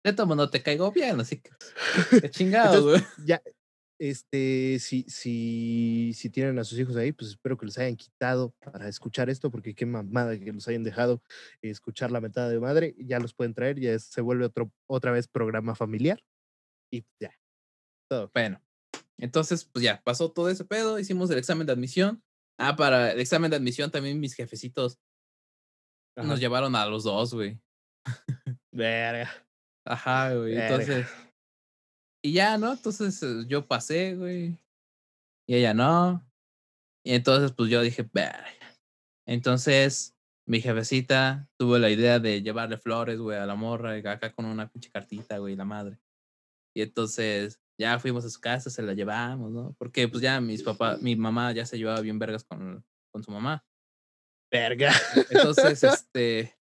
De 0.04 0.13
todo 0.13 0.25
mundo 0.25 0.49
te 0.49 0.63
caigo 0.63 0.91
bien, 0.91 1.19
así 1.19 1.39
que. 1.39 1.51
Qué 2.21 2.30
chingado, 2.32 2.84
güey. 2.84 3.01
Ya, 3.23 3.41
este, 4.02 4.80
si, 4.80 5.04
si, 5.04 6.12
si 6.16 6.30
tienen 6.32 6.58
a 6.58 6.64
sus 6.64 6.80
hijos 6.80 6.96
ahí, 6.96 7.12
pues 7.12 7.30
espero 7.30 7.56
que 7.56 7.68
los 7.68 7.78
hayan 7.78 7.96
quitado 7.96 8.50
para 8.60 8.88
escuchar 8.88 9.30
esto, 9.30 9.52
porque 9.52 9.76
qué 9.76 9.86
mamada 9.86 10.40
que 10.40 10.52
los 10.52 10.68
hayan 10.68 10.84
dejado 10.84 11.22
escuchar 11.62 12.12
la 12.12 12.20
metada 12.20 12.50
de 12.50 12.60
madre. 12.60 12.96
Ya 12.98 13.20
los 13.20 13.36
pueden 13.36 13.54
traer, 13.54 13.80
ya 13.80 14.00
se 14.00 14.22
vuelve 14.22 14.46
otro, 14.46 14.72
otra 14.88 15.12
vez 15.12 15.28
programa 15.28 15.76
familiar. 15.76 16.24
Y 16.92 17.06
ya. 17.20 17.38
Todo. 18.10 18.32
Bueno, 18.34 18.60
entonces, 19.20 19.66
pues 19.66 19.86
ya, 19.86 20.02
pasó 20.04 20.32
todo 20.32 20.50
ese 20.50 20.66
pedo, 20.66 20.98
hicimos 20.98 21.30
el 21.30 21.38
examen 21.38 21.68
de 21.68 21.74
admisión. 21.74 22.24
Ah, 22.58 22.76
para 22.76 23.12
el 23.12 23.20
examen 23.20 23.52
de 23.52 23.58
admisión 23.58 23.92
también 23.92 24.20
mis 24.20 24.34
jefecitos 24.34 25.00
nos 26.16 26.40
llevaron 26.40 26.76
a 26.76 26.88
los 26.88 27.04
dos, 27.04 27.36
güey. 27.36 27.62
Verga. 28.72 29.30
Ajá, 29.86 30.34
güey. 30.34 30.58
Entonces 30.58 31.06
y 32.21 32.34
ya, 32.34 32.57
¿no? 32.57 32.73
Entonces 32.73 33.21
eh, 33.23 33.43
yo 33.47 33.67
pasé, 33.67 34.15
güey. 34.15 34.57
Y 35.47 35.55
ella 35.55 35.73
no. 35.73 36.23
Y 37.03 37.13
entonces, 37.13 37.51
pues 37.51 37.69
yo 37.69 37.81
dije, 37.81 38.07
verga. 38.13 38.45
Entonces, 39.27 40.15
mi 40.47 40.62
jefecita 40.62 41.49
tuvo 41.57 41.77
la 41.77 41.89
idea 41.89 42.19
de 42.19 42.41
llevarle 42.41 42.77
flores, 42.77 43.17
güey, 43.19 43.38
a 43.38 43.45
la 43.45 43.55
morra, 43.55 43.95
acá 43.95 44.31
con 44.34 44.45
una 44.45 44.69
pinche 44.69 44.91
cartita, 44.91 45.39
güey, 45.39 45.55
la 45.55 45.65
madre. 45.65 45.99
Y 46.75 46.84
entonces, 46.84 47.60
ya 47.79 47.99
fuimos 47.99 48.23
a 48.25 48.29
su 48.29 48.39
casa, 48.39 48.69
se 48.69 48.84
la 48.84 48.93
llevamos, 48.93 49.51
¿no? 49.51 49.75
Porque, 49.79 50.07
pues 50.07 50.21
ya 50.21 50.39
mis 50.39 50.63
papás, 50.63 51.01
mi 51.01 51.15
mamá 51.15 51.51
ya 51.53 51.65
se 51.65 51.77
llevaba 51.77 52.01
bien 52.01 52.19
vergas 52.19 52.43
con, 52.43 52.86
con 53.12 53.23
su 53.23 53.31
mamá. 53.31 53.65
Verga. 54.51 54.93
Entonces, 55.29 55.84
este. 55.84 56.55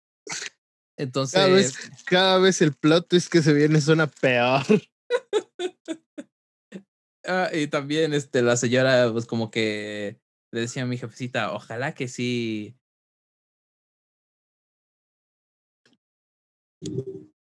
Entonces. 0.96 1.34
Cada 1.34 1.48
vez, 1.54 1.76
cada 2.04 2.38
vez 2.38 2.62
el 2.62 2.74
plot 2.74 3.12
es 3.14 3.28
que 3.28 3.42
se 3.42 3.52
viene 3.52 3.80
suena 3.80 4.06
peor. 4.06 4.64
Ah, 7.30 7.50
y 7.52 7.66
también 7.66 8.14
este, 8.14 8.40
la 8.40 8.56
señora, 8.56 9.10
pues 9.12 9.26
como 9.26 9.50
que 9.50 10.18
le 10.50 10.60
decía 10.60 10.84
a 10.84 10.86
mi 10.86 10.96
jefecita, 10.96 11.52
ojalá 11.52 11.92
que 11.92 12.08
sí. 12.08 12.74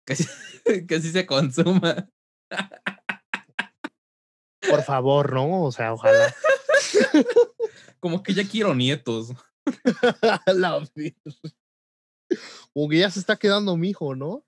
Que 0.07 0.14
sí, 0.14 0.29
que 0.88 1.00
sí 1.00 1.11
se 1.11 1.27
consuma. 1.27 2.09
Por 4.68 4.83
favor, 4.85 5.33
¿no? 5.33 5.64
O 5.64 5.72
sea, 5.72 5.92
ojalá. 5.92 6.33
Como 7.98 8.22
que 8.22 8.33
ya 8.33 8.46
quiero 8.46 8.74
nietos. 8.74 9.33
La 10.46 10.81
Como 12.72 12.88
que 12.88 12.98
ya 12.98 13.11
se 13.11 13.18
está 13.18 13.37
quedando 13.37 13.77
mi 13.77 13.90
hijo, 13.90 14.14
¿no? 14.14 14.44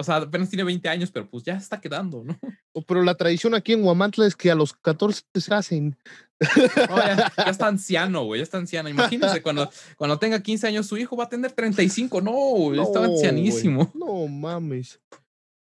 O 0.00 0.04
sea, 0.04 0.16
apenas 0.16 0.48
tiene 0.48 0.62
20 0.62 0.88
años, 0.88 1.10
pero 1.10 1.28
pues 1.28 1.42
ya 1.42 1.54
está 1.54 1.80
quedando, 1.80 2.22
¿no? 2.22 2.38
Pero 2.86 3.02
la 3.02 3.16
tradición 3.16 3.56
aquí 3.56 3.72
en 3.72 3.82
Huamantla 3.82 4.26
es 4.26 4.36
que 4.36 4.48
a 4.48 4.54
los 4.54 4.72
14 4.72 5.24
se 5.34 5.52
hacen. 5.52 5.98
ya, 6.40 7.32
está 7.50 7.66
anciano, 7.66 8.22
güey, 8.22 8.38
ya 8.38 8.44
está 8.44 8.58
anciano. 8.58 8.88
Imagínense, 8.88 9.42
cuando, 9.42 9.68
cuando 9.96 10.16
tenga 10.20 10.40
15 10.40 10.68
años 10.68 10.86
su 10.86 10.96
hijo 10.96 11.16
va 11.16 11.24
a 11.24 11.28
tener 11.28 11.50
35. 11.50 12.20
No, 12.20 12.72
ya 12.72 12.82
está 12.82 13.04
ancianísimo. 13.04 13.90
No 13.92 14.28
mames. 14.28 15.00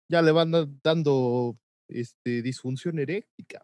Ya 0.09 0.23
le 0.23 0.31
van 0.31 0.79
dando 0.81 1.55
este, 1.87 2.41
disfunción 2.41 2.97
eréctica. 2.97 3.63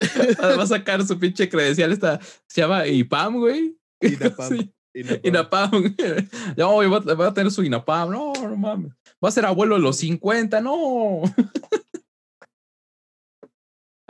va 0.58 0.62
a 0.62 0.66
sacar 0.66 1.06
su 1.06 1.18
pinche 1.18 1.50
credencial, 1.50 1.92
esta, 1.92 2.18
se 2.46 2.62
llama 2.62 2.86
IPAM, 2.86 3.36
güey. 3.36 3.78
IPAM. 4.00 4.72
Inapam. 5.22 5.94
No, 6.56 6.76
va, 7.18 7.26
a 7.26 7.34
tener 7.34 7.50
su 7.50 7.62
Inapam. 7.62 8.10
No, 8.10 8.32
no 8.34 8.56
mames. 8.56 8.92
Va 9.22 9.28
a 9.28 9.32
ser 9.32 9.44
abuelo 9.46 9.76
de 9.76 9.82
los 9.82 9.96
50. 9.96 10.60
No. 10.68 11.22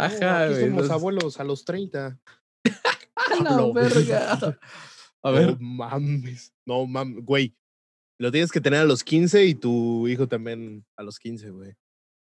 Ajá, 0.00 0.44
aquí 0.44 0.60
somos 0.60 0.90
abuelos 0.90 1.40
a 1.40 1.44
los 1.44 1.64
30. 1.64 2.18
no, 3.42 3.72
verga. 3.72 4.38
A 5.22 5.30
ver. 5.32 5.60
No 5.60 5.74
mames. 5.74 6.52
No 6.64 6.86
mames, 6.86 7.24
güey. 7.24 7.54
Lo 8.18 8.30
tienes 8.30 8.52
que 8.52 8.60
tener 8.60 8.80
a 8.80 8.84
los 8.84 9.02
15 9.02 9.44
y 9.44 9.54
tu 9.54 10.06
hijo 10.06 10.28
también 10.28 10.84
a 10.96 11.02
los 11.02 11.18
15, 11.18 11.50
güey. 11.50 11.76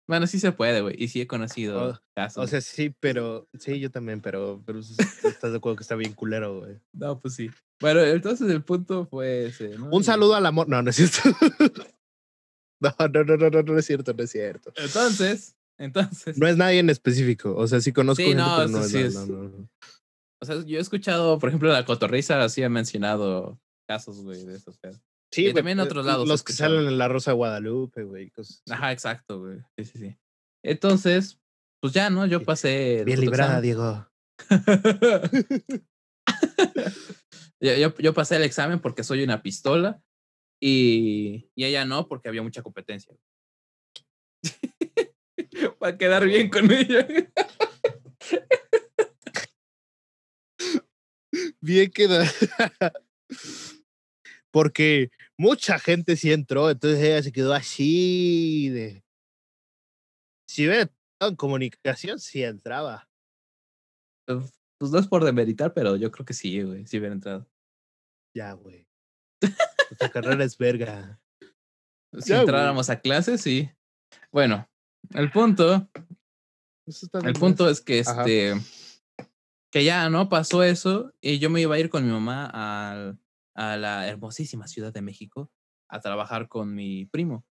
Bueno, 0.08 0.28
sí 0.28 0.40
se 0.40 0.52
puede, 0.52 0.82
güey. 0.82 0.96
Y 0.98 1.08
sí 1.08 1.22
he 1.22 1.28
conocido 1.28 1.92
oh, 1.92 2.00
casos. 2.16 2.44
O 2.44 2.48
sea, 2.48 2.60
sí, 2.62 2.94
pero. 3.00 3.48
Sí, 3.58 3.80
yo 3.80 3.90
también, 3.90 4.22
pero. 4.22 4.62
Pero 4.66 4.80
estás 4.80 5.52
de 5.52 5.58
acuerdo 5.58 5.78
que 5.78 5.84
está 5.84 5.96
bien 5.96 6.14
culero, 6.14 6.60
güey. 6.60 6.78
No, 6.92 7.20
pues 7.20 7.36
sí. 7.36 7.50
Bueno, 7.80 8.02
entonces 8.02 8.50
el 8.50 8.64
punto 8.64 9.06
fue 9.06 9.46
ese, 9.48 9.78
¿no? 9.78 9.90
Un 9.90 10.04
saludo 10.04 10.36
al 10.36 10.46
amor. 10.46 10.68
No, 10.68 10.82
no 10.82 10.90
es 10.90 10.96
cierto. 10.96 11.20
No, 12.80 12.94
no, 13.08 13.24
no, 13.24 13.38
no, 13.38 13.50
no, 13.50 13.62
no 13.64 13.80
es 13.80 13.86
cierto, 13.86 14.14
no 14.14 14.24
es 14.24 14.32
cierto. 14.32 14.74
Entonces, 14.76 15.56
entonces. 15.78 16.38
No 16.38 16.48
es 16.48 16.58
nadie 16.58 16.80
en 16.80 16.90
específico. 16.90 17.56
O 17.56 17.66
sea, 17.66 17.80
sí 17.80 17.94
conozco 17.94 18.22
Sí, 18.22 18.30
gente, 18.30 18.44
no, 18.44 18.56
pero 18.58 18.68
no, 18.68 18.80
es 18.82 18.92
sí 18.92 18.98
na- 18.98 19.06
es- 19.06 19.16
no, 19.16 19.26
no, 19.26 19.44
no. 19.50 19.70
O 20.42 20.46
sea, 20.46 20.62
yo 20.66 20.78
he 20.78 20.82
escuchado, 20.82 21.40
por 21.40 21.48
ejemplo, 21.48 21.72
la 21.72 21.86
cotorriza 21.86 22.50
sí 22.50 22.62
ha 22.62 22.68
mencionado 22.68 23.58
casos, 23.88 24.22
güey, 24.22 24.44
de 24.44 24.56
esos 24.58 24.78
pedos. 24.80 25.00
Sí, 25.34 25.48
Y 25.48 25.54
también 25.54 25.80
en 25.80 25.86
eh, 25.86 25.88
otros 25.88 26.06
lados 26.06 26.28
Los 26.28 26.44
que 26.44 26.54
salen 26.54 26.86
en 26.86 27.00
la 27.00 27.08
Rosa 27.08 27.32
de 27.32 27.36
Guadalupe, 27.38 28.04
güey. 28.04 28.32
Ajá, 28.70 28.92
exacto, 28.92 29.40
güey. 29.40 29.58
Sí, 29.78 29.86
sí, 29.86 29.98
sí. 29.98 30.16
Entonces, 30.64 31.40
pues 31.82 31.92
ya, 31.92 32.12
¿no? 32.12 32.28
Yo 32.28 32.44
pasé. 32.44 33.00
el 33.00 33.06
Bien 33.06 33.20
librada, 33.20 33.60
examen. 33.60 33.64
Diego. 33.64 34.08
yo, 37.60 37.74
yo, 37.76 37.98
yo 37.98 38.14
pasé 38.14 38.36
el 38.36 38.44
examen 38.44 38.80
porque 38.80 39.04
soy 39.04 39.24
una 39.24 39.42
pistola 39.42 40.04
y, 40.62 41.50
y 41.56 41.66
ella 41.66 41.84
no 41.84 42.08
porque 42.08 42.30
había 42.30 42.44
mucha 42.44 42.62
competencia. 42.62 43.16
Para 45.80 45.98
quedar 45.98 46.26
bien 46.26 46.52
con 46.52 46.72
ella. 46.72 47.08
Bien 51.60 51.90
queda. 51.90 52.24
Porque 54.52 55.10
mucha 55.38 55.80
gente 55.80 56.16
sí 56.16 56.32
entró, 56.32 56.70
entonces 56.70 57.02
ella 57.04 57.22
se 57.24 57.32
quedó 57.32 57.54
así 57.54 58.70
de. 58.70 59.04
Si 60.50 60.68
hubiera 60.68 60.84
estado 60.84 61.30
en 61.32 61.36
comunicación, 61.36 62.20
sí 62.20 62.44
entraba. 62.44 63.10
Pues 64.28 64.92
no 64.92 65.00
es 65.00 65.08
por 65.08 65.24
demeritar, 65.24 65.74
pero 65.74 65.96
yo 65.96 66.12
creo 66.12 66.26
que 66.26 66.34
sí, 66.34 66.62
güey. 66.62 66.86
Sí 66.86 66.98
hubiera 67.00 67.14
entrado. 67.16 67.50
Ya, 68.36 68.54
güey. 68.54 68.88
Nuestra 69.90 70.10
carrera 70.12 70.44
es 70.44 70.58
verga. 70.58 71.20
Si 72.20 72.30
Ya, 72.30 72.36
güey. 72.38 72.40
entráramos 72.42 72.90
a 72.90 73.00
clases, 73.00 73.42
sí. 73.42 73.70
Bueno, 74.32 74.68
el 75.12 75.32
punto 75.32 75.90
El 77.24 77.34
punto 77.34 77.70
es 77.70 77.82
que 77.82 78.02
Ajá. 78.02 78.22
este 78.26 78.54
que 79.72 79.84
ya 79.84 80.08
no 80.10 80.30
pasó 80.30 80.62
eso 80.64 81.14
y 81.20 81.40
yo 81.40 81.50
me 81.50 81.62
iba 81.62 81.74
a 81.76 81.80
ir 81.80 81.90
con 81.90 82.06
mi 82.06 82.12
mamá 82.12 82.46
al- 82.46 83.18
a 83.56 83.78
la 83.78 84.08
hermosísima 84.08 84.68
Ciudad 84.68 84.94
de 84.94 85.02
México 85.02 85.52
a 85.90 86.00
trabajar 86.00 86.48
con 86.48 86.74
mi 86.74 87.06
primo 87.06 87.46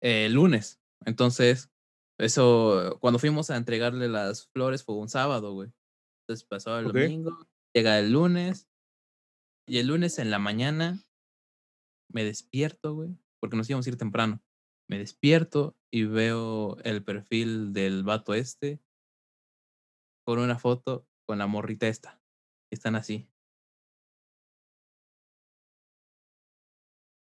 el 0.00 0.34
lunes. 0.34 0.80
Entonces, 1.04 1.70
eso 2.18 2.98
cuando 3.00 3.18
fuimos 3.18 3.50
a 3.50 3.56
entregarle 3.56 4.08
las 4.08 4.48
flores 4.48 4.84
fue 4.84 4.96
un 4.96 5.08
sábado, 5.08 5.52
güey. 5.52 5.72
Entonces 6.22 6.46
pasó 6.46 6.78
el 6.78 6.86
domingo, 6.86 7.46
llega 7.72 7.98
el 7.98 8.12
lunes 8.12 8.68
y 9.66 9.78
el 9.78 9.86
lunes 9.86 10.18
en 10.18 10.30
la 10.30 10.38
mañana 10.38 11.02
me 12.10 12.24
despierto, 12.24 12.94
güey, 12.94 13.16
porque 13.40 13.56
nos 13.56 13.68
íbamos 13.68 13.86
a 13.86 13.90
ir 13.90 13.96
temprano. 13.96 14.42
Me 14.88 14.98
despierto 14.98 15.76
y 15.90 16.04
veo 16.04 16.78
el 16.82 17.04
perfil 17.04 17.72
del 17.72 18.02
vato 18.02 18.34
este 18.34 18.80
con 20.24 20.38
una 20.38 20.58
foto 20.58 21.06
con 21.26 21.38
la 21.38 21.46
morrita 21.46 21.88
esta. 21.88 22.20
Están 22.70 22.96
así. 22.96 23.28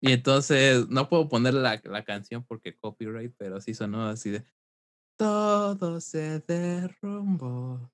Y 0.05 0.11
entonces 0.11 0.89
no 0.89 1.07
puedo 1.07 1.29
poner 1.29 1.53
la, 1.53 1.81
la 1.85 2.03
canción 2.03 2.43
porque 2.43 2.75
copyright, 2.75 3.33
pero 3.37 3.61
sí 3.61 3.73
sonó 3.73 4.05
así 4.09 4.31
de 4.31 4.43
todo 5.17 6.01
se 6.01 6.41
derrumbó 6.41 7.89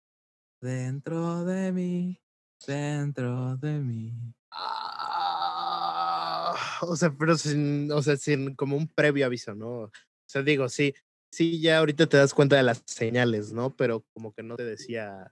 dentro 0.59 1.45
de 1.45 1.71
mí, 1.71 2.19
dentro 2.65 3.55
de 3.57 3.73
mí. 3.73 4.33
Ah, 4.51 5.69
o 6.81 6.95
sea, 6.95 7.11
pero 7.15 7.37
sin, 7.37 7.91
o 7.91 8.01
sea, 8.01 8.17
sin 8.17 8.55
como 8.55 8.75
un 8.75 8.87
previo 8.87 9.27
aviso, 9.27 9.53
¿no? 9.53 9.81
O 9.81 9.91
sea, 10.27 10.41
digo, 10.41 10.67
sí, 10.69 10.95
sí, 11.31 11.61
ya 11.61 11.77
ahorita 11.77 12.07
te 12.07 12.17
das 12.17 12.33
cuenta 12.33 12.55
de 12.55 12.63
las 12.63 12.81
señales, 12.87 13.53
¿no? 13.53 13.75
Pero 13.75 14.03
como 14.15 14.33
que 14.33 14.41
no 14.41 14.55
te 14.55 14.65
decía 14.65 15.31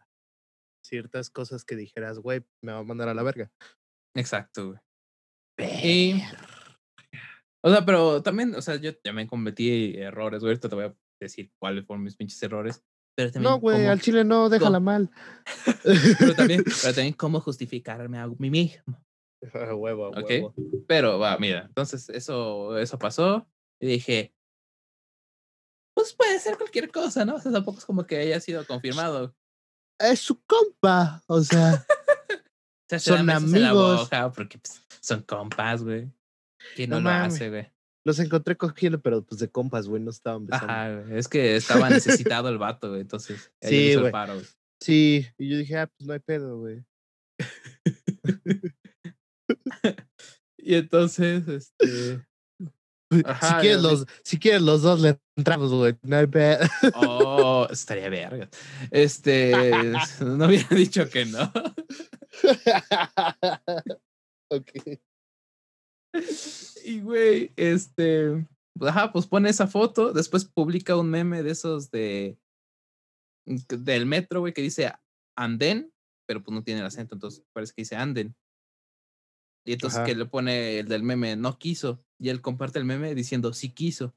ciertas 0.85 1.31
cosas 1.31 1.65
que 1.65 1.75
dijeras, 1.75 2.19
güey, 2.19 2.45
me 2.61 2.73
va 2.73 2.77
a 2.79 2.83
mandar 2.83 3.09
a 3.09 3.15
la 3.15 3.23
verga. 3.23 3.51
Exacto, 4.15 4.67
güey. 4.67 4.79
Y, 5.59 6.21
o 7.67 7.71
sea, 7.71 7.85
pero 7.85 8.21
también, 8.23 8.55
o 8.55 8.61
sea, 8.61 8.75
yo 8.77 8.95
también 8.97 9.27
cometí 9.27 9.95
errores, 9.97 10.41
güey. 10.41 10.51
Ahorita 10.51 10.69
te 10.69 10.75
voy 10.75 10.85
a 10.85 10.95
decir 11.19 11.51
cuáles 11.59 11.85
fueron 11.85 12.03
mis 12.03 12.15
pinches 12.15 12.41
errores. 12.43 12.83
Pero 13.15 13.31
también, 13.31 13.51
No, 13.51 13.59
güey, 13.59 13.77
cómo- 13.77 13.89
al 13.91 14.01
chile 14.01 14.23
no, 14.23 14.49
déjala 14.49 14.79
mal. 14.79 15.09
pero 16.19 16.35
también, 16.35 16.63
pero 16.81 16.93
también 16.93 17.13
cómo 17.13 17.39
justificarme 17.41 18.17
a 18.19 18.27
mí 18.27 18.49
mismo. 18.49 19.03
A 19.53 19.73
huevo, 19.75 20.07
a 20.15 20.21
huevo. 20.21 20.53
Pero 20.87 21.19
va, 21.19 21.37
mira, 21.37 21.65
entonces 21.67 22.09
eso, 22.09 22.77
eso 22.77 22.97
pasó. 22.99 23.47
Y 23.79 23.87
dije, 23.87 24.33
pues 25.95 26.13
puede 26.13 26.39
ser 26.39 26.57
cualquier 26.57 26.91
cosa, 26.91 27.25
¿no? 27.25 27.35
O 27.35 27.39
sea, 27.39 27.51
tampoco 27.51 27.79
es 27.79 27.85
como 27.85 28.05
que 28.05 28.17
haya 28.17 28.39
sido 28.39 28.65
confirmado. 28.65 29.35
Es 29.99 30.19
su 30.19 30.39
compa, 30.45 31.23
o 31.27 31.41
sea, 31.41 31.85
O 32.87 32.89
sea, 32.89 32.99
Son 32.99 33.25
la 33.25 33.35
amigos. 33.35 34.03
boca 34.03 34.31
porque 34.31 34.57
pues, 34.59 34.81
son 35.01 35.21
compas, 35.23 35.83
güey. 35.83 36.09
¿Quién 36.75 36.89
no, 36.89 36.99
No 36.99 37.09
lo 37.09 37.15
hace, 37.15 37.49
güey? 37.49 37.71
los 38.07 38.19
encontré 38.19 38.55
cogiendo, 38.55 39.01
pero 39.01 39.21
pues 39.21 39.41
de 39.41 39.49
compas, 39.49 39.89
güey, 39.89 40.01
no 40.01 40.11
estaban 40.11 40.47
besando. 40.47 40.71
Ajá, 40.71 41.01
güey. 41.01 41.17
Es 41.19 41.27
que 41.27 41.57
estaba 41.57 41.89
necesitado 41.89 42.47
el 42.47 42.57
vato, 42.57 42.87
güey. 42.89 43.01
Entonces, 43.01 43.51
Sí, 43.61 43.95
güey. 43.95 44.11
paro, 44.13 44.35
güey. 44.35 44.45
Sí, 44.81 45.27
y 45.37 45.49
yo 45.49 45.57
dije, 45.57 45.77
ah, 45.77 45.87
pues 45.87 46.07
no 46.07 46.13
hay 46.13 46.19
pedo, 46.19 46.57
güey. 46.57 46.85
Y 50.59 50.75
entonces, 50.75 51.47
este. 51.47 52.25
Ajá, 53.23 53.47
si, 53.47 53.61
quieres 53.61 53.81
los, 53.81 54.05
si 54.21 54.37
quieres 54.37 54.61
los 54.61 54.81
dos 54.81 54.99
le 54.99 55.17
entramos, 55.37 55.71
güey, 55.71 55.95
no 56.01 56.17
hay 56.17 56.27
pedo. 56.27 56.67
Oh, 56.95 57.65
estaría 57.71 58.09
verga. 58.09 58.49
Este. 58.91 59.53
No 60.19 60.45
hubiera 60.45 60.67
dicho 60.75 61.09
que 61.09 61.25
no. 61.25 61.53
ok. 64.51 64.99
Y, 66.85 67.01
güey, 67.01 67.51
este. 67.55 68.47
Ajá, 68.79 69.11
pues 69.11 69.27
pone 69.27 69.49
esa 69.49 69.67
foto. 69.67 70.13
Después 70.13 70.45
publica 70.45 70.95
un 70.95 71.09
meme 71.09 71.43
de 71.43 71.51
esos 71.51 71.91
de. 71.91 72.37
Del 73.45 74.05
metro, 74.05 74.41
güey, 74.41 74.53
que 74.53 74.61
dice 74.61 74.93
Anden, 75.37 75.93
pero 76.27 76.43
pues 76.43 76.53
no 76.53 76.63
tiene 76.63 76.81
el 76.81 76.85
acento, 76.85 77.15
entonces 77.15 77.45
parece 77.53 77.73
que 77.73 77.81
dice 77.81 77.95
Anden. 77.95 78.35
Y 79.65 79.73
entonces 79.73 79.99
Ajá. 79.99 80.05
que 80.05 80.15
le 80.15 80.25
pone 80.25 80.79
el 80.79 80.87
del 80.87 81.03
meme, 81.03 81.35
no 81.35 81.57
quiso. 81.57 82.03
Y 82.19 82.29
él 82.29 82.41
comparte 82.41 82.79
el 82.79 82.85
meme 82.85 83.13
diciendo, 83.15 83.53
sí 83.53 83.69
quiso. 83.69 84.15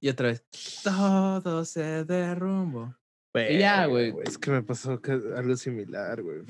Y 0.00 0.08
otra 0.08 0.28
vez, 0.28 0.46
todo 0.82 1.64
se 1.64 2.04
derrumbó. 2.04 2.96
Ya, 3.58 3.86
güey. 3.86 4.12
Es 4.24 4.38
que 4.38 4.50
me 4.50 4.62
pasó 4.62 5.00
algo 5.36 5.56
similar, 5.56 6.22
güey. 6.22 6.42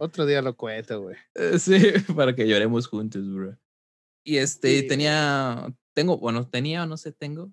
Otro 0.00 0.24
día 0.26 0.40
lo 0.42 0.56
cuento, 0.56 1.02
güey. 1.02 1.16
Eh, 1.34 1.58
Sí, 1.58 1.74
para 2.16 2.34
que 2.34 2.46
lloremos 2.48 2.86
juntos, 2.86 3.28
bro. 3.32 3.56
Y 4.24 4.38
este, 4.38 4.80
Sí. 4.80 4.86
tenía, 4.88 5.66
tengo, 5.94 6.18
bueno, 6.18 6.48
tenía 6.48 6.82
o 6.82 6.86
no 6.86 6.96
sé, 6.96 7.12
tengo, 7.12 7.52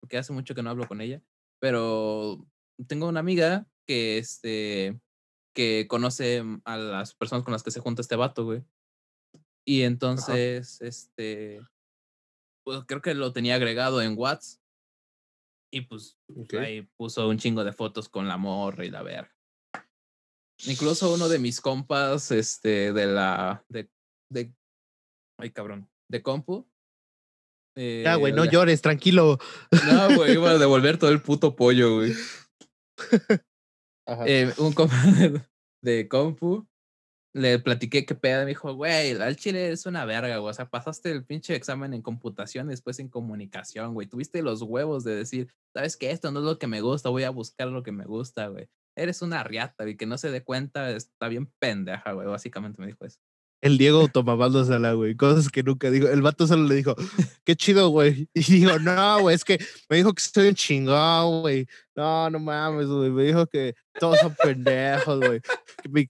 porque 0.00 0.18
hace 0.18 0.32
mucho 0.32 0.54
que 0.54 0.62
no 0.62 0.70
hablo 0.70 0.86
con 0.88 1.00
ella, 1.00 1.22
pero 1.60 2.46
tengo 2.88 3.08
una 3.08 3.20
amiga 3.20 3.66
que, 3.86 4.18
este, 4.18 5.00
que 5.54 5.86
conoce 5.88 6.42
a 6.64 6.76
las 6.76 7.14
personas 7.14 7.44
con 7.44 7.52
las 7.52 7.62
que 7.62 7.70
se 7.70 7.80
junta 7.80 8.02
este 8.02 8.16
vato, 8.16 8.44
güey. 8.44 8.62
Y 9.64 9.82
entonces, 9.82 10.80
este, 10.80 11.60
pues 12.64 12.82
creo 12.86 13.02
que 13.02 13.14
lo 13.14 13.32
tenía 13.32 13.54
agregado 13.56 14.00
en 14.02 14.14
WhatsApp. 14.16 14.60
Y 15.72 15.82
pues 15.82 16.18
ahí 16.58 16.82
puso 16.96 17.28
un 17.28 17.38
chingo 17.38 17.64
de 17.64 17.72
fotos 17.72 18.08
con 18.08 18.28
la 18.28 18.36
morra 18.36 18.84
y 18.84 18.90
la 18.90 19.02
verga. 19.02 19.34
Incluso 20.66 21.12
uno 21.12 21.28
de 21.28 21.38
mis 21.38 21.60
compas, 21.60 22.30
este, 22.30 22.92
de 22.92 23.06
la, 23.06 23.64
de, 23.68 23.90
de, 24.30 24.54
ay 25.38 25.50
cabrón, 25.50 25.90
de 26.10 26.22
compu. 26.22 26.66
Ya, 27.76 28.14
güey, 28.14 28.32
eh, 28.32 28.36
no 28.36 28.46
llores, 28.46 28.80
tranquilo. 28.80 29.38
No, 29.86 30.16
güey, 30.16 30.32
iba 30.32 30.50
a 30.50 30.58
devolver 30.58 30.98
todo 30.98 31.10
el 31.10 31.20
puto 31.20 31.56
pollo, 31.56 31.96
güey. 31.96 32.14
Eh, 34.24 34.54
un 34.58 34.72
compa 34.72 34.94
de, 35.18 35.42
de 35.82 36.08
compu, 36.08 36.64
le 37.36 37.58
platiqué 37.58 38.06
qué 38.06 38.14
pedo, 38.14 38.40
me 38.40 38.46
dijo, 38.46 38.72
güey, 38.74 39.12
al 39.12 39.36
chile 39.36 39.70
es 39.70 39.84
una 39.84 40.06
verga, 40.06 40.38
güey. 40.38 40.50
O 40.50 40.54
sea, 40.54 40.70
pasaste 40.70 41.10
el 41.10 41.24
pinche 41.24 41.54
examen 41.54 41.92
en 41.92 42.00
computación 42.00 42.68
y 42.68 42.70
después 42.70 42.98
en 42.98 43.08
comunicación, 43.08 43.92
güey. 43.92 44.06
Tuviste 44.06 44.40
los 44.40 44.62
huevos 44.62 45.04
de 45.04 45.14
decir, 45.14 45.52
¿sabes 45.74 45.98
qué? 45.98 46.10
Esto 46.10 46.30
no 46.30 46.40
es 46.40 46.46
lo 46.46 46.58
que 46.58 46.66
me 46.66 46.80
gusta, 46.80 47.10
voy 47.10 47.24
a 47.24 47.30
buscar 47.30 47.68
lo 47.68 47.82
que 47.82 47.92
me 47.92 48.06
gusta, 48.06 48.48
güey. 48.48 48.68
Eres 48.96 49.20
una 49.20 49.44
riata, 49.44 49.86
y 49.86 49.96
que 49.98 50.06
no 50.06 50.16
se 50.16 50.30
dé 50.30 50.42
cuenta, 50.42 50.90
está 50.90 51.28
bien 51.28 51.52
pendeja, 51.58 52.12
güey. 52.12 52.26
Básicamente 52.26 52.80
me 52.80 52.86
dijo 52.86 53.04
eso. 53.04 53.18
El 53.60 53.76
Diego 53.76 54.00
automamándosela, 54.00 54.92
güey. 54.94 55.14
Cosas 55.14 55.50
que 55.50 55.62
nunca 55.62 55.90
dijo. 55.90 56.08
El 56.08 56.22
vato 56.22 56.46
solo 56.46 56.64
le 56.64 56.76
dijo, 56.76 56.94
qué 57.44 57.54
chido, 57.54 57.90
güey. 57.90 58.30
Y 58.32 58.40
dijo, 58.40 58.78
no, 58.78 59.20
güey, 59.20 59.34
es 59.34 59.44
que 59.44 59.58
me 59.90 59.98
dijo 59.98 60.14
que 60.14 60.22
soy 60.22 60.48
un 60.48 60.54
chingón, 60.54 61.42
güey. 61.42 61.66
No, 61.94 62.30
no 62.30 62.38
mames, 62.38 62.86
güey. 62.86 63.10
Me 63.10 63.24
dijo 63.24 63.46
que 63.46 63.74
todos 63.98 64.20
son 64.20 64.34
pendejos, 64.42 65.20
güey. 65.20 65.40
Que 65.82 65.88
mi, 65.90 66.08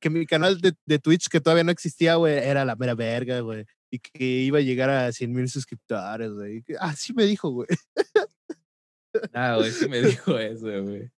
que 0.00 0.10
mi 0.10 0.26
canal 0.26 0.60
de, 0.60 0.74
de 0.86 0.98
Twitch, 0.98 1.28
que 1.28 1.40
todavía 1.40 1.64
no 1.64 1.72
existía, 1.72 2.16
güey, 2.16 2.36
era 2.38 2.64
la 2.64 2.76
mera 2.76 2.94
verga, 2.94 3.40
güey. 3.40 3.64
y 3.90 3.98
que 3.98 4.24
iba 4.24 4.58
a 4.58 4.62
llegar 4.62 4.90
a 4.90 5.12
100 5.12 5.32
mil 5.32 5.48
suscriptores, 5.48 6.32
güey. 6.32 6.64
Así 6.80 7.12
me 7.12 7.24
dijo, 7.24 7.50
güey. 7.50 7.68
Ah, 9.32 9.56
güey, 9.56 9.70
sí 9.70 9.88
me 9.88 10.00
dijo 10.00 10.36
eso, 10.38 10.82
güey. 10.82 11.10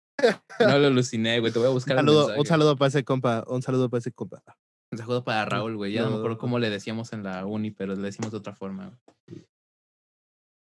No 0.58 0.78
lo 0.78 0.86
aluciné, 0.88 1.40
güey. 1.40 1.52
Te 1.52 1.58
voy 1.58 1.68
a 1.68 1.70
buscar. 1.70 1.96
Un 1.96 2.00
saludo, 2.00 2.34
un 2.36 2.46
saludo 2.46 2.76
para 2.76 2.88
ese 2.88 3.04
compa. 3.04 3.44
Un 3.46 3.62
saludo 3.62 3.88
para 3.88 4.00
ese 4.00 4.12
compa. 4.12 4.42
Un 4.90 4.98
saludo 4.98 5.24
para 5.24 5.44
Raúl, 5.44 5.76
güey. 5.76 5.92
Ya 5.92 6.02
no, 6.02 6.10
me 6.10 6.16
acuerdo 6.16 6.38
cómo 6.38 6.58
le 6.58 6.70
decíamos 6.70 7.12
en 7.12 7.22
la 7.22 7.46
uni, 7.46 7.70
pero 7.70 7.94
le 7.94 8.02
decimos 8.02 8.30
de 8.32 8.38
otra 8.38 8.54
forma. 8.54 8.98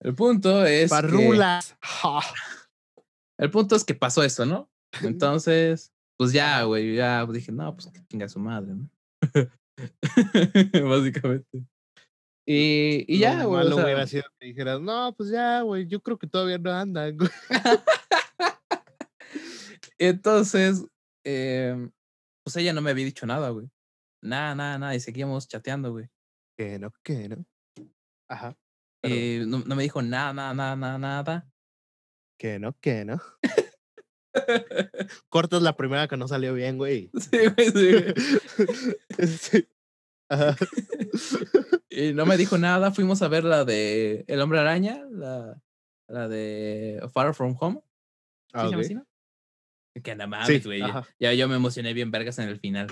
El 0.01 0.15
punto 0.15 0.65
es. 0.65 0.91
Parrulas. 0.91 1.77
El 3.39 3.51
punto 3.51 3.77
es 3.77 3.85
que 3.85 3.95
pasó 3.95 4.23
eso, 4.23 4.47
¿no? 4.47 4.71
Entonces, 5.03 5.93
pues 6.19 6.33
ya, 6.33 6.65
güey, 6.65 6.97
ya 6.97 7.25
dije, 7.27 7.53
no, 7.53 7.75
pues 7.75 7.87
que 7.93 8.01
tenga 8.01 8.29
su 8.29 8.41
madre, 8.41 8.75
¿no? 8.75 8.91
Básicamente. 10.89 11.65
Y, 12.45 13.05
y 13.07 13.19
ya, 13.19 13.45
güey. 13.45 13.63
Malo 13.63 13.77
o 13.77 13.79
sea, 13.79 13.85
hubiera 13.85 14.07
sido 14.07 14.25
que 14.39 14.47
dijeras, 14.47 14.81
no, 14.81 15.15
pues 15.17 15.31
ya, 15.31 15.63
güey, 15.63 15.87
yo 15.87 16.01
creo 16.01 16.19
que 16.19 16.27
todavía 16.27 16.59
no 16.59 16.73
andan, 16.73 17.17
güey. 17.17 17.31
Entonces, 19.99 20.85
eh, 21.25 21.89
pues 22.45 22.57
ella 22.57 22.73
no 22.73 22.81
me 22.81 22.91
había 22.91 23.05
dicho 23.05 23.27
nada, 23.27 23.51
güey. 23.51 23.71
Nada, 24.23 24.55
nada, 24.55 24.79
nada. 24.79 24.95
Y 24.95 25.01
seguíamos 25.01 25.47
chateando, 25.47 25.93
güey. 25.93 26.09
Que 26.57 26.79
no, 26.79 26.93
que 27.05 27.29
no. 27.29 27.45
Ajá. 28.29 28.57
Eh, 29.05 29.45
no, 29.47 29.59
no, 29.61 29.77
me 29.77 29.85
dijo 29.85 30.03
nada, 30.03 30.33
nada, 30.33 30.75
nada, 30.75 30.99
nada. 30.99 31.53
Que 32.41 32.59
no, 32.59 32.73
que 32.81 33.05
no. 33.05 33.21
Cortas 35.29 35.63
la 35.63 35.77
primera 35.77 36.09
que 36.09 36.17
no 36.17 36.29
salió 36.29 36.55
bien, 36.55 36.77
güey. 36.79 37.11
Sí, 37.19 37.39
güey, 37.57 37.71
sí, 37.71 37.93
güey. 37.93 39.29
sí. 39.29 39.69
Ajá. 40.31 40.55
y 41.91 42.13
no 42.13 42.27
me 42.27 42.37
dijo 42.37 42.59
nada. 42.59 42.93
Fuimos 42.93 43.23
a 43.23 43.29
ver 43.29 43.45
la 43.45 43.65
de 43.65 44.25
El 44.29 44.41
Hombre 44.43 44.59
Araña, 44.59 45.05
la, 45.11 45.61
la 46.07 46.29
de 46.29 47.01
Far 47.13 47.35
From 47.35 47.57
Home. 47.59 47.81
Ah, 48.53 48.63
¿Sí 48.63 48.67
okay. 48.67 48.69
se 48.69 48.71
llama 48.71 48.83
así, 48.83 48.95
no? 48.95 50.03
Que 50.03 50.15
nada 50.15 50.27
mames, 50.29 50.65
güey. 50.67 50.83
ya 51.19 51.33
yo 51.33 51.49
me 51.49 51.57
emocioné 51.57 51.93
bien 51.95 52.11
vergas 52.11 52.39
en 52.39 52.49
el 52.49 52.61
final. 52.61 52.87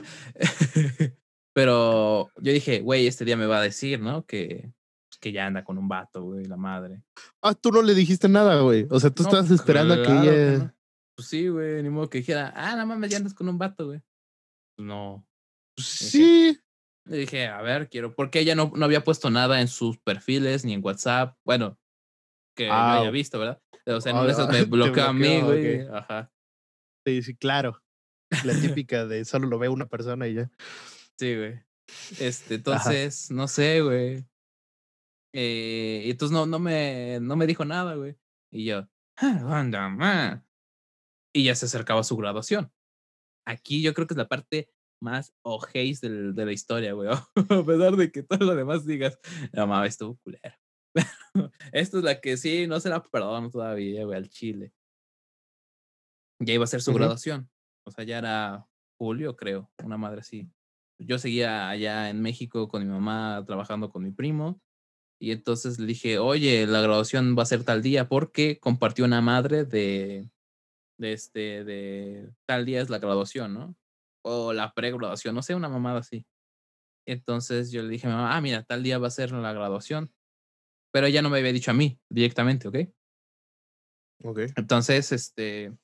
Pero 1.52 2.30
yo 2.36 2.52
dije, 2.52 2.80
güey, 2.80 3.06
este 3.06 3.24
día 3.24 3.36
me 3.36 3.46
va 3.46 3.58
a 3.58 3.62
decir, 3.62 4.00
¿no? 4.00 4.26
Que, 4.26 4.72
que 5.20 5.32
ya 5.32 5.46
anda 5.46 5.62
con 5.64 5.78
un 5.78 5.88
vato, 5.88 6.22
güey, 6.22 6.44
la 6.46 6.56
madre. 6.56 7.02
Ah, 7.40 7.54
tú 7.54 7.70
no 7.70 7.82
le 7.82 7.94
dijiste 7.94 8.28
nada, 8.28 8.60
güey. 8.60 8.86
O 8.90 8.98
sea, 8.98 9.10
tú 9.10 9.22
No, 9.22 9.28
estabas 9.28 9.50
esperando 9.50 9.94
a 9.94 10.02
que 10.02 10.10
ella. 10.10 10.58
no. 10.58 10.75
Pues 11.16 11.28
sí, 11.28 11.48
güey, 11.48 11.82
ni 11.82 11.88
modo 11.88 12.10
que 12.10 12.18
dijera, 12.18 12.52
ah, 12.54 12.76
no 12.76 12.86
mames, 12.86 13.10
ya 13.10 13.16
andas 13.16 13.34
con 13.34 13.48
un 13.48 13.56
vato, 13.58 13.86
güey. 13.86 14.02
Pues 14.76 14.86
no. 14.86 15.26
Sí. 15.78 16.58
Le 17.06 17.18
dije, 17.18 17.46
a 17.46 17.62
ver, 17.62 17.88
quiero, 17.88 18.14
porque 18.14 18.40
ella 18.40 18.54
no, 18.54 18.72
no 18.74 18.84
había 18.84 19.04
puesto 19.04 19.30
nada 19.30 19.60
en 19.60 19.68
sus 19.68 19.96
perfiles 19.98 20.64
ni 20.64 20.74
en 20.74 20.84
WhatsApp. 20.84 21.38
Bueno, 21.44 21.78
que 22.56 22.68
Ah, 22.70 22.96
yo 22.96 23.00
haya 23.02 23.10
visto, 23.10 23.38
¿verdad? 23.38 23.62
O 23.86 24.00
sea, 24.00 24.12
ah, 24.12 24.16
una 24.16 24.26
de 24.26 24.32
esas 24.32 24.48
ah, 24.48 24.52
me 24.52 24.64
bloqueó 24.64 25.04
a 25.04 25.12
mí, 25.12 25.40
güey. 25.40 25.86
Ajá. 25.88 26.32
Sí, 27.06 27.22
sí, 27.22 27.36
claro. 27.36 27.82
La 28.44 28.52
típica 28.84 29.06
de 29.06 29.24
solo 29.24 29.46
lo 29.46 29.58
ve 29.58 29.68
una 29.68 29.86
persona 29.86 30.26
y 30.26 30.34
ya. 30.34 30.50
Sí, 31.18 31.36
güey. 31.36 31.62
Este, 32.18 32.56
entonces, 32.56 33.30
no 33.30 33.46
sé, 33.46 33.80
güey. 33.80 34.24
Eh, 35.32 36.02
y 36.06 36.10
entonces 36.10 36.32
no, 36.34 36.46
no 36.46 36.58
me, 36.58 37.18
no 37.20 37.36
me 37.36 37.46
dijo 37.46 37.64
nada, 37.64 37.94
güey. 37.94 38.16
Y 38.50 38.64
yo, 38.64 38.88
"Ah, 39.16 39.58
anda, 39.60 39.88
ma". 39.88 40.45
Y 41.36 41.44
ya 41.44 41.54
se 41.54 41.66
acercaba 41.66 42.02
su 42.02 42.16
graduación. 42.16 42.72
Aquí 43.46 43.82
yo 43.82 43.92
creo 43.92 44.06
que 44.06 44.14
es 44.14 44.18
la 44.18 44.26
parte 44.26 44.70
más 45.02 45.34
ojéis 45.42 46.00
de 46.00 46.32
la 46.32 46.50
historia, 46.50 46.94
güey. 46.94 47.10
A 47.36 47.62
pesar 47.62 47.94
de 47.96 48.10
que 48.10 48.22
todo 48.22 48.38
lo 48.38 48.54
demás 48.54 48.86
digas, 48.86 49.18
no 49.52 49.66
mames, 49.66 49.90
estuvo 49.90 50.16
culero. 50.24 50.54
Esta 51.72 51.98
es 51.98 52.02
la 52.04 52.22
que 52.22 52.38
sí, 52.38 52.66
no 52.66 52.80
se 52.80 52.88
la 52.88 53.02
perdono 53.02 53.50
todavía, 53.50 54.06
güey, 54.06 54.16
al 54.16 54.30
chile. 54.30 54.72
Ya 56.40 56.54
iba 56.54 56.64
a 56.64 56.68
ser 56.68 56.80
su 56.80 56.94
graduación. 56.94 57.50
O 57.84 57.90
sea, 57.90 58.04
ya 58.04 58.16
era 58.16 58.66
julio, 58.98 59.36
creo, 59.36 59.70
una 59.84 59.98
madre 59.98 60.20
así. 60.20 60.50
Yo 60.98 61.18
seguía 61.18 61.68
allá 61.68 62.08
en 62.08 62.22
México 62.22 62.66
con 62.66 62.82
mi 62.82 62.88
mamá 62.88 63.44
trabajando 63.46 63.90
con 63.90 64.04
mi 64.04 64.10
primo. 64.10 64.58
Y 65.20 65.32
entonces 65.32 65.78
le 65.78 65.84
dije, 65.84 66.18
oye, 66.18 66.66
la 66.66 66.80
graduación 66.80 67.36
va 67.38 67.42
a 67.42 67.46
ser 67.46 67.62
tal 67.62 67.82
día 67.82 68.08
porque 68.08 68.58
compartió 68.58 69.04
una 69.04 69.20
madre 69.20 69.66
de, 69.66 70.30
de 70.98 71.12
este, 71.12 71.64
de 71.64 72.30
tal 72.46 72.64
día 72.64 72.80
es 72.80 72.90
la 72.90 72.98
graduación, 72.98 73.54
¿no? 73.54 73.76
O 74.24 74.52
la 74.52 74.72
pregraduación, 74.72 75.34
no 75.34 75.42
sé, 75.42 75.54
una 75.54 75.68
mamada 75.68 76.00
así. 76.00 76.26
Entonces 77.06 77.70
yo 77.70 77.82
le 77.82 77.88
dije 77.88 78.06
a 78.06 78.10
mi 78.10 78.16
mamá, 78.16 78.36
ah, 78.36 78.40
mira, 78.40 78.64
tal 78.64 78.82
día 78.82 78.98
va 78.98 79.06
a 79.06 79.10
ser 79.10 79.32
la 79.32 79.52
graduación. 79.52 80.12
Pero 80.92 81.06
ella 81.06 81.22
no 81.22 81.30
me 81.30 81.38
había 81.38 81.52
dicho 81.52 81.70
a 81.70 81.74
mí 81.74 82.00
directamente, 82.10 82.68
¿ok? 82.68 82.76
Ok. 84.24 84.40
Entonces, 84.56 85.12
este, 85.12 85.76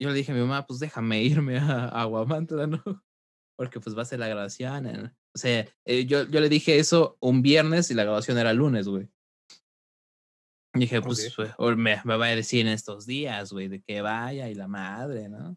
yo 0.00 0.08
le 0.08 0.14
dije 0.14 0.32
a 0.32 0.34
mi 0.34 0.40
mamá, 0.40 0.66
pues 0.66 0.80
déjame 0.80 1.22
irme 1.22 1.58
a, 1.58 1.84
a 1.84 2.02
Aguamantla, 2.02 2.66
¿no? 2.66 2.82
Porque 3.56 3.80
pues 3.80 3.96
va 3.96 4.02
a 4.02 4.06
ser 4.06 4.20
la 4.20 4.28
graduación. 4.28 5.16
O 5.34 5.38
sea, 5.38 5.68
eh, 5.84 6.06
yo, 6.06 6.24
yo 6.24 6.40
le 6.40 6.48
dije 6.48 6.78
eso 6.78 7.16
un 7.20 7.42
viernes 7.42 7.90
y 7.90 7.94
la 7.94 8.04
graduación 8.04 8.38
era 8.38 8.52
lunes, 8.52 8.88
güey. 8.88 9.08
Y 10.74 10.80
dije, 10.80 11.00
pues, 11.00 11.28
Ok. 11.28 11.32
pues, 11.36 11.50
o 11.58 11.74
me, 11.76 12.00
me 12.04 12.16
va 12.16 12.26
a 12.26 12.36
decir 12.36 12.66
en 12.66 12.72
estos 12.72 13.06
días, 13.06 13.52
güey, 13.52 13.68
de 13.68 13.80
que 13.82 14.02
vaya 14.02 14.48
y 14.48 14.54
la 14.54 14.68
madre, 14.68 15.28
¿no? 15.28 15.56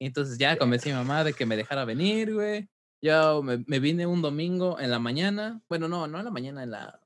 Y 0.00 0.06
entonces 0.06 0.36
ya 0.38 0.58
convencí 0.58 0.90
a 0.90 0.92
mi 0.92 0.98
mamá 0.98 1.24
de 1.24 1.32
que 1.32 1.46
me 1.46 1.56
dejara 1.56 1.84
venir, 1.86 2.34
güey. 2.34 2.68
Yo 3.02 3.42
me, 3.42 3.64
me 3.66 3.78
vine 3.80 4.06
un 4.06 4.20
domingo 4.20 4.78
en 4.78 4.90
la 4.90 4.98
mañana. 4.98 5.62
Bueno, 5.68 5.88
no, 5.88 6.06
no 6.06 6.18
en 6.18 6.24
la 6.24 6.30
mañana, 6.30 6.62
en 6.62 6.70
la 6.72 7.00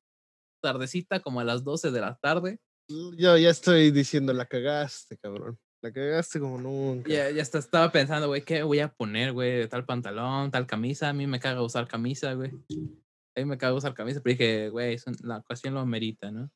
tardecita, 0.62 1.20
como 1.20 1.40
a 1.40 1.44
las 1.44 1.62
12 1.62 1.90
de 1.90 2.00
la 2.00 2.16
tarde. 2.16 2.58
Yo 2.88 3.36
ya 3.36 3.50
estoy 3.50 3.90
diciendo, 3.92 4.32
la 4.32 4.46
cagaste, 4.46 5.16
cabrón. 5.18 5.58
La 5.82 5.92
cagaste 5.92 6.40
como 6.40 6.58
nunca. 6.58 7.08
Ya, 7.08 7.30
ya 7.30 7.42
hasta 7.42 7.58
estaba 7.58 7.90
pensando, 7.92 8.26
güey, 8.26 8.42
¿qué 8.42 8.62
voy 8.64 8.80
a 8.80 8.88
poner, 8.92 9.32
güey? 9.32 9.68
Tal 9.68 9.84
pantalón, 9.86 10.50
tal 10.50 10.66
camisa. 10.66 11.08
A 11.08 11.12
mí 11.12 11.26
me 11.26 11.38
caga 11.40 11.62
usar 11.62 11.86
camisa, 11.86 12.34
güey. 12.34 12.50
A 12.50 13.40
mí 13.40 13.44
me 13.44 13.56
caga 13.56 13.74
usar 13.74 13.94
camisa, 13.94 14.20
pero 14.22 14.32
dije, 14.32 14.68
güey, 14.68 14.98
la 15.22 15.38
ocasión 15.38 15.74
lo 15.74 15.80
amerita, 15.80 16.30
¿no? 16.30 16.50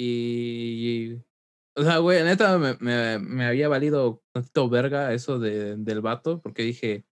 Y. 0.00 1.16
O 1.76 1.82
sea, 1.82 1.98
güey, 1.98 2.22
neta, 2.22 2.56
me, 2.58 2.76
me, 2.78 3.18
me 3.18 3.46
había 3.46 3.68
valido 3.68 4.22
tantito 4.32 4.68
verga 4.68 5.12
eso 5.12 5.40
de, 5.40 5.76
del 5.76 6.00
vato, 6.00 6.40
porque 6.40 6.62
dije, 6.62 7.04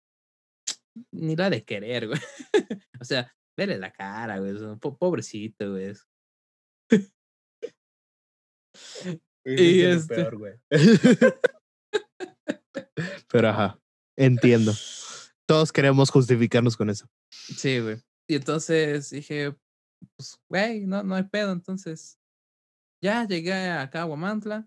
ni 1.12 1.34
la 1.34 1.48
de 1.48 1.64
querer, 1.64 2.08
güey. 2.08 2.20
o 3.00 3.04
sea, 3.04 3.34
vele 3.56 3.78
la 3.78 3.90
cara, 3.90 4.38
güey. 4.38 4.54
pobrecito, 4.98 5.70
güey. 5.72 5.94
Y 9.46 9.82
este- 9.82 10.14
peor, 10.14 10.36
güey. 10.36 10.54
Pero 13.28 13.48
ajá, 13.48 13.80
entiendo. 14.16 14.72
Todos 15.46 15.72
queremos 15.72 16.10
justificarnos 16.10 16.76
con 16.76 16.90
eso. 16.90 17.06
Sí, 17.30 17.80
güey. 17.80 17.96
Y 18.28 18.36
entonces 18.36 19.10
dije, 19.10 19.54
pues, 20.16 20.38
güey, 20.48 20.86
no, 20.86 21.02
no 21.02 21.14
hay 21.14 21.24
pedo. 21.24 21.52
Entonces, 21.52 22.18
ya 23.04 23.26
llegué 23.26 23.52
acá 23.70 24.00
a 24.00 24.04
Guamantla. 24.04 24.66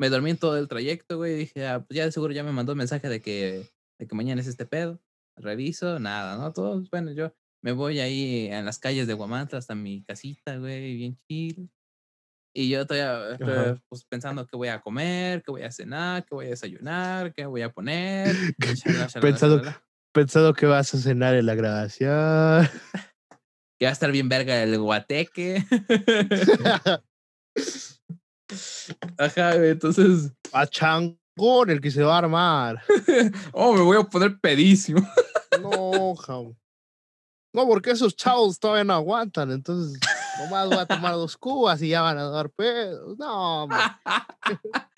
Me 0.00 0.08
dormí 0.10 0.30
en 0.30 0.36
todo 0.36 0.58
el 0.58 0.66
trayecto, 0.68 1.16
güey. 1.16 1.36
Dije, 1.36 1.66
ah, 1.66 1.84
pues 1.86 1.96
ya 1.96 2.04
de 2.04 2.12
seguro 2.12 2.32
ya 2.34 2.42
me 2.42 2.50
mandó 2.52 2.72
un 2.72 2.78
mensaje 2.78 3.08
de 3.08 3.22
que, 3.22 3.70
de 4.00 4.06
que 4.06 4.14
mañana 4.16 4.40
es 4.40 4.48
este 4.48 4.66
pedo. 4.66 5.00
Reviso, 5.36 6.00
nada, 6.00 6.36
¿no? 6.36 6.52
Todo, 6.52 6.82
bueno, 6.90 7.12
yo 7.12 7.32
me 7.62 7.70
voy 7.70 8.00
ahí 8.00 8.48
en 8.50 8.64
las 8.64 8.80
calles 8.80 9.06
de 9.06 9.14
Guamantla 9.14 9.58
hasta 9.60 9.76
mi 9.76 10.02
casita, 10.02 10.56
güey, 10.56 10.96
bien 10.96 11.16
chill. 11.28 11.70
Y 12.52 12.68
yo 12.70 12.84
todavía 12.84 13.34
estoy, 13.34 13.52
Ajá. 13.52 13.82
pues, 13.88 14.04
pensando 14.04 14.44
qué 14.46 14.56
voy 14.56 14.68
a 14.68 14.80
comer, 14.80 15.42
qué 15.44 15.52
voy 15.52 15.62
a 15.62 15.70
cenar, 15.70 16.24
qué 16.24 16.34
voy 16.34 16.46
a 16.46 16.50
desayunar, 16.50 17.32
qué 17.32 17.46
voy 17.46 17.62
a 17.62 17.70
poner. 17.70 18.34
shalala, 18.58 19.06
shalala, 19.06 19.20
Pensando- 19.20 19.58
shalala. 19.62 20.54
Que 20.56 20.66
vas 20.66 20.92
a 20.94 20.98
cenar 20.98 21.34
en 21.36 21.46
la 21.46 21.54
grabación. 21.54 22.66
que 23.78 23.84
va 23.86 23.90
a 23.90 23.92
estar 23.92 24.10
bien 24.10 24.28
verga 24.28 24.60
el 24.60 24.76
guateque. 24.80 25.64
Ajá, 29.18 29.56
güey, 29.56 29.70
entonces, 29.70 30.32
a 30.52 30.66
changón 30.66 31.18
el 31.68 31.80
que 31.80 31.90
se 31.90 32.02
va 32.02 32.16
a 32.16 32.18
armar. 32.18 32.82
oh, 33.52 33.74
me 33.74 33.82
voy 33.82 33.96
a 33.98 34.04
poner 34.04 34.38
pedísimo. 34.40 35.00
No, 35.60 36.14
jam. 36.14 36.54
No, 37.52 37.66
porque 37.66 37.90
esos 37.90 38.14
chavos 38.14 38.60
todavía 38.60 38.84
no 38.84 38.92
aguantan. 38.92 39.50
Entonces, 39.50 39.98
nomás 40.38 40.68
voy 40.68 40.78
a 40.78 40.86
tomar 40.86 41.14
dos 41.14 41.36
cubas 41.36 41.82
y 41.82 41.88
ya 41.88 42.02
van 42.02 42.16
a 42.16 42.28
dar 42.28 42.48
pedos. 42.50 43.18
No, 43.18 43.64
hombre. 43.64 43.78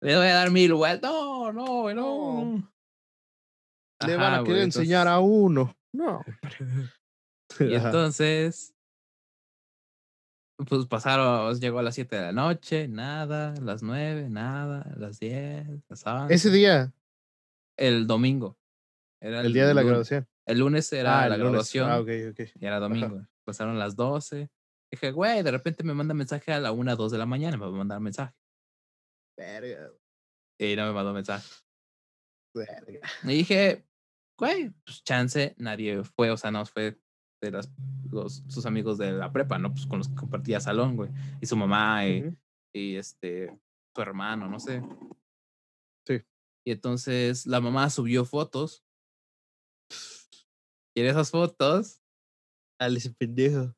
Le 0.00 0.16
voy 0.16 0.26
a 0.26 0.34
dar 0.34 0.50
mil 0.50 0.72
vueltas. 0.72 1.10
No, 1.10 1.52
no, 1.52 1.92
no. 1.92 2.72
Le 4.06 4.16
van 4.16 4.34
a 4.34 4.44
querer 4.44 4.62
enseñar 4.62 5.06
a 5.06 5.18
uno. 5.18 5.76
No. 5.92 6.24
Y 7.60 7.74
entonces, 7.74 8.74
pues 10.66 10.86
pasaron, 10.86 11.54
llegó 11.60 11.78
a 11.78 11.82
las 11.82 11.94
7 11.94 12.16
de 12.16 12.22
la 12.22 12.32
noche, 12.32 12.88
nada, 12.88 13.52
a 13.54 13.60
las 13.60 13.82
9, 13.82 14.28
nada, 14.28 14.82
a 14.82 14.96
las 14.98 15.18
10, 15.20 15.66
las 15.88 16.04
11. 16.06 16.34
Ese 16.34 16.50
día, 16.50 16.92
El 17.76 18.06
domingo. 18.06 18.58
Era 19.20 19.40
el 19.42 19.52
día 19.52 19.66
de 19.66 19.74
la 19.74 19.82
graduación. 19.82 20.28
El 20.46 20.58
lunes 20.60 20.92
era 20.92 21.22
Ah, 21.22 21.28
la 21.28 21.34
el 21.36 21.40
lunes. 21.42 21.52
graduación 21.72 21.90
Ah, 21.90 22.00
ok, 22.00 22.08
ok. 22.32 22.48
y 22.60 22.66
era 22.66 22.78
domingo. 22.80 23.26
Pasaron 23.44 23.78
las 23.78 23.94
12. 23.96 24.50
Dije, 24.90 25.10
güey, 25.12 25.42
de 25.42 25.50
repente 25.50 25.84
me 25.84 25.92
manda 25.94 26.14
mensaje 26.14 26.52
a 26.52 26.60
la 26.60 26.72
1, 26.72 26.96
2 26.96 27.12
de 27.12 27.18
la 27.18 27.26
mañana, 27.26 27.56
me 27.56 27.64
va 27.66 27.68
a 27.68 27.76
mandar 27.76 28.00
mensaje. 28.00 28.34
Verga, 29.36 29.90
Y 30.58 30.74
no 30.76 30.86
me 30.86 30.92
mandó 30.92 31.12
mensaje. 31.12 31.46
verga. 32.54 33.00
Y 33.24 33.28
dije, 33.28 33.84
güey, 34.38 34.70
pues 34.84 35.02
chance, 35.04 35.54
nadie 35.58 36.02
fue, 36.02 36.30
o 36.30 36.36
sea, 36.36 36.50
no 36.50 36.64
fue 36.66 36.98
de 37.40 37.50
las, 37.50 37.70
los, 38.10 38.42
sus 38.48 38.66
amigos 38.66 38.98
de 38.98 39.12
la 39.12 39.32
prepa, 39.32 39.58
¿no? 39.58 39.72
Pues 39.72 39.86
con 39.86 39.98
los 39.98 40.08
que 40.08 40.14
compartía 40.16 40.60
salón, 40.60 40.96
güey. 40.96 41.10
Y 41.40 41.46
su 41.46 41.56
mamá 41.56 42.06
y, 42.06 42.22
Ujú. 42.22 42.36
y 42.74 42.96
este, 42.96 43.56
su 43.94 44.02
hermano, 44.02 44.48
no 44.48 44.58
sé. 44.58 44.82
Sí. 46.06 46.22
Y 46.66 46.72
entonces 46.72 47.46
la 47.46 47.60
mamá 47.60 47.88
subió 47.90 48.24
fotos. 48.24 48.82
Y 50.96 51.00
en 51.02 51.06
esas 51.06 51.30
fotos 51.30 52.00
Dale 52.80 52.98
ese 52.98 53.10
pendejo. 53.10 53.74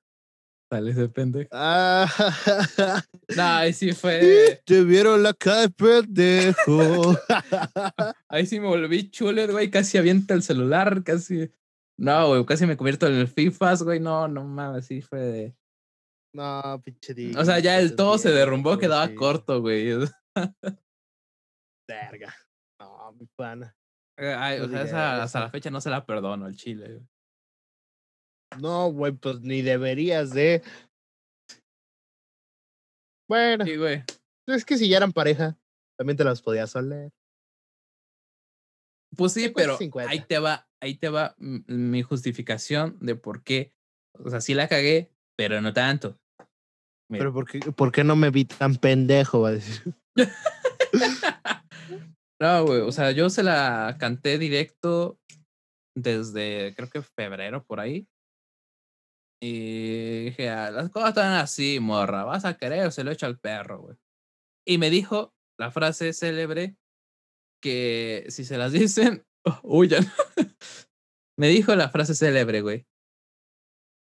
sale 0.70 0.90
ese 0.90 1.08
pendejo. 1.08 1.48
Ah, 1.52 2.06
No, 3.36 3.42
ahí 3.42 3.72
sí 3.72 3.92
fue. 3.92 4.62
te 4.64 4.84
vieron 4.84 5.22
la 5.22 5.32
cara 5.34 5.62
de 5.62 5.70
pendejo. 5.70 7.14
Ahí 8.28 8.46
sí 8.46 8.58
me 8.60 8.66
volví 8.68 9.10
chulo, 9.10 9.46
güey. 9.50 9.70
Casi 9.70 9.98
avienta 9.98 10.34
el 10.34 10.42
celular, 10.42 11.02
casi. 11.04 11.50
No, 12.00 12.28
güey, 12.28 12.46
casi 12.46 12.66
me 12.66 12.76
convierto 12.78 13.06
en 13.06 13.14
el 13.14 13.28
FIFAs, 13.28 13.82
güey. 13.82 14.00
No, 14.00 14.26
no 14.26 14.42
mames, 14.44 14.86
sí 14.86 15.02
fue 15.02 15.18
de. 15.20 15.56
no, 16.34 16.80
pinche 16.82 17.14
O 17.38 17.44
sea, 17.44 17.58
ya 17.58 17.78
el 17.78 17.94
todo 17.94 18.16
se 18.16 18.30
derrumbó, 18.30 18.78
quedaba 18.78 19.06
sí. 19.08 19.14
corto, 19.14 19.60
güey. 19.60 19.90
Verga. 21.88 22.34
No, 22.80 23.12
mi 23.12 23.26
pana. 23.36 23.76
Ay, 24.16 24.58
No 24.58 24.64
o 24.64 24.68
sea, 24.68 24.78
digas 24.78 24.88
esa- 24.88 25.22
hasta 25.22 25.40
la 25.40 25.50
fecha 25.50 25.70
no 25.70 25.80
se 25.80 25.90
la 25.90 26.06
perdono 26.06 26.46
al 26.46 26.56
chile. 26.56 26.86
güey. 26.94 27.06
No, 28.60 28.90
güey, 28.92 29.12
pues 29.12 29.40
ni 29.40 29.60
deberías 29.62 30.30
de. 30.30 30.62
Bueno, 33.28 33.64
Sí, 33.64 33.76
güey. 33.76 34.02
es 34.48 34.64
que 34.64 34.76
si 34.76 34.88
ya 34.88 34.96
eran 34.96 35.12
pareja, 35.12 35.56
también 35.98 36.16
te 36.16 36.24
las 36.24 36.42
podías 36.42 36.74
oler. 36.74 37.10
Pues 39.16 39.32
sí, 39.32 39.40
50, 39.42 39.54
pero 39.62 39.76
50. 39.78 40.10
ahí 40.10 40.20
te 40.20 40.38
va, 40.38 40.66
ahí 40.80 40.94
te 40.94 41.08
va 41.08 41.34
mi 41.38 42.02
justificación 42.02 42.98
de 43.00 43.14
por 43.14 43.42
qué. 43.42 43.72
O 44.18 44.30
sea, 44.30 44.40
sí 44.40 44.54
la 44.54 44.68
cagué, 44.68 45.10
pero 45.36 45.60
no 45.60 45.72
tanto. 45.72 46.18
Mira. 47.08 47.20
Pero 47.22 47.32
¿por 47.32 47.46
qué, 47.46 47.58
¿por 47.72 47.92
qué 47.92 48.04
no 48.04 48.16
me 48.16 48.30
vi 48.30 48.44
tan 48.44 48.76
pendejo? 48.76 49.40
Va 49.42 49.48
a 49.48 49.52
decir. 49.52 49.94
No, 52.40 52.64
güey, 52.64 52.80
o 52.80 52.92
sea, 52.92 53.10
yo 53.10 53.28
se 53.28 53.42
la 53.42 53.96
canté 53.98 54.38
directo 54.38 55.18
desde, 55.94 56.74
creo 56.74 56.88
que 56.88 57.02
febrero, 57.02 57.64
por 57.64 57.80
ahí. 57.80 58.08
Y 59.42 60.24
dije, 60.24 60.50
"Ah, 60.50 60.70
las 60.70 60.90
cosas 60.90 61.10
están 61.10 61.32
así, 61.34 61.80
morra, 61.80 62.24
vas 62.24 62.44
a 62.44 62.56
querer 62.56 62.86
o 62.86 62.90
se 62.90 63.04
lo 63.04 63.10
echo 63.10 63.26
al 63.26 63.38
perro, 63.38 63.80
güey. 63.80 63.96
Y 64.66 64.78
me 64.78 64.90
dijo 64.90 65.34
la 65.58 65.70
frase 65.70 66.12
célebre 66.12 66.76
que 67.62 68.24
si 68.28 68.44
se 68.44 68.58
las 68.58 68.72
dicen, 68.72 69.24
huyan. 69.62 70.04
Me 71.40 71.48
dijo 71.48 71.74
la 71.74 71.88
frase 71.88 72.14
célebre, 72.14 72.60
güey. 72.60 72.86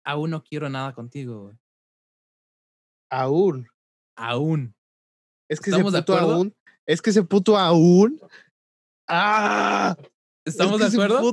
Aún 0.05 0.31
no 0.31 0.43
quiero 0.43 0.68
nada 0.68 0.93
contigo, 0.93 1.45
güey. 1.45 1.57
Aún. 3.11 3.68
Aún. 4.16 4.75
Es 5.49 5.61
que 5.61 5.70
ese 5.70 5.77
¿Estamos 5.77 5.93
de 5.93 6.01
puto 6.01 6.18
aún. 6.18 6.57
Es 6.85 7.01
que 7.01 7.11
ese 7.11 7.23
puto 7.23 7.57
aún. 7.57 8.20
¡Ah! 9.07 9.97
Es 10.45 10.55
¿Estamos 10.55 10.78
que 10.80 10.88
de 10.88 10.93
acuerdo? 11.05 11.30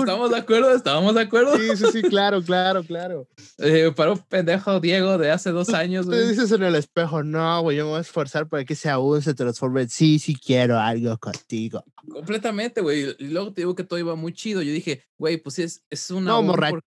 ¿Estamos 0.00 0.30
de 0.30 0.36
acuerdo? 0.38 0.70
¿Estamos 0.76 1.14
de 1.16 1.20
acuerdo? 1.22 1.56
Sí, 1.56 1.76
sí, 1.76 1.84
sí, 1.92 2.02
claro, 2.02 2.40
claro, 2.42 2.84
claro. 2.84 3.28
Eh, 3.58 3.92
para 3.94 4.12
un 4.12 4.18
pendejo 4.18 4.78
Diego 4.80 5.16
de 5.18 5.30
hace 5.30 5.50
dos 5.50 5.70
años, 5.70 6.08
Te 6.08 6.28
dices 6.28 6.50
en 6.52 6.62
el 6.64 6.74
espejo, 6.76 7.22
no, 7.22 7.62
güey, 7.62 7.76
yo 7.76 7.84
me 7.84 7.90
voy 7.90 7.98
a 7.98 8.02
esforzar 8.02 8.48
para 8.48 8.64
que 8.64 8.72
ese 8.74 8.90
aún 8.90 9.22
se 9.22 9.34
transforme 9.34 9.82
en 9.82 9.88
sí, 9.88 10.18
sí 10.18 10.34
quiero 10.36 10.78
algo 10.78 11.16
contigo. 11.18 11.84
Completamente, 12.08 12.80
güey. 12.80 13.14
Y 13.18 13.28
luego 13.28 13.52
te 13.52 13.60
digo 13.62 13.74
que 13.74 13.84
todo 13.84 13.98
iba 13.98 14.14
muy 14.16 14.32
chido. 14.32 14.60
Yo 14.62 14.72
dije, 14.72 15.04
güey, 15.18 15.36
pues 15.38 15.58
es, 15.60 15.84
es 15.90 16.10
una. 16.10 16.26
No, 16.30 16.32
aún 16.36 16.46
morra- 16.46 16.70
por- 16.70 16.82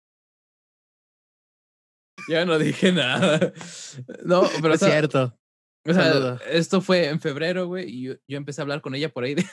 Ya 2.29 2.45
no 2.45 2.57
dije 2.59 2.91
nada. 2.93 3.53
No, 4.23 4.43
pero 4.61 4.71
o 4.71 4.75
es 4.75 4.79
sea, 4.79 4.89
cierto. 4.91 5.37
o 5.85 5.93
sea, 5.93 6.37
esto 6.49 6.81
fue 6.81 7.07
en 7.07 7.19
febrero, 7.21 7.67
güey, 7.67 7.89
y 7.89 8.01
yo, 8.03 8.13
yo 8.27 8.37
empecé 8.37 8.61
a 8.61 8.63
hablar 8.63 8.81
con 8.81 8.93
ella 8.95 9.09
por 9.09 9.23
ahí 9.23 9.35
de, 9.35 9.45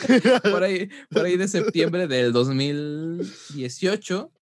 por 0.50 0.62
ahí, 0.62 0.88
por 1.10 1.24
ahí 1.24 1.36
de 1.36 1.48
septiembre 1.48 2.06
del 2.06 2.32
2018 2.32 4.32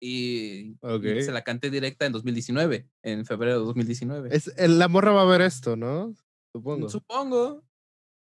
y, 0.00 0.76
se 0.82 1.32
la 1.32 1.42
canté 1.42 1.70
directa 1.70 2.06
en 2.06 2.12
2019, 2.12 2.86
en 3.02 3.24
febrero 3.24 3.60
de 3.60 3.66
2019. 3.66 4.28
Es, 4.32 4.52
la 4.56 4.88
morra 4.88 5.12
va 5.12 5.22
a 5.22 5.26
ver 5.26 5.40
esto, 5.40 5.76
¿no? 5.76 6.14
Supongo. 6.52 6.88
Supongo. 6.88 7.62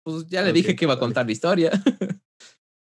Pues 0.04 0.26
ya 0.28 0.42
le 0.42 0.54
dije 0.54 0.76
que 0.76 0.86
iba 0.86 0.96
a 0.96 1.00
contar 1.00 1.26
la 1.26 1.32
historia. 1.32 1.72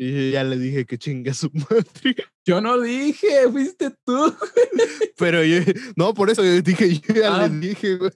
Y 0.03 0.30
ya 0.30 0.45
le 0.45 0.57
dije 0.57 0.86
que 0.86 0.97
chinga 0.97 1.34
su 1.34 1.51
madre. 1.53 2.16
Yo 2.47 2.62
no 2.62 2.80
dije, 2.80 3.47
fuiste 3.51 3.91
tú. 4.07 4.34
Pero 5.18 5.45
yo, 5.45 5.59
no, 5.95 6.14
por 6.14 6.30
eso 6.30 6.43
yo 6.43 6.62
dije, 6.62 7.01
yo 7.01 7.14
ya 7.14 7.36
Ah. 7.36 7.47
le 7.47 7.68
dije, 7.68 7.97
güey. 7.97 8.11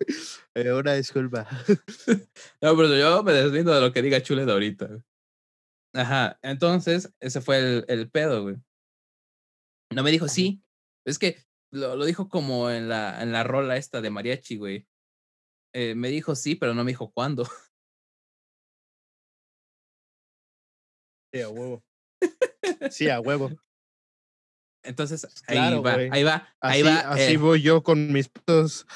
Eh, 0.55 0.73
una 0.73 0.95
disculpa. 0.95 1.47
No, 2.63 2.75
pero 2.75 2.97
yo 2.97 3.23
me 3.23 3.35
deslindo 3.35 3.75
de 3.75 3.83
lo 3.83 3.93
que 3.93 4.01
diga 4.01 4.23
Chule 4.23 4.47
de 4.47 4.53
ahorita. 4.53 4.89
Ajá, 5.95 6.39
entonces 6.43 7.15
ese 7.21 7.41
fue 7.41 7.59
el, 7.59 7.85
el 7.89 8.11
pedo, 8.11 8.43
güey. 8.43 8.57
No 9.95 10.03
me 10.03 10.11
dijo 10.11 10.27
sí. 10.27 10.61
Es 11.07 11.19
que 11.19 11.39
lo, 11.71 11.95
lo 11.97 12.05
dijo 12.05 12.29
como 12.29 12.71
en 12.71 12.89
la, 12.89 13.23
en 13.23 13.31
la 13.33 13.45
rola 13.45 13.77
esta 13.77 14.01
de 14.01 14.11
mariachi, 14.11 14.57
güey. 14.57 14.89
Eh, 15.73 15.95
me 15.95 16.09
dijo 16.09 16.35
sí, 16.35 16.57
pero 16.57 16.75
no 16.75 16.83
me 16.85 16.91
dijo 16.91 17.13
cuándo. 17.13 17.47
Sí, 21.33 21.41
a 21.41 21.49
huevo. 21.49 21.85
Sí, 22.91 23.09
a 23.09 23.21
huevo. 23.21 23.51
Entonces, 24.85 25.27
Claro, 25.47 25.79
ahí 25.79 25.83
va, 25.83 25.95
ahí 26.15 26.23
va, 26.23 26.57
ahí 26.61 26.83
Así, 26.83 26.89
va. 26.89 26.99
así 27.11 27.33
eh, 27.33 27.37
voy 27.39 27.63
yo 27.63 27.83
con 27.83 28.13
mis 28.13 28.29
putos. 28.29 28.87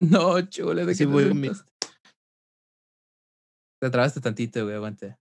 No, 0.00 0.40
Chule, 0.48 0.86
¿de 0.86 0.92
así 0.92 1.04
te 1.04 1.06
voy 1.12 1.28
con 1.28 1.40
mis-? 1.40 1.64
Te 3.82 3.90
trabaste 3.90 4.20
tantito, 4.20 4.62
güey, 4.62 4.76
aguante. 4.76 5.18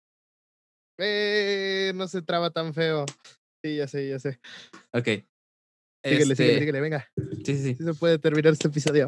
Eh, 0.99 1.93
no 1.95 2.07
se 2.07 2.21
traba 2.21 2.51
tan 2.51 2.75
feo. 2.75 3.07
Sí, 3.63 3.77
ya 3.77 3.87
sé, 3.87 4.07
ya 4.07 4.19
sé. 4.19 4.39
Ok. 4.93 5.25
Síguele, 6.05 6.33
Este, 6.33 6.35
síguele, 6.35 6.59
síguele, 6.59 6.81
venga. 6.81 7.11
Sí, 7.43 7.43
sí, 7.43 7.57
sí. 7.57 7.73
Sí 7.73 7.83
se 7.83 7.93
puede 7.95 8.19
terminar 8.19 8.53
este 8.53 8.67
episodio. 8.67 9.07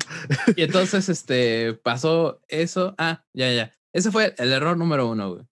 Y 0.56 0.64
entonces, 0.64 1.08
este, 1.08 1.76
pasó 1.76 2.42
eso. 2.48 2.96
Ah, 2.98 3.28
ya, 3.32 3.54
ya. 3.54 3.72
Ese 3.94 4.10
fue 4.12 4.34
el 4.40 4.52
error 4.52 4.76
número 4.76 5.08
uno, 5.08 5.36
güey. 5.36 5.48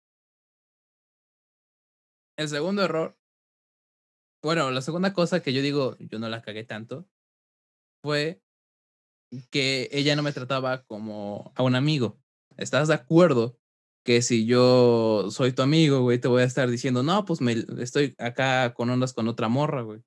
El 2.38 2.50
segundo 2.50 2.84
error. 2.84 3.18
Bueno, 4.44 4.70
la 4.70 4.82
segunda 4.84 5.12
cosa 5.12 5.42
que 5.42 5.54
yo 5.54 5.64
digo, 5.64 5.98
yo 5.98 6.20
no 6.20 6.30
la 6.30 6.44
cagué 6.44 6.64
tanto, 6.64 7.10
fue 8.04 8.44
que 9.50 9.90
ella 9.92 10.16
no 10.16 10.22
me 10.22 10.34
trataba 10.34 10.84
como 10.84 11.52
a 11.56 11.64
un 11.64 11.74
amigo. 11.74 12.22
¿Estás 12.58 12.90
de 12.90 12.94
acuerdo 12.94 13.60
que 14.08 14.22
si 14.22 14.46
yo 14.46 15.28
soy 15.32 15.52
tu 15.52 15.62
amigo, 15.62 16.00
güey, 16.00 16.18
te 16.18 16.30
voy 16.30 16.42
a 16.42 16.46
estar 16.46 16.70
diciendo, 16.70 17.04
no, 17.04 17.26
pues 17.26 17.42
me 17.42 17.66
estoy 17.80 18.16
acá 18.18 18.74
con 18.74 18.90
ondas 18.90 19.12
con 19.12 19.28
otra 19.28 19.50
morra, 19.50 19.82
güey? 19.82 20.02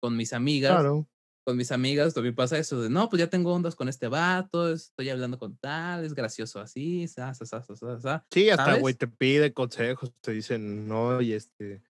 Con 0.00 0.16
mis 0.16 0.32
amigas 0.32 0.70
Claro. 0.70 1.08
con 1.44 1.56
mis 1.56 1.72
amigas 1.72 2.14
también 2.14 2.36
pasa 2.36 2.56
eso 2.56 2.80
de, 2.80 2.88
no, 2.88 3.08
pues 3.08 3.18
ya 3.18 3.28
tengo 3.28 3.52
ondas 3.52 3.74
con 3.74 3.88
este 3.88 4.06
vato, 4.06 4.72
estoy 4.72 5.08
hablando 5.08 5.40
con 5.40 5.56
tal, 5.56 6.04
es 6.04 6.14
gracioso 6.14 6.60
así, 6.60 7.08
sa, 7.08 7.34
sa, 7.34 7.46
sa, 7.46 7.64
sa, 7.64 7.74
sa, 7.74 8.00
sa". 8.00 8.26
Sí, 8.30 8.48
hasta, 8.48 8.76
güey, 8.76 8.94
te 8.94 9.08
pide 9.08 9.52
consejos, 9.52 10.12
te 10.20 10.30
dicen, 10.30 10.86
no, 10.86 11.20
y 11.20 11.32
este, 11.32 11.82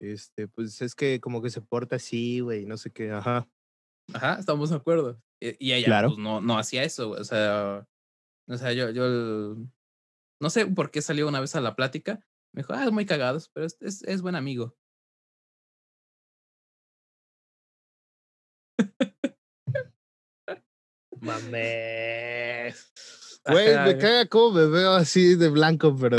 este, 0.00 0.48
pues 0.48 0.82
es 0.82 0.94
que 0.94 1.18
como 1.18 1.40
que 1.40 1.48
se 1.48 1.62
porta 1.62 1.96
así, 1.96 2.40
güey, 2.40 2.66
no 2.66 2.76
sé 2.76 2.90
qué, 2.90 3.10
ajá. 3.10 3.48
Ajá, 4.12 4.36
estamos 4.38 4.68
de 4.68 4.76
acuerdo. 4.76 5.18
Y, 5.40 5.72
ella 5.72 5.86
Claro. 5.86 6.08
pues 6.08 6.18
no, 6.18 6.42
no 6.42 6.58
hacía 6.58 6.84
eso, 6.84 7.08
güey, 7.08 7.22
o 7.22 7.24
sea, 7.24 7.86
o 8.46 8.56
sea, 8.58 8.72
yo, 8.74 8.90
yo, 8.90 9.56
no 10.40 10.50
sé 10.50 10.66
por 10.66 10.90
qué 10.90 11.02
salió 11.02 11.28
una 11.28 11.40
vez 11.40 11.54
a 11.54 11.60
la 11.60 11.76
plática, 11.76 12.20
me 12.52 12.62
dijo, 12.62 12.72
ah, 12.72 12.84
es 12.84 12.92
muy 12.92 13.06
cagados, 13.06 13.50
pero 13.52 13.66
es, 13.66 13.76
es, 13.80 14.02
es 14.04 14.22
buen 14.22 14.34
amigo. 14.34 14.76
Mames. 21.20 22.92
Güey, 23.44 23.76
me 23.78 23.98
caga 23.98 24.26
cómo 24.26 24.52
me 24.52 24.66
veo 24.66 24.92
así 24.92 25.34
de 25.34 25.48
blanco, 25.48 25.96
pero. 25.98 26.16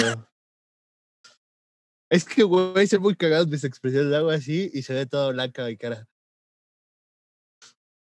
Es 2.11 2.25
que, 2.25 2.43
güey, 2.43 2.87
son 2.87 3.01
muy 3.01 3.15
cagadas 3.15 3.47
mis 3.47 3.63
expresiones. 3.63 4.13
Hago 4.13 4.31
así 4.31 4.69
y 4.73 4.81
se 4.81 4.93
ve 4.93 5.05
todo 5.05 5.31
blanca 5.31 5.65
mi 5.65 5.77
cara. 5.77 6.07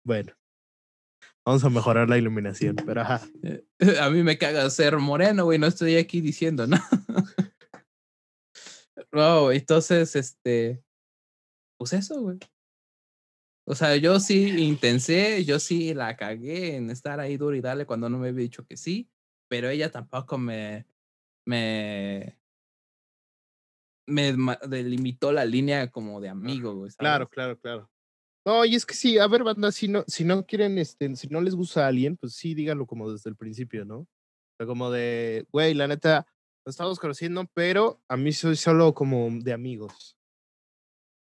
Bueno. 0.06 0.39
Vamos 1.50 1.64
a 1.64 1.70
mejorar 1.72 2.08
la 2.08 2.20
iluminación, 2.20 2.76
pero 2.76 3.02
ajá. 3.02 3.22
A 4.04 4.12
mí 4.12 4.22
me 4.22 4.38
caga 4.38 4.70
ser 4.70 4.96
moreno, 5.00 5.46
güey, 5.46 5.58
no 5.58 5.66
estoy 5.66 5.96
aquí 5.96 6.22
diciendo, 6.22 6.68
¿no? 6.68 6.78
No, 9.12 9.52
entonces, 9.52 10.16
este, 10.16 10.84
pues 11.80 11.94
eso, 11.94 12.22
güey. 12.22 12.38
O 13.66 13.74
sea, 13.74 13.96
yo 13.96 14.20
sí 14.20 14.62
intenté, 14.62 15.44
yo 15.44 15.58
sí 15.58 15.96
la 15.96 16.16
cagué 16.16 16.76
en 16.76 16.92
estar 16.92 17.20
ahí 17.20 17.36
duro 17.36 17.56
y 17.56 17.62
darle 17.62 17.88
cuando 17.88 18.08
no 18.10 18.20
me 18.20 18.28
había 18.28 18.42
dicho 18.42 18.68
que 18.68 18.78
sí, 18.78 19.10
pero 19.48 19.70
ella 19.70 19.90
tampoco 19.90 20.38
me, 20.38 20.86
me, 21.48 22.38
me 24.06 24.36
delimitó 24.68 25.32
la 25.32 25.46
línea 25.46 25.90
como 25.90 26.22
de 26.22 26.30
amigo, 26.30 26.76
güey. 26.76 26.92
Claro, 26.92 27.28
claro, 27.28 27.58
claro. 27.58 27.90
No, 28.50 28.66
y 28.66 28.74
es 28.74 28.84
que 28.84 28.96
sí, 28.96 29.20
a 29.20 29.28
ver, 29.28 29.44
banda, 29.44 29.72
si 29.72 29.88
no, 29.88 30.04
si 30.08 30.24
no 30.24 30.44
quieren, 30.44 30.80
este, 30.80 31.16
si 31.16 31.28
no 31.28 31.40
les 31.40 31.54
gusta 31.54 31.86
a 31.86 31.90
alguien, 31.90 32.18
pues 32.18 32.34
sí, 32.34 32.56
díganlo 32.56 32.88
como 32.88 33.12
desde 33.12 33.30
el 33.30 33.36
principio, 33.36 33.86
¿no? 33.86 34.00
O 34.00 34.08
sea, 34.58 34.66
como 34.66 34.90
de, 34.90 35.46
güey, 35.52 35.76
la 35.76 35.88
neta, 35.88 36.26
nos 36.66 36.74
estamos 36.74 36.98
conociendo, 36.98 37.46
pero 37.54 38.02
a 38.10 38.18
mí 38.18 38.34
soy 38.34 38.56
solo 38.56 38.96
como 38.96 39.30
de 39.30 39.54
amigos. 39.54 40.18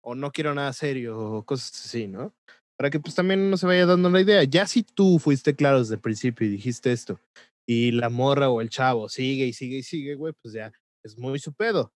O 0.02 0.16
no 0.16 0.32
quiero 0.32 0.52
nada 0.52 0.72
serio, 0.72 1.16
o 1.16 1.44
cosas 1.44 1.70
así, 1.86 2.08
¿no? 2.08 2.34
Para 2.76 2.90
que 2.90 2.98
pues 2.98 3.14
también 3.14 3.48
no 3.50 3.56
se 3.56 3.66
vaya 3.66 3.86
dando 3.86 4.10
la 4.10 4.20
idea. 4.20 4.42
Ya 4.42 4.66
si 4.66 4.82
tú 4.82 5.20
fuiste 5.20 5.54
claro 5.54 5.78
desde 5.78 5.94
el 5.94 6.00
principio 6.00 6.48
y 6.48 6.50
dijiste 6.50 6.90
esto, 6.90 7.20
y 7.68 7.92
la 7.92 8.08
morra 8.08 8.50
o 8.50 8.60
el 8.60 8.68
chavo 8.68 9.08
sigue 9.08 9.46
y 9.46 9.52
sigue 9.52 9.76
y 9.76 9.82
sigue, 9.84 10.16
güey, 10.16 10.34
pues 10.42 10.54
ya 10.54 10.72
es 11.04 11.16
muy 11.16 11.38
su 11.38 11.52
pedo. 11.52 11.92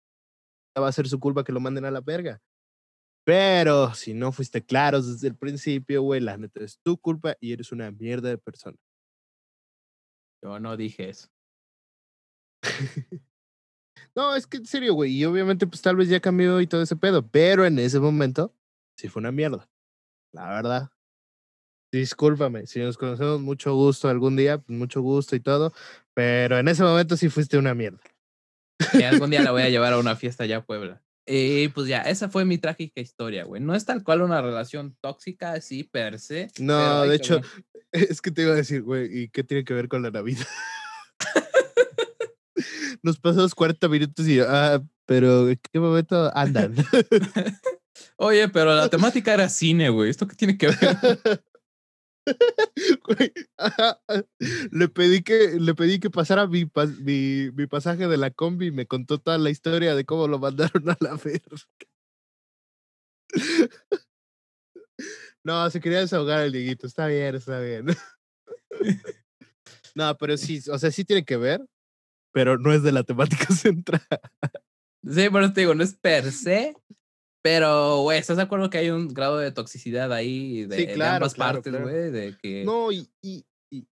Va 0.76 0.88
a 0.88 0.92
ser 0.92 1.06
su 1.06 1.20
culpa 1.20 1.44
que 1.44 1.52
lo 1.52 1.60
manden 1.60 1.84
a 1.84 1.92
la 1.92 2.00
verga. 2.00 2.42
Pero 3.24 3.94
si 3.94 4.14
no 4.14 4.32
fuiste 4.32 4.64
claro 4.64 5.00
desde 5.00 5.28
el 5.28 5.36
principio, 5.36 6.02
güey, 6.02 6.20
la 6.20 6.36
neta 6.36 6.62
es 6.64 6.78
tu 6.82 6.98
culpa 6.98 7.36
y 7.40 7.52
eres 7.52 7.70
una 7.70 7.90
mierda 7.90 8.28
de 8.28 8.38
persona. 8.38 8.76
Yo 10.42 10.58
no 10.58 10.76
dije 10.76 11.08
eso. 11.08 11.28
no, 14.16 14.34
es 14.34 14.46
que 14.46 14.56
en 14.56 14.66
serio, 14.66 14.94
güey. 14.94 15.12
Y 15.12 15.24
obviamente, 15.24 15.66
pues 15.66 15.82
tal 15.82 15.96
vez 15.96 16.08
ya 16.08 16.20
cambió 16.20 16.60
y 16.60 16.66
todo 16.66 16.82
ese 16.82 16.96
pedo. 16.96 17.26
Pero 17.28 17.64
en 17.64 17.78
ese 17.78 18.00
momento, 18.00 18.52
sí 18.96 19.08
fue 19.08 19.20
una 19.20 19.30
mierda. 19.30 19.70
La 20.32 20.48
verdad. 20.48 20.90
Discúlpame, 21.92 22.66
si 22.66 22.80
nos 22.80 22.96
conocemos, 22.96 23.42
mucho 23.42 23.74
gusto 23.74 24.08
algún 24.08 24.34
día, 24.34 24.58
pues 24.58 24.76
mucho 24.76 25.02
gusto 25.02 25.36
y 25.36 25.40
todo. 25.40 25.72
Pero 26.14 26.58
en 26.58 26.66
ese 26.68 26.82
momento 26.82 27.16
sí 27.16 27.28
fuiste 27.28 27.58
una 27.58 27.74
mierda. 27.74 28.00
Y 28.94 29.02
algún 29.02 29.30
día 29.30 29.42
la 29.42 29.52
voy 29.52 29.62
a 29.62 29.68
llevar 29.70 29.92
a 29.92 29.98
una 29.98 30.16
fiesta 30.16 30.44
allá 30.44 30.58
a 30.58 30.64
Puebla. 30.64 31.02
Y 31.26 31.68
pues 31.68 31.86
ya, 31.86 32.02
esa 32.02 32.28
fue 32.28 32.44
mi 32.44 32.58
trágica 32.58 33.00
historia, 33.00 33.44
güey. 33.44 33.62
No 33.62 33.74
es 33.74 33.84
tal 33.84 34.02
cual 34.02 34.22
una 34.22 34.42
relación 34.42 34.96
tóxica, 35.00 35.52
así, 35.52 35.84
per 35.84 36.18
se. 36.18 36.48
No, 36.58 37.02
de 37.02 37.14
hecho, 37.14 37.40
es 37.92 38.20
que 38.20 38.30
te 38.30 38.42
iba 38.42 38.52
a 38.52 38.56
decir, 38.56 38.82
güey, 38.82 39.22
¿y 39.22 39.28
qué 39.28 39.44
tiene 39.44 39.64
que 39.64 39.74
ver 39.74 39.88
con 39.88 40.02
la 40.02 40.10
Navidad? 40.10 40.46
Nos 43.02 43.18
pasamos 43.18 43.54
40 43.54 43.88
minutos 43.88 44.26
y, 44.26 44.40
ah, 44.40 44.82
pero 45.06 45.48
¿en 45.48 45.60
qué 45.70 45.78
momento 45.78 46.30
andan? 46.36 46.74
Oye, 48.16 48.48
pero 48.48 48.74
la 48.74 48.88
temática 48.88 49.34
era 49.34 49.48
cine, 49.48 49.88
güey. 49.90 50.10
¿Esto 50.10 50.26
qué 50.26 50.36
tiene 50.36 50.56
que 50.56 50.68
ver? 50.68 51.44
Le 54.70 54.88
pedí 54.88 55.22
que 55.22 55.58
le 55.58 55.74
pedí 55.74 55.98
que 55.98 56.10
pasara 56.10 56.46
mi, 56.46 56.70
mi, 57.02 57.66
pasaje 57.66 58.06
de 58.06 58.16
la 58.16 58.30
combi 58.30 58.66
y 58.66 58.70
me 58.72 58.86
contó 58.86 59.18
toda 59.18 59.38
la 59.38 59.50
historia 59.50 59.94
de 59.94 60.04
cómo 60.04 60.28
lo 60.28 60.38
mandaron 60.38 60.88
a 60.90 60.96
la 61.00 61.14
verga. 61.16 61.56
No, 65.44 65.68
se 65.70 65.80
quería 65.80 66.00
desahogar 66.00 66.40
el 66.40 66.52
Dieguito. 66.52 66.86
Está 66.86 67.06
bien, 67.06 67.34
está 67.34 67.60
bien. 67.60 67.86
No, 69.94 70.16
pero 70.16 70.38
sí, 70.38 70.58
o 70.70 70.78
sea, 70.78 70.90
sí 70.90 71.04
tiene 71.04 71.22
que 71.22 71.36
ver, 71.36 71.60
pero 72.32 72.58
no 72.58 72.72
es 72.72 72.82
de 72.82 72.92
la 72.92 73.02
temática 73.02 73.46
central. 73.54 74.00
Sí, 75.06 75.28
bueno, 75.28 75.52
te 75.52 75.60
digo, 75.60 75.74
no 75.74 75.84
es 75.84 75.94
per 75.94 76.32
se, 76.32 76.74
pero, 77.42 78.02
güey, 78.02 78.20
¿estás 78.20 78.36
de 78.36 78.44
acuerdo 78.44 78.70
que 78.70 78.78
hay 78.78 78.90
un 78.90 79.08
grado 79.08 79.38
de 79.38 79.50
toxicidad 79.50 80.12
ahí 80.12 80.64
de, 80.64 80.92
ambas 81.02 81.34
partes, 81.34 81.72
güey? 81.72 82.10
De 82.12 82.36
que... 82.40 82.64
No, 82.64 82.92
y, 82.92 83.10
y, 83.20 83.44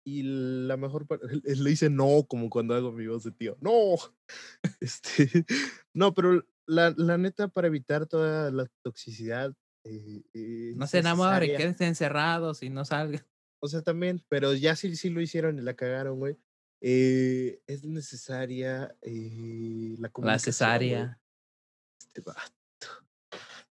y, 0.05 0.21
la 0.23 0.77
mejor 0.77 1.07
parte, 1.07 1.25
le 1.43 1.69
dice 1.69 1.89
no, 1.89 2.25
como 2.27 2.49
cuando 2.49 2.75
hago 2.75 2.91
mi 2.91 3.07
voz 3.07 3.23
de 3.23 3.31
tío. 3.31 3.57
No. 3.59 3.95
este, 4.79 5.45
no, 5.93 6.13
pero 6.13 6.45
la, 6.67 6.93
la 6.95 7.17
neta, 7.17 7.47
para 7.47 7.67
evitar 7.67 8.05
toda 8.05 8.51
la 8.51 8.67
toxicidad. 8.83 9.51
Eh, 9.83 10.21
eh, 10.33 10.73
no 10.75 10.85
se 10.85 10.99
enamore, 10.99 11.55
quédense 11.55 11.87
encerrados 11.87 12.61
y 12.61 12.69
no 12.69 12.85
salgan. 12.85 13.25
O 13.61 13.67
sea, 13.67 13.81
también, 13.81 14.23
pero 14.29 14.53
ya 14.53 14.75
sí, 14.75 14.95
sí 14.95 15.09
lo 15.09 15.21
hicieron 15.21 15.57
y 15.57 15.61
la 15.61 15.73
cagaron, 15.73 16.19
güey. 16.19 16.37
Eh, 16.81 17.61
es 17.65 17.83
necesaria 17.83 18.95
la 19.01 20.09
comunicación. 20.09 20.23
La 20.25 20.39
cesárea. 20.39 21.19
Este 21.99 22.21
va 22.21 22.35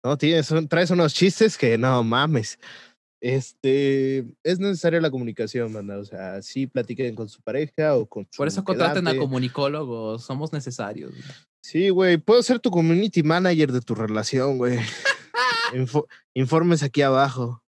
no, 0.06 0.16
tienes, 0.16 0.54
traes 0.68 0.90
unos 0.92 1.12
chistes 1.12 1.58
que 1.58 1.76
no 1.76 2.04
mames. 2.04 2.60
Este, 3.20 4.24
es 4.44 4.60
necesaria 4.60 5.00
la 5.00 5.10
comunicación, 5.10 5.72
manda. 5.72 5.98
O 5.98 6.04
sea, 6.04 6.40
sí 6.42 6.68
platiquen 6.68 7.16
con 7.16 7.28
su 7.28 7.42
pareja 7.42 7.96
o 7.96 8.06
con 8.06 8.24
Por 8.36 8.46
eso 8.46 8.62
contraten 8.62 9.08
a 9.08 9.16
comunicólogos, 9.16 10.22
somos 10.22 10.52
necesarios. 10.52 11.12
Sí, 11.60 11.88
güey, 11.88 12.18
puedo 12.18 12.40
ser 12.44 12.60
tu 12.60 12.70
community 12.70 13.24
manager 13.24 13.72
de 13.72 13.80
tu 13.80 13.96
relación, 13.96 14.58
güey. 14.58 14.78
informes 16.34 16.84
aquí 16.84 17.02
abajo. 17.02 17.64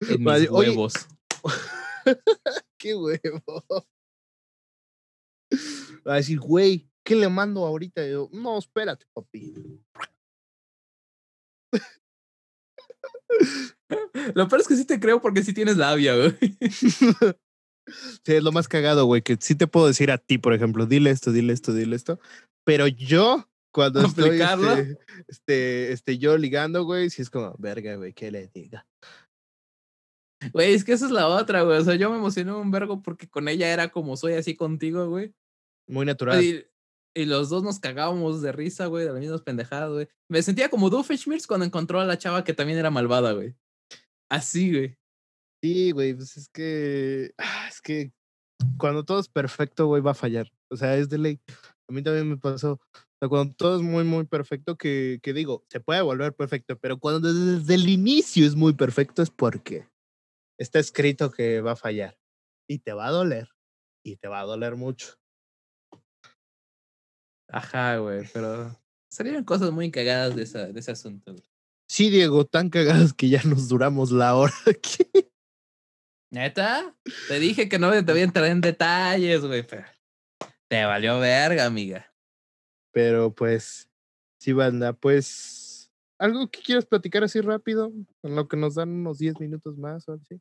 En 0.00 0.24
mis 0.24 0.50
huevos. 0.50 0.94
Qué 2.78 2.94
huevo. 2.94 3.64
Va 6.08 6.14
a 6.14 6.16
decir, 6.16 6.40
güey, 6.40 6.88
¿qué 7.04 7.14
le 7.14 7.28
mando 7.28 7.66
ahorita? 7.66 8.06
yo, 8.06 8.30
no, 8.32 8.56
espérate, 8.56 9.04
papi. 9.12 9.82
Lo 14.34 14.48
peor 14.48 14.60
es 14.60 14.68
que 14.68 14.76
sí 14.76 14.84
te 14.84 15.00
creo 15.00 15.20
porque 15.20 15.42
sí 15.42 15.52
tienes 15.52 15.76
labia, 15.76 16.16
güey. 16.16 16.36
Sí, 18.24 18.32
es 18.32 18.42
lo 18.42 18.52
más 18.52 18.66
cagado, 18.66 19.04
güey, 19.04 19.20
que 19.22 19.36
sí 19.38 19.54
te 19.54 19.66
puedo 19.66 19.86
decir 19.86 20.10
a 20.10 20.18
ti, 20.18 20.38
por 20.38 20.54
ejemplo, 20.54 20.86
dile 20.86 21.10
esto, 21.10 21.32
dile 21.32 21.52
esto, 21.52 21.74
dile 21.74 21.96
esto. 21.96 22.18
Pero 22.64 22.86
yo, 22.86 23.46
cuando 23.72 24.00
estoy 24.06 24.40
este, 24.40 24.98
este, 25.28 25.92
este, 25.92 26.18
yo 26.18 26.38
ligando, 26.38 26.84
güey, 26.84 27.10
sí 27.10 27.20
es 27.20 27.28
como, 27.28 27.54
verga, 27.58 27.96
güey, 27.96 28.14
¿qué 28.14 28.30
le 28.30 28.48
diga? 28.48 28.86
Güey, 30.52 30.74
es 30.74 30.84
que 30.84 30.92
esa 30.92 31.06
es 31.06 31.10
la 31.10 31.28
otra, 31.28 31.62
güey. 31.62 31.78
O 31.78 31.84
sea, 31.84 31.94
yo 31.94 32.10
me 32.10 32.16
emocioné 32.16 32.52
un 32.52 32.70
vergo 32.70 33.02
porque 33.02 33.28
con 33.28 33.48
ella 33.48 33.72
era 33.72 33.90
como 33.90 34.16
soy 34.16 34.34
así 34.34 34.56
contigo, 34.56 35.08
güey. 35.08 35.34
Muy 35.86 36.06
natural. 36.06 36.42
Y 36.42 36.66
los 37.14 37.48
dos 37.48 37.62
nos 37.62 37.78
cagábamos 37.78 38.42
de 38.42 38.52
risa, 38.52 38.86
güey, 38.86 39.04
de 39.04 39.12
las 39.12 39.20
mismas 39.20 39.42
pendejadas, 39.42 39.92
güey. 39.92 40.08
Me 40.28 40.42
sentía 40.42 40.68
como 40.68 40.90
Doofenshmirtz 40.90 41.46
cuando 41.46 41.64
encontró 41.64 42.00
a 42.00 42.04
la 42.04 42.18
chava 42.18 42.44
que 42.44 42.54
también 42.54 42.78
era 42.78 42.90
malvada, 42.90 43.32
güey. 43.32 43.54
Así, 44.28 44.72
güey. 44.72 44.96
Sí, 45.62 45.92
güey, 45.92 46.14
pues 46.14 46.36
es 46.36 46.48
que. 46.48 47.32
Ah, 47.38 47.68
es 47.70 47.80
que 47.80 48.12
cuando 48.78 49.04
todo 49.04 49.20
es 49.20 49.28
perfecto, 49.28 49.86
güey, 49.86 50.02
va 50.02 50.10
a 50.10 50.14
fallar. 50.14 50.50
O 50.70 50.76
sea, 50.76 50.96
es 50.96 51.08
de 51.08 51.18
ley. 51.18 51.40
A 51.88 51.92
mí 51.92 52.02
también 52.02 52.28
me 52.28 52.36
pasó. 52.36 52.72
O 52.72 53.16
sea, 53.20 53.28
cuando 53.28 53.54
todo 53.54 53.76
es 53.76 53.82
muy, 53.82 54.04
muy 54.04 54.24
perfecto, 54.24 54.76
que, 54.76 55.20
que 55.22 55.32
digo, 55.32 55.64
se 55.68 55.80
puede 55.80 56.02
volver 56.02 56.34
perfecto, 56.34 56.78
pero 56.78 56.98
cuando 56.98 57.32
desde 57.32 57.74
el 57.74 57.88
inicio 57.88 58.46
es 58.46 58.56
muy 58.56 58.74
perfecto 58.74 59.22
es 59.22 59.30
porque 59.30 59.88
está 60.58 60.78
escrito 60.78 61.30
que 61.30 61.60
va 61.60 61.72
a 61.72 61.76
fallar. 61.76 62.18
Y 62.68 62.78
te 62.80 62.92
va 62.92 63.06
a 63.06 63.10
doler. 63.10 63.48
Y 64.04 64.16
te 64.16 64.28
va 64.28 64.40
a 64.40 64.44
doler 64.44 64.76
mucho. 64.76 65.14
Ajá, 67.54 67.98
güey, 67.98 68.26
pero 68.32 68.76
salieron 69.08 69.44
cosas 69.44 69.70
muy 69.70 69.88
cagadas 69.92 70.34
de, 70.34 70.42
esa, 70.42 70.66
de 70.66 70.80
ese 70.80 70.90
asunto. 70.90 71.36
Sí, 71.88 72.10
Diego, 72.10 72.44
tan 72.44 72.68
cagadas 72.68 73.12
que 73.12 73.28
ya 73.28 73.40
nos 73.44 73.68
duramos 73.68 74.10
la 74.10 74.34
hora 74.34 74.52
aquí. 74.66 75.04
¿Neta? 76.32 76.96
Te 77.28 77.38
dije 77.38 77.68
que 77.68 77.78
no 77.78 77.92
te 77.92 78.10
voy 78.10 78.22
a 78.22 78.24
entrar 78.24 78.46
en 78.46 78.60
detalles, 78.60 79.42
güey, 79.42 79.64
pero 79.64 79.84
te 80.66 80.84
valió 80.84 81.20
verga, 81.20 81.64
amiga. 81.64 82.12
Pero 82.92 83.32
pues, 83.32 83.88
sí, 84.40 84.52
banda, 84.52 84.92
pues, 84.92 85.92
¿algo 86.18 86.50
que 86.50 86.60
quieras 86.60 86.86
platicar 86.86 87.22
así 87.22 87.40
rápido? 87.40 87.92
En 88.24 88.34
lo 88.34 88.48
que 88.48 88.56
nos 88.56 88.74
dan 88.74 88.88
unos 88.88 89.18
10 89.18 89.38
minutos 89.38 89.78
más 89.78 90.08
o 90.08 90.14
así. 90.14 90.40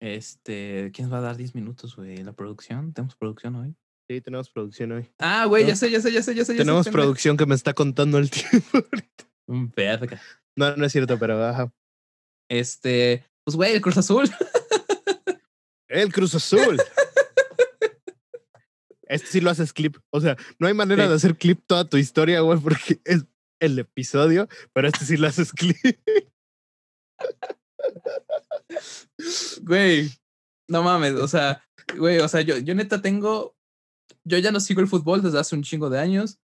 Este, 0.00 0.90
¿quién 0.92 1.12
va 1.12 1.18
a 1.18 1.22
dar 1.22 1.36
10 1.36 1.54
minutos, 1.54 1.94
güey? 1.94 2.16
¿La 2.24 2.32
producción? 2.32 2.92
¿Tenemos 2.92 3.14
producción 3.14 3.54
hoy? 3.54 3.76
Sí, 4.08 4.22
tenemos 4.22 4.48
producción 4.48 4.92
hoy. 4.92 5.12
Ah, 5.18 5.44
güey, 5.44 5.66
ya 5.66 5.76
sé, 5.76 5.90
ya 5.90 6.00
sé, 6.00 6.10
ya 6.10 6.22
sé, 6.22 6.34
ya 6.34 6.42
sé. 6.42 6.54
Tenemos 6.54 6.88
producción 6.88 7.36
que 7.36 7.44
me 7.44 7.54
está 7.54 7.74
contando 7.74 8.16
el 8.16 8.30
tiempo 8.30 8.78
ahorita. 8.78 9.24
Un 9.46 9.70
verga. 9.70 10.20
No, 10.56 10.74
no 10.76 10.86
es 10.86 10.92
cierto, 10.92 11.18
pero 11.18 11.38
baja. 11.38 11.70
Este, 12.50 13.26
pues 13.44 13.54
güey, 13.54 13.74
el 13.74 13.82
Cruz 13.82 13.98
Azul. 13.98 14.30
El 15.88 16.12
Cruz 16.12 16.34
Azul. 16.34 16.78
este 19.08 19.26
sí 19.26 19.40
lo 19.42 19.50
haces 19.50 19.74
clip. 19.74 19.96
O 20.10 20.22
sea, 20.22 20.36
no 20.58 20.66
hay 20.66 20.74
manera 20.74 21.06
de 21.06 21.14
hacer 21.14 21.36
clip 21.36 21.60
toda 21.66 21.86
tu 21.86 21.98
historia, 21.98 22.40
güey, 22.40 22.58
porque 22.60 23.00
es 23.04 23.26
el 23.60 23.78
episodio, 23.78 24.48
pero 24.72 24.88
este 24.88 25.04
sí 25.04 25.18
lo 25.18 25.28
haces 25.28 25.52
clip. 25.52 25.76
Güey, 29.62 30.10
no 30.68 30.82
mames, 30.82 31.14
o 31.14 31.28
sea, 31.28 31.62
güey, 31.96 32.18
o 32.18 32.28
sea, 32.28 32.40
yo, 32.40 32.58
yo 32.58 32.74
neta 32.74 33.02
tengo 33.02 33.57
yo 34.24 34.38
ya 34.38 34.52
no 34.52 34.60
sigo 34.60 34.80
el 34.80 34.88
fútbol 34.88 35.22
desde 35.22 35.38
hace 35.38 35.54
un 35.54 35.62
chingo 35.62 35.90
de 35.90 35.98
años. 35.98 36.38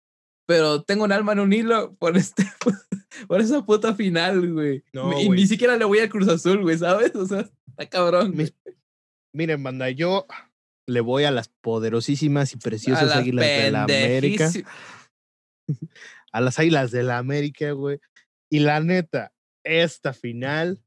pero 0.46 0.82
tengo 0.82 1.04
un 1.04 1.12
alma 1.12 1.32
en 1.32 1.40
un 1.40 1.52
hilo 1.52 1.94
por 1.94 2.16
este 2.16 2.44
por 3.28 3.40
esa 3.40 3.64
puta 3.64 3.94
final, 3.94 4.52
güey. 4.52 4.84
y 5.20 5.28
ni 5.28 5.46
siquiera 5.46 5.76
le 5.76 5.84
voy 5.84 6.00
a 6.00 6.08
Cruz 6.08 6.28
Azul, 6.28 6.62
güey, 6.62 6.78
¿sabes? 6.78 7.14
O 7.14 7.26
sea, 7.26 7.48
está 7.68 7.88
cabrón. 7.88 8.34
Miren, 9.32 9.62
banda, 9.62 9.90
yo 9.90 10.26
le 10.86 11.00
voy 11.00 11.24
a 11.24 11.30
las 11.30 11.48
poderosísimas 11.48 12.52
y 12.52 12.56
preciosas 12.56 13.14
águilas 13.14 13.46
de 13.46 13.70
la 13.70 13.84
América. 13.84 14.50
a 16.32 16.40
las 16.40 16.58
águilas 16.58 16.90
de 16.90 17.02
la 17.02 17.18
América, 17.18 17.72
güey. 17.72 18.00
Y 18.50 18.61
la 18.61 18.80
neta, 18.80 19.32
esta 19.64 20.12
final, 20.12 20.82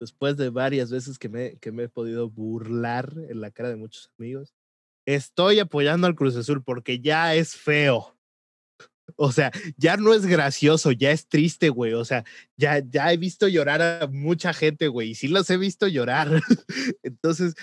después 0.00 0.36
de 0.36 0.50
varias 0.50 0.90
veces 0.90 1.18
que 1.18 1.28
me, 1.28 1.56
que 1.58 1.70
me 1.70 1.84
he 1.84 1.88
podido 1.88 2.28
burlar 2.28 3.12
en 3.28 3.40
la 3.40 3.50
cara 3.50 3.68
de 3.68 3.76
muchos 3.76 4.10
amigos, 4.18 4.54
estoy 5.14 5.58
apoyando 5.58 6.06
al 6.06 6.14
Cruz 6.14 6.36
Azul 6.36 6.62
porque 6.62 7.00
ya 7.00 7.34
es 7.34 7.56
feo. 7.56 8.14
O 9.16 9.32
sea, 9.32 9.50
ya 9.78 9.96
no 9.96 10.12
es 10.12 10.26
gracioso, 10.26 10.92
ya 10.92 11.10
es 11.12 11.26
triste, 11.26 11.70
güey. 11.70 11.94
O 11.94 12.04
sea, 12.04 12.24
ya, 12.56 12.80
ya 12.80 13.10
he 13.10 13.16
visto 13.16 13.48
llorar 13.48 13.80
a 13.80 14.06
mucha 14.06 14.52
gente, 14.52 14.88
güey. 14.88 15.10
Y 15.10 15.14
sí 15.14 15.28
los 15.28 15.48
he 15.48 15.56
visto 15.56 15.88
llorar. 15.88 16.28
Entonces. 17.02 17.54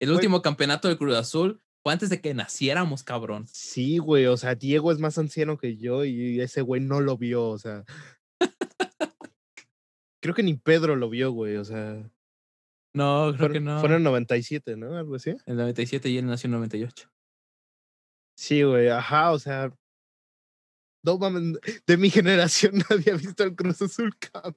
El 0.00 0.12
último 0.12 0.40
campeonato 0.42 0.86
del 0.86 0.96
Cruz 0.96 1.16
Azul 1.16 1.60
fue 1.82 1.92
antes 1.92 2.08
de 2.08 2.20
que 2.20 2.34
naciéramos, 2.34 3.02
cabrón. 3.02 3.46
Sí, 3.48 3.98
güey. 3.98 4.26
O 4.26 4.36
sea, 4.36 4.54
Diego 4.54 4.92
es 4.92 5.00
más 5.00 5.18
anciano 5.18 5.58
que 5.58 5.76
yo 5.76 6.04
y 6.04 6.40
ese 6.40 6.62
güey 6.62 6.80
no 6.80 7.00
lo 7.00 7.18
vio. 7.18 7.48
O 7.48 7.58
sea. 7.58 7.84
creo 10.22 10.34
que 10.36 10.44
ni 10.44 10.54
Pedro 10.54 10.94
lo 10.94 11.10
vio, 11.10 11.32
güey. 11.32 11.56
O 11.56 11.64
sea. 11.64 12.08
No, 12.94 13.34
creo 13.36 13.50
que 13.50 13.60
no. 13.60 13.80
Fueron 13.80 13.98
en 13.98 14.04
97, 14.04 14.76
¿no? 14.76 14.96
Algo 14.96 15.14
así. 15.14 15.34
En 15.46 15.56
97 15.56 16.08
y 16.08 16.18
él 16.18 16.26
nació 16.26 16.48
en 16.48 16.52
98. 16.52 17.10
Sí, 18.36 18.62
güey. 18.62 18.88
Ajá, 18.88 19.32
o 19.32 19.38
sea 19.38 19.72
no 21.02 21.18
mames, 21.18 21.58
de 21.86 21.96
mi 21.96 22.10
generación 22.10 22.82
nadie 22.88 23.12
ha 23.12 23.16
visto 23.16 23.44
el 23.44 23.54
Cruz 23.54 23.82
Azul 23.82 24.14
campeón. 24.32 24.56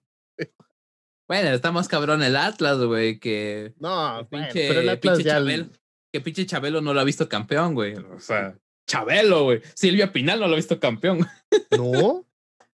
Bueno, 1.27 1.49
está 1.49 1.71
más 1.71 1.88
cabrón 1.88 2.21
el 2.21 2.36
Atlas, 2.36 2.77
güey, 2.79 3.19
que. 3.19 3.73
No, 3.79 4.27
pinche, 4.29 4.67
pero 4.67 4.81
el 4.81 4.89
Atlas 4.89 5.17
ya 5.19 5.33
Chabelo, 5.33 5.69
Que 6.13 6.21
pinche 6.21 6.45
Chabelo 6.45 6.81
no 6.81 6.93
lo 6.93 6.99
ha 6.99 7.03
visto 7.03 7.27
campeón, 7.27 7.73
güey. 7.73 7.95
O 7.95 8.19
sea, 8.19 8.55
Chabelo, 8.88 9.45
güey. 9.45 9.61
Silvia 9.73 10.13
Pinal 10.13 10.39
no 10.39 10.47
lo 10.47 10.53
ha 10.53 10.57
visto 10.57 10.79
campeón. 10.79 11.25
¿No? 11.71 12.27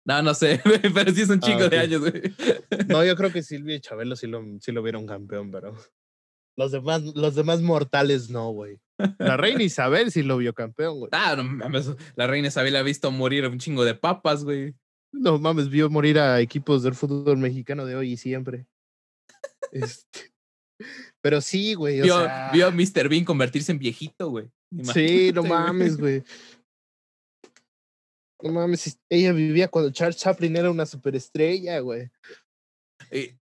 No, 0.04 0.22
no 0.22 0.34
sé, 0.34 0.60
pero 0.94 1.12
sí 1.12 1.22
es 1.22 1.30
un 1.30 1.40
ah, 1.42 1.46
chico 1.46 1.68
de 1.68 1.78
años, 1.78 2.00
güey. 2.00 2.22
No, 2.88 3.04
yo 3.04 3.14
creo 3.16 3.32
que 3.32 3.42
Silvia 3.42 3.76
y 3.76 3.80
Chabelo 3.80 4.16
sí 4.16 4.26
lo, 4.26 4.42
sí 4.60 4.72
lo 4.72 4.82
vieron 4.82 5.06
campeón, 5.06 5.50
pero. 5.50 5.76
Los 6.56 6.72
demás, 6.72 7.02
los 7.14 7.34
demás 7.34 7.62
mortales 7.62 8.28
no, 8.28 8.50
güey. 8.50 8.80
La 9.18 9.36
reina 9.36 9.62
Isabel 9.62 10.10
sí 10.10 10.22
lo 10.22 10.36
vio 10.36 10.52
campeón, 10.52 10.98
güey. 10.98 11.08
Ah, 11.12 11.34
no 11.36 11.44
mames. 11.44 11.90
La 12.16 12.26
reina 12.26 12.48
Isabel 12.48 12.76
ha 12.76 12.82
visto 12.82 13.10
morir 13.10 13.46
un 13.46 13.58
chingo 13.58 13.84
de 13.84 13.94
papas, 13.94 14.44
güey. 14.44 14.74
No 15.12 15.38
mames, 15.38 15.70
vio 15.70 15.88
morir 15.88 16.18
a 16.18 16.40
equipos 16.40 16.82
del 16.82 16.94
fútbol 16.94 17.38
mexicano 17.38 17.86
de 17.86 17.96
hoy 17.96 18.12
y 18.12 18.16
siempre. 18.16 18.66
este. 19.72 20.32
Pero 21.22 21.40
sí, 21.40 21.74
güey. 21.74 22.02
Vio, 22.02 22.16
vio 22.52 22.66
a 22.66 22.70
Mr. 22.70 23.08
Bean 23.08 23.24
convertirse 23.24 23.72
en 23.72 23.78
viejito, 23.78 24.28
güey. 24.28 24.50
Sí, 24.92 25.32
no 25.34 25.42
mames, 25.42 25.96
güey. 25.96 26.22
No 28.42 28.52
mames, 28.52 28.98
ella 29.08 29.32
vivía 29.32 29.68
cuando 29.68 29.90
Charles 29.90 30.16
Chaplin 30.16 30.56
era 30.56 30.70
una 30.70 30.86
superestrella, 30.86 31.78
güey. 31.80 32.10
Eh, 33.10 33.36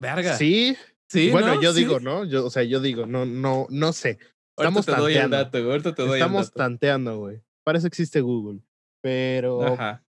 verga. 0.00 0.36
Sí. 0.36 0.76
Sí. 1.08 1.30
Bueno, 1.30 1.60
yo 1.60 1.72
digo, 1.74 2.00
¿no? 2.00 2.24
Yo, 2.24 2.46
o 2.46 2.50
sea, 2.50 2.62
yo 2.62 2.80
digo, 2.80 3.06
no, 3.06 3.26
no, 3.26 3.66
no 3.68 3.92
sé. 3.92 4.18
Estamos 4.56 4.86
te 4.86 4.92
doy 4.92 5.14
el 5.14 5.30
dato, 5.30 5.58
ahorita 5.58 5.94
te 5.94 6.02
doy 6.02 6.18
Estamos 6.18 6.42
el 6.42 6.46
dato. 6.46 6.56
tanteando, 6.56 7.18
güey. 7.18 7.42
Para 7.64 7.78
eso 7.78 7.86
existe 7.86 8.20
Google. 8.20 8.60
Pero. 9.02 9.62
Ajá. 9.64 10.04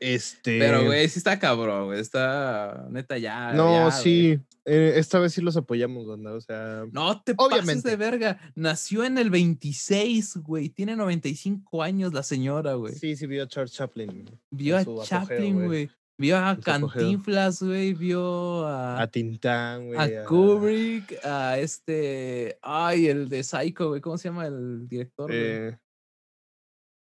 Este. 0.00 0.58
Pero, 0.58 0.84
güey, 0.84 1.08
sí 1.08 1.18
está 1.18 1.38
cabrón, 1.38 1.86
güey. 1.86 2.00
Está 2.00 2.86
neta 2.90 3.18
ya. 3.18 3.52
No, 3.52 3.90
sí. 3.90 4.38
Eh, 4.64 4.94
esta 4.96 5.18
vez 5.18 5.32
sí 5.32 5.40
los 5.40 5.56
apoyamos, 5.56 6.06
onda. 6.06 6.32
O 6.34 6.40
sea. 6.40 6.84
No 6.92 7.22
te 7.22 7.32
obviamente. 7.36 7.66
pases 7.66 7.82
de 7.82 7.96
verga. 7.96 8.52
Nació 8.54 9.04
en 9.04 9.18
el 9.18 9.30
26, 9.30 10.38
güey. 10.38 10.68
Tiene 10.68 10.96
95 10.96 11.82
años 11.82 12.12
la 12.12 12.22
señora, 12.22 12.74
güey. 12.74 12.94
Sí, 12.94 13.16
sí, 13.16 13.26
vio 13.26 13.44
a 13.44 13.48
Charles 13.48 13.72
Chaplin. 13.72 14.30
Vio 14.50 14.76
a 14.76 14.84
Chaplin, 15.04 15.66
güey. 15.66 15.90
Vio 16.20 16.36
a 16.36 16.58
Cantinflas, 16.58 17.62
güey, 17.62 17.94
vio 17.94 18.66
a... 18.66 19.00
A 19.00 19.06
Tintán, 19.06 19.86
güey. 19.86 20.00
A 20.00 20.24
Kubrick, 20.24 21.24
a 21.24 21.56
este... 21.60 22.58
Ay, 22.60 23.06
el 23.06 23.28
de 23.28 23.44
Psycho, 23.44 23.90
güey, 23.90 24.00
¿cómo 24.00 24.18
se 24.18 24.28
llama 24.28 24.48
el 24.48 24.88
director? 24.88 25.30
Eh, 25.32 25.78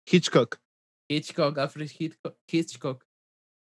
Hitchcock. 0.06 0.60
Hitchcock, 1.10 1.58
Alfred 1.58 1.90
Hitchcock. 1.98 2.38
Hitchcock. 2.48 3.06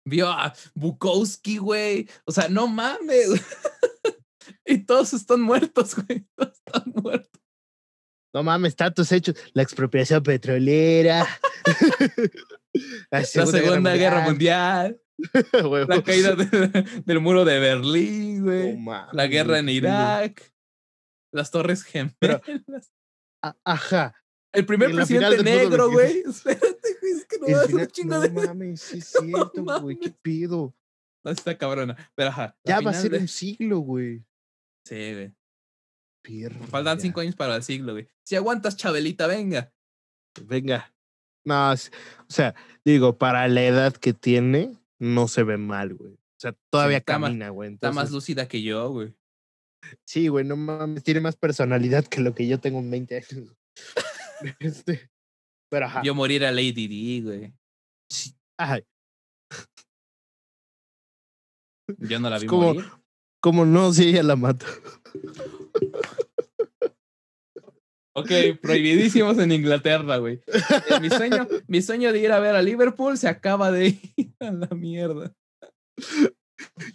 Vio 0.05 0.29
a 0.29 0.53
Bukowski, 0.75 1.57
güey. 1.57 2.07
O 2.25 2.31
sea, 2.31 2.47
no 2.47 2.67
mames. 2.67 3.29
y 4.65 4.79
todos 4.79 5.13
están 5.13 5.41
muertos, 5.41 5.95
güey. 5.95 6.25
Todos 6.35 6.53
están 6.53 6.93
muertos. 6.95 7.41
No 8.33 8.43
mames, 8.43 8.75
tantos 8.75 9.11
hechos. 9.11 9.35
La 9.53 9.63
expropiación 9.63 10.21
petrolera. 10.21 11.27
la 13.11 13.23
Segunda, 13.23 13.95
Guerra 13.95 14.21
Mundial. 14.21 15.01
la 15.33 16.03
caída 16.03 16.35
del 16.35 17.19
muro 17.19 17.43
de 17.43 17.59
Berlín, 17.59 18.43
güey. 18.43 18.77
la 19.11 19.27
guerra 19.27 19.59
en 19.59 19.69
Irak. 19.69 20.53
Las 21.33 21.49
Torres 21.49 21.83
Gemelas. 21.83 22.93
ajá. 23.63 24.15
El 24.51 24.65
primer 24.65 24.91
presidente 24.91 25.43
negro, 25.43 25.91
güey. 25.91 26.23
No 27.39 28.17
va 28.17 28.23
a 28.23 28.29
mames, 28.29 28.81
sí 28.81 28.99
es 28.99 29.07
cierto, 29.19 29.81
güey. 29.81 29.97
¿Qué 29.97 30.09
pido? 30.09 30.75
No, 31.23 31.31
está 31.31 31.57
cabrona. 31.57 31.95
Pero 32.15 32.29
ajá. 32.29 32.57
Ya 32.63 32.79
va 32.81 32.91
a 32.91 32.93
ser 32.93 33.13
un 33.13 33.27
siglo, 33.27 33.79
güey. 33.79 34.23
Sí, 34.85 35.13
güey. 35.13 35.33
Faltan 36.69 36.99
cinco 36.99 37.21
años 37.21 37.35
para 37.35 37.55
el 37.55 37.63
siglo, 37.63 37.93
güey. 37.93 38.07
Si 38.23 38.35
aguantas, 38.35 38.77
Chabelita, 38.77 39.27
venga. 39.27 39.73
Venga. 40.45 40.93
No, 41.45 41.71
o 41.71 41.75
sea, 42.27 42.53
digo, 42.85 43.17
para 43.17 43.47
la 43.47 43.63
edad 43.63 43.93
que 43.93 44.13
tiene, 44.13 44.77
no 44.99 45.27
se 45.27 45.43
ve 45.43 45.57
mal, 45.57 45.95
güey. 45.95 46.13
O 46.13 46.39
sea, 46.39 46.55
todavía 46.69 47.01
camina, 47.01 47.49
güey. 47.49 47.73
Está 47.73 47.91
más 47.91 48.11
lúcida 48.11 48.47
que 48.47 48.61
yo, 48.61 48.89
güey. 48.91 49.15
Sí, 50.05 50.27
güey, 50.27 50.45
no 50.45 50.55
mames, 50.55 51.03
tiene 51.03 51.21
más 51.21 51.35
personalidad 51.35 52.05
que 52.05 52.21
lo 52.21 52.35
que 52.35 52.47
yo 52.47 52.59
tengo 52.59 52.79
en 52.79 52.91
20 52.91 53.15
años. 53.15 53.55
este, 54.59 55.09
pero 55.69 55.85
ajá. 55.85 56.01
Yo 56.03 56.15
morir 56.15 56.45
a 56.45 56.51
Lady 56.51 56.87
D, 56.87 57.21
güey. 57.23 57.53
Sí. 58.11 58.35
Yo 61.97 62.19
no 62.19 62.29
la 62.29 62.39
vi 62.39 62.47
como, 62.47 62.73
morir. 62.73 62.85
Como 63.41 63.65
no, 63.65 63.93
si 63.93 64.09
ella 64.09 64.23
la 64.23 64.35
mató. 64.35 64.65
Ok, 68.19 68.31
prohibidísimos 68.61 69.37
en 69.37 69.51
Inglaterra, 69.51 70.17
güey. 70.17 70.41
Eh, 70.47 70.99
mi 71.01 71.09
sueño, 71.09 71.47
mi 71.67 71.81
sueño 71.81 72.11
de 72.11 72.19
ir 72.19 72.31
a 72.31 72.39
ver 72.39 72.55
a 72.55 72.61
Liverpool 72.61 73.17
se 73.17 73.29
acaba 73.29 73.71
de 73.71 73.97
ir 74.15 74.33
a 74.39 74.51
la 74.51 74.67
mierda. 74.67 75.33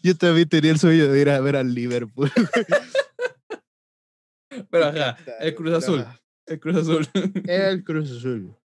Yo 0.02 0.16
también 0.16 0.48
tenía 0.48 0.72
el 0.72 0.78
sueño 0.78 1.08
de 1.08 1.20
ir 1.20 1.30
a 1.30 1.40
ver 1.40 1.56
al 1.56 1.74
Liverpool. 1.74 2.30
Pero 4.70 4.86
ajá, 4.86 5.16
el 5.40 5.54
Cruz 5.54 5.74
Azul. 5.74 6.04
El 6.46 6.60
Cruz 6.60 6.76
Azul. 6.76 7.08
El 7.46 7.84
Cruz 7.84 8.10
Azul. 8.10 8.56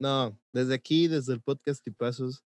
No, 0.00 0.38
desde 0.52 0.74
aquí, 0.74 1.08
desde 1.08 1.34
el 1.34 1.40
podcast 1.40 1.82
Tipazos, 1.84 2.44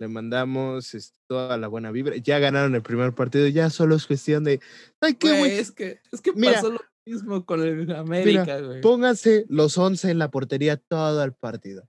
le 0.00 0.08
mandamos 0.08 0.94
este, 0.94 1.18
toda 1.28 1.56
la 1.56 1.68
buena 1.68 1.90
vibra. 1.90 2.16
Ya 2.16 2.38
ganaron 2.38 2.74
el 2.74 2.82
primer 2.82 3.14
partido, 3.14 3.46
ya 3.48 3.70
solo 3.70 3.94
es 3.94 4.06
cuestión 4.06 4.44
de. 4.44 4.60
Ay, 5.00 5.14
qué 5.14 5.58
Es 5.58 5.70
que, 5.70 6.00
es 6.10 6.20
que 6.20 6.32
pasó 6.32 6.70
lo 6.70 6.80
mismo 7.06 7.44
con 7.46 7.62
el 7.62 7.94
América, 7.94 8.60
güey. 8.60 8.80
Pónganse 8.80 9.46
los 9.48 9.78
11 9.78 10.10
en 10.10 10.18
la 10.18 10.30
portería 10.30 10.76
todo 10.76 11.22
el 11.22 11.32
partido. 11.32 11.88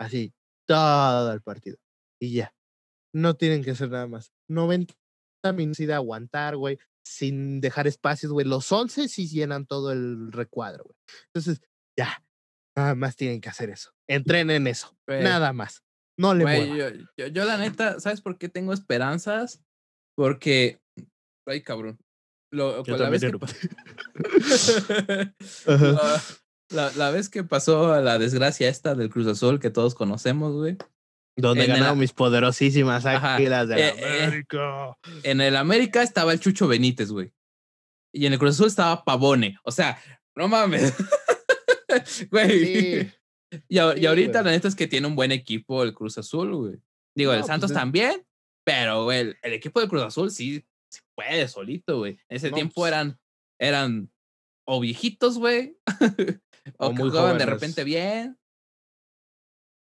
Así, 0.00 0.32
todo 0.66 1.32
el 1.32 1.42
partido. 1.42 1.76
Y 2.20 2.32
ya. 2.32 2.54
No 3.12 3.34
tienen 3.34 3.64
que 3.64 3.72
hacer 3.72 3.90
nada 3.90 4.06
más. 4.06 4.32
90 4.48 4.94
minutos 5.54 5.86
de 5.86 5.94
aguantar, 5.94 6.56
güey, 6.56 6.78
sin 7.06 7.60
dejar 7.60 7.86
espacios, 7.86 8.32
güey. 8.32 8.46
Los 8.46 8.70
11 8.70 9.08
sí 9.08 9.28
llenan 9.28 9.66
todo 9.66 9.92
el 9.92 10.32
recuadro, 10.32 10.84
güey. 10.84 10.96
Entonces, 11.32 11.62
ya. 11.96 12.22
Nada 12.76 12.94
más 12.94 13.16
tienen 13.16 13.40
que 13.40 13.48
hacer 13.48 13.70
eso. 13.70 13.92
Entrenen 14.06 14.66
eso. 14.66 14.96
Nada 15.06 15.52
más. 15.52 15.82
No 16.18 16.34
le 16.34 16.44
güey, 16.44 17.06
yo, 17.16 17.26
yo, 17.26 17.44
la 17.44 17.58
neta, 17.58 18.00
¿sabes 18.00 18.22
por 18.22 18.38
qué 18.38 18.48
tengo 18.48 18.72
esperanzas? 18.72 19.62
Porque. 20.16 20.80
Ay, 21.46 21.62
cabrón. 21.62 21.98
Lo, 22.50 22.82
la, 22.84 23.10
vez 23.10 23.22
que, 23.22 23.32
la, 26.70 26.90
la, 26.92 27.10
vez 27.10 27.28
que 27.28 27.44
pasó 27.44 28.00
la 28.00 28.18
desgracia 28.18 28.68
esta 28.68 28.94
del 28.94 29.10
Cruz 29.10 29.26
Azul 29.26 29.60
que 29.60 29.70
todos 29.70 29.94
conocemos, 29.94 30.54
güey. 30.54 30.78
Donde 31.36 31.66
ganaron 31.66 31.98
mis 31.98 32.12
poderosísimas 32.12 33.04
águilas 33.04 33.68
de 33.68 33.88
eh, 33.88 33.94
eh, 33.98 34.24
América. 34.24 34.96
en 35.22 35.40
el 35.40 35.56
América 35.56 36.02
estaba 36.02 36.32
el 36.32 36.40
Chucho 36.40 36.66
Benítez, 36.66 37.10
güey. 37.10 37.32
Y 38.14 38.24
en 38.26 38.32
el 38.32 38.38
Cruz 38.38 38.52
Azul 38.54 38.68
estaba 38.68 39.04
Pavone. 39.04 39.58
O 39.62 39.70
sea, 39.70 39.98
no 40.34 40.48
mames. 40.48 40.94
güey. 42.30 43.12
Y, 43.68 43.78
a- 43.78 43.94
y 43.96 44.00
Sí, 44.00 44.06
ahorita 44.06 44.40
güey. 44.40 44.44
la 44.44 44.50
neta 44.50 44.68
es 44.68 44.74
que 44.74 44.86
tiene 44.86 45.06
un 45.06 45.16
buen 45.16 45.32
equipo 45.32 45.82
el 45.82 45.92
Cruz 45.94 46.18
Azul, 46.18 46.54
güey. 46.54 46.76
Digo, 47.14 47.30
No, 47.32 47.34
el 47.34 47.40
pues 47.40 47.46
Santos 47.48 47.72
también, 47.72 48.26
pero 48.64 49.04
güey, 49.04 49.20
el, 49.20 49.36
el 49.42 49.52
equipo 49.52 49.80
del 49.80 49.88
Cruz 49.88 50.02
Azul 50.02 50.30
sí, 50.30 50.64
sí 50.90 51.00
puede 51.14 51.46
solito, 51.48 51.98
güey. 51.98 52.12
En 52.28 52.36
ese 52.36 52.50
No, 52.50 52.54
tiempo 52.54 52.74
pues- 52.76 52.88
eran, 52.92 53.18
eran 53.60 54.10
o 54.66 54.80
viejitos, 54.80 55.38
güey, 55.38 55.78
o, 56.78 56.86
O 56.88 56.92
muy 56.92 57.08
jugaban 57.10 57.38
de 57.38 57.46
repente 57.46 57.84
bien. 57.84 58.38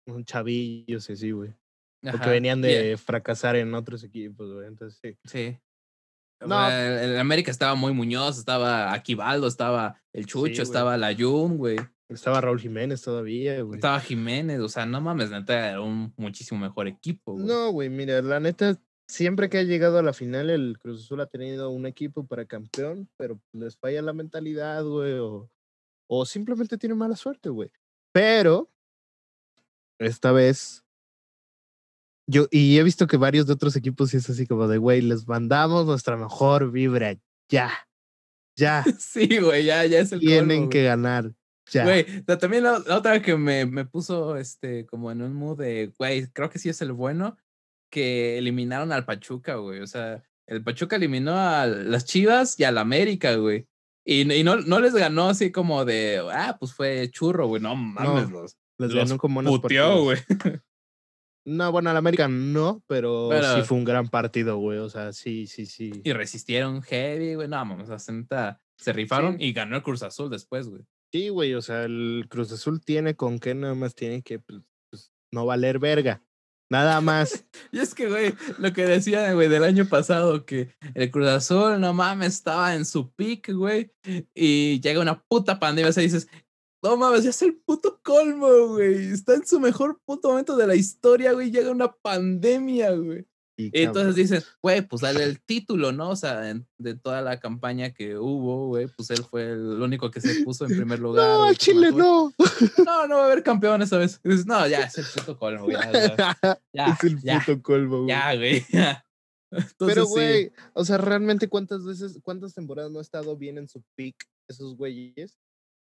Un 0.06 0.24
chavillo, 0.24 1.00
sí, 1.00 1.16
sí, 1.16 1.30
güey. 1.32 1.52
Porque 2.02 2.30
venían 2.30 2.60
y- 2.60 2.62
de 2.62 2.96
fracasar 2.96 3.56
en 3.56 3.74
otros 3.74 4.04
equipos, 4.04 4.52
güey. 4.52 4.66
Entonces, 4.68 4.98
sí. 5.02 5.18
Sí. 5.24 5.58
No. 6.46 6.68
El, 6.70 7.10
el 7.10 7.18
América 7.18 7.50
estaba 7.50 7.74
muy 7.74 7.92
Muñoz, 7.92 8.38
estaba 8.38 8.92
Aquivaldo, 8.92 9.46
estaba 9.46 10.00
el 10.12 10.26
Chucho, 10.26 10.62
estaba 10.62 10.96
Layun, 10.96 11.56
güey. 11.56 11.76
Estaba 12.08 12.40
Raúl 12.40 12.60
Jiménez 12.60 13.02
todavía, 13.02 13.60
güey. 13.62 13.78
Estaba 13.78 13.98
Jiménez, 13.98 14.60
o 14.60 14.68
sea, 14.68 14.86
no 14.86 15.00
mames, 15.00 15.30
neta, 15.30 15.70
era 15.70 15.80
un 15.80 16.12
muchísimo 16.16 16.60
mejor 16.60 16.86
equipo, 16.86 17.32
güey. 17.32 17.46
No, 17.46 17.70
güey, 17.72 17.88
mira, 17.88 18.22
la 18.22 18.38
neta, 18.38 18.80
siempre 19.10 19.48
que 19.48 19.58
ha 19.58 19.62
llegado 19.64 19.98
a 19.98 20.02
la 20.02 20.12
final, 20.12 20.50
el 20.50 20.78
Cruz 20.78 21.02
Azul 21.04 21.20
ha 21.20 21.26
tenido 21.26 21.70
un 21.70 21.84
equipo 21.84 22.24
para 22.24 22.44
campeón, 22.44 23.08
pero 23.16 23.40
les 23.52 23.76
falla 23.76 24.02
la 24.02 24.12
mentalidad, 24.12 24.84
güey, 24.84 25.14
o, 25.14 25.50
o 26.08 26.26
simplemente 26.26 26.78
tiene 26.78 26.94
mala 26.94 27.16
suerte, 27.16 27.48
güey. 27.48 27.72
Pero, 28.12 28.70
esta 29.98 30.32
vez, 30.32 30.84
yo, 32.28 32.46
y 32.50 32.78
he 32.78 32.82
visto 32.82 33.06
que 33.06 33.16
varios 33.16 33.46
de 33.46 33.52
otros 33.52 33.76
equipos 33.76 34.10
sí 34.10 34.16
es 34.16 34.28
así 34.28 34.46
como 34.46 34.68
de, 34.68 34.78
güey, 34.78 35.00
les 35.00 35.26
mandamos 35.26 35.86
nuestra 35.86 36.16
mejor 36.16 36.70
vibra, 36.72 37.16
ya, 37.48 37.72
ya, 38.56 38.84
Sí, 38.98 39.38
güey, 39.38 39.64
ya, 39.64 39.84
ya 39.86 40.00
es 40.00 40.12
el 40.12 40.20
tienen 40.20 40.58
colmo, 40.58 40.70
que 40.70 40.84
ganar, 40.84 41.32
ya. 41.70 41.84
Güey, 41.84 42.02
o 42.02 42.24
sea, 42.24 42.38
también 42.38 42.64
la, 42.64 42.82
la 42.86 42.98
otra 42.98 43.22
que 43.22 43.36
me, 43.36 43.66
me 43.66 43.84
puso 43.84 44.36
este 44.36 44.86
como 44.86 45.10
en 45.10 45.22
un 45.22 45.34
mood 45.34 45.58
de, 45.58 45.92
güey, 45.98 46.26
creo 46.28 46.50
que 46.50 46.58
sí 46.58 46.68
es 46.68 46.80
el 46.82 46.92
bueno, 46.92 47.36
que 47.90 48.38
eliminaron 48.38 48.92
al 48.92 49.04
Pachuca, 49.04 49.56
güey. 49.56 49.80
O 49.80 49.86
sea, 49.86 50.22
el 50.46 50.62
Pachuca 50.62 50.96
eliminó 50.96 51.36
a 51.36 51.66
las 51.66 52.04
Chivas 52.04 52.58
y 52.58 52.64
al 52.64 52.78
América, 52.78 53.34
güey. 53.36 53.66
Y, 54.04 54.32
y 54.32 54.44
no, 54.44 54.56
no 54.56 54.80
les 54.80 54.94
ganó 54.94 55.30
así 55.30 55.50
como 55.50 55.84
de, 55.84 56.22
ah, 56.32 56.56
pues 56.58 56.72
fue 56.72 57.10
churro, 57.10 57.48
güey. 57.48 57.60
No 57.60 57.74
mames, 57.74 58.30
los, 58.30 58.56
les 58.78 58.92
los 58.92 59.08
ganó 59.08 59.18
como 59.18 59.40
unos 59.40 59.60
puteó, 59.60 60.02
güey. 60.02 60.18
No, 61.46 61.70
bueno, 61.70 61.90
al 61.90 61.96
América 61.96 62.26
no, 62.26 62.82
pero, 62.88 63.30
sí 63.54 63.62
fue 63.62 63.78
un 63.78 63.84
gran 63.84 64.08
partido, 64.08 64.56
güey. 64.56 64.78
O 64.78 64.88
sea, 64.90 65.12
sí, 65.12 65.46
sí, 65.46 65.64
sí. 65.64 65.92
Y 66.02 66.12
resistieron 66.12 66.82
heavy, 66.82 67.36
güey. 67.36 67.46
No, 67.46 67.64
mames, 67.64 67.88
o 67.88 67.96
sea, 67.96 68.14
neta, 68.14 68.60
se 68.76 68.92
rifaron 68.92 69.38
Sí. 69.38 69.44
y 69.44 69.52
ganó 69.52 69.76
el 69.76 69.82
Cruz 69.84 70.02
Azul 70.02 70.28
después, 70.28 70.68
güey. 70.68 70.82
Sí, 71.12 71.28
güey, 71.28 71.54
o 71.54 71.62
sea, 71.62 71.84
el 71.84 72.26
Cruz 72.28 72.50
Azul 72.50 72.80
tiene 72.80 73.14
con 73.14 73.38
qué 73.38 73.54
nada 73.54 73.76
más 73.76 73.94
tiene 73.94 74.22
que 74.22 74.40
pues, 74.40 74.60
pues, 74.90 75.12
no 75.32 75.46
valer 75.46 75.78
verga. 75.78 76.20
Nada 76.68 77.00
más. 77.00 77.46
Y 77.70 77.78
es 77.78 77.94
que, 77.94 78.08
güey, 78.08 78.34
lo 78.58 78.72
que 78.72 78.84
decía, 78.84 79.32
güey, 79.32 79.48
del 79.48 79.62
año 79.62 79.86
pasado, 79.86 80.44
que 80.44 80.74
el 80.94 81.12
Cruz 81.12 81.28
Azul, 81.28 81.80
no 81.80 81.94
mames, 81.94 82.34
estaba 82.34 82.74
en 82.74 82.84
su 82.84 83.12
peak, 83.12 83.52
güey, 83.52 83.92
y 84.34 84.80
llega 84.80 85.00
una 85.00 85.22
puta 85.22 85.60
pandemia, 85.60 85.90
o 85.90 85.92
sea, 85.92 86.02
dices, 86.02 86.28
no 86.82 86.96
mames, 86.96 87.24
ya 87.24 87.30
es 87.30 87.42
el 87.42 87.56
puto 87.56 88.00
colmo, 88.02 88.48
güey, 88.68 89.12
está 89.12 89.34
en 89.34 89.46
su 89.46 89.58
mejor 89.60 90.00
puto 90.04 90.28
momento 90.30 90.56
de 90.56 90.66
la 90.66 90.74
historia, 90.74 91.32
güey, 91.32 91.50
llega 91.50 91.70
una 91.70 91.90
pandemia, 91.92 92.92
güey. 92.92 93.26
Y, 93.58 93.70
entonces 93.72 94.14
dicen, 94.16 94.42
güey, 94.62 94.82
pues 94.82 95.00
dale 95.00 95.24
el 95.24 95.40
título, 95.42 95.90
¿no? 95.90 96.10
O 96.10 96.16
sea, 96.16 96.50
en- 96.50 96.68
de 96.78 96.94
toda 96.94 97.22
la 97.22 97.40
campaña 97.40 97.94
que 97.94 98.18
hubo, 98.18 98.66
güey, 98.66 98.86
pues 98.94 99.08
él 99.08 99.24
fue 99.24 99.44
el 99.44 99.80
único 99.80 100.10
que 100.10 100.20
se 100.20 100.44
puso 100.44 100.66
en 100.66 100.76
primer 100.76 100.98
lugar. 101.00 101.26
no, 101.26 101.38
güey, 101.38 101.48
al 101.48 101.56
Chile 101.56 101.90
no. 101.90 102.34
No, 102.84 103.06
no 103.06 103.16
va 103.16 103.22
a 103.22 103.26
haber 103.26 103.42
campeón 103.42 103.80
esa 103.80 103.96
vez. 103.96 104.20
Dices, 104.22 104.44
no, 104.44 104.68
ya 104.68 104.80
es 104.80 104.98
el 104.98 105.06
puto 105.06 105.38
colmo, 105.38 105.64
güey, 105.64 105.74
ya, 105.74 106.36
ya, 106.74 106.86
es 107.00 107.04
el 107.04 107.22
ya, 107.22 107.42
puto 107.46 107.62
colmo, 107.62 107.96
güey. 108.02 108.08
ya, 108.10 108.34
güey. 108.36 108.62
Pero, 109.78 110.04
sí. 110.04 110.10
güey, 110.10 110.52
o 110.74 110.84
sea, 110.84 110.98
realmente 110.98 111.48
cuántas 111.48 111.82
veces, 111.86 112.18
cuántas 112.22 112.52
temporadas 112.52 112.92
no 112.92 112.98
ha 112.98 113.02
estado 113.02 113.38
bien 113.38 113.56
en 113.56 113.68
su 113.70 113.82
peak 113.96 114.16
esos 114.50 114.76
güeyes. 114.76 115.38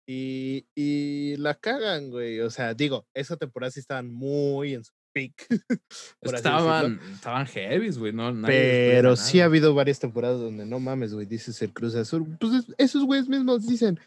Y, 0.09 0.65
y 0.75 1.35
la 1.37 1.55
cagan, 1.55 2.09
güey. 2.09 2.39
O 2.39 2.49
sea, 2.49 2.73
digo, 2.73 3.05
esa 3.13 3.35
temporada 3.37 3.71
sí 3.71 3.79
estaban 3.81 4.09
muy 4.11 4.73
en 4.75 4.83
su 4.85 4.93
peak. 5.13 5.33
Estaban, 6.21 6.99
estaban 7.13 7.45
heavies, 7.47 7.97
güey, 7.97 8.13
no, 8.13 8.33
Pero 8.45 9.15
sí 9.15 9.41
ha 9.41 9.45
habido 9.45 9.73
varias 9.73 9.99
temporadas 9.99 10.39
donde 10.39 10.65
no 10.65 10.79
mames, 10.79 11.13
güey, 11.13 11.25
dices 11.25 11.61
el 11.61 11.73
Cruz 11.73 11.95
Azul. 11.95 12.37
Pues 12.39 12.53
es- 12.53 12.75
esos 12.77 13.03
güeyes 13.05 13.27
mismos 13.27 13.65
dicen, 13.67 13.99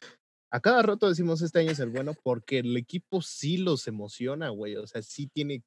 a 0.53 0.61
cada 0.61 0.82
rato 0.82 1.09
decimos 1.09 1.42
este 1.42 1.61
año 1.61 1.72
es 1.72 1.78
el 1.80 1.90
bueno 1.90 2.14
porque 2.22 2.61
el 2.61 2.76
equipo 2.76 3.22
sí 3.22 3.57
los 3.59 3.86
emociona, 3.88 4.48
güey. 4.51 4.76
O 4.76 4.86
sea, 4.86 5.03
sí 5.03 5.26
tiene 5.26 5.62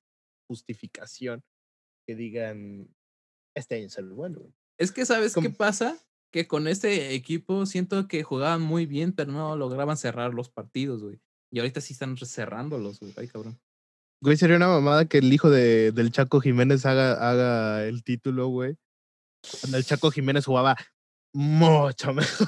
justificación 0.49 1.43
que 2.07 2.15
digan, 2.15 2.87
este 3.55 3.75
año 3.75 3.87
es 3.87 3.97
el 3.97 4.09
bueno, 4.09 4.39
güey. 4.39 4.53
Es 4.79 4.91
que, 4.91 5.05
¿sabes 5.05 5.33
qué 5.35 5.41
¿Cómo? 5.41 5.55
pasa? 5.55 5.97
Que 6.33 6.47
con 6.47 6.67
este 6.67 7.13
equipo 7.13 7.65
siento 7.67 8.07
que 8.07 8.23
jugaban 8.23 8.61
muy 8.61 8.87
bien, 8.87 9.13
pero 9.13 9.31
no 9.31 9.55
lograban 9.55 9.95
cerrar 9.97 10.33
los 10.33 10.49
partidos, 10.49 11.03
güey. 11.03 11.19
Y 11.51 11.59
ahorita 11.59 11.79
sí 11.79 11.93
están 11.93 12.17
cerrándolos, 12.17 12.99
güey. 12.99 13.13
Ay, 13.17 13.27
cabrón. 13.27 13.59
Güey, 14.21 14.35
sería 14.37 14.55
una 14.57 14.67
mamada 14.67 15.05
que 15.05 15.19
el 15.19 15.31
hijo 15.31 15.49
de, 15.51 15.91
del 15.91 16.11
Chaco 16.11 16.41
Jiménez 16.41 16.85
haga, 16.87 17.29
haga 17.29 17.85
el 17.85 18.03
título, 18.03 18.47
güey. 18.47 18.75
Cuando 19.61 19.77
el 19.77 19.85
Chaco 19.85 20.09
Jiménez 20.09 20.45
jugaba 20.45 20.75
mucho 21.35 22.13
mejor. 22.15 22.47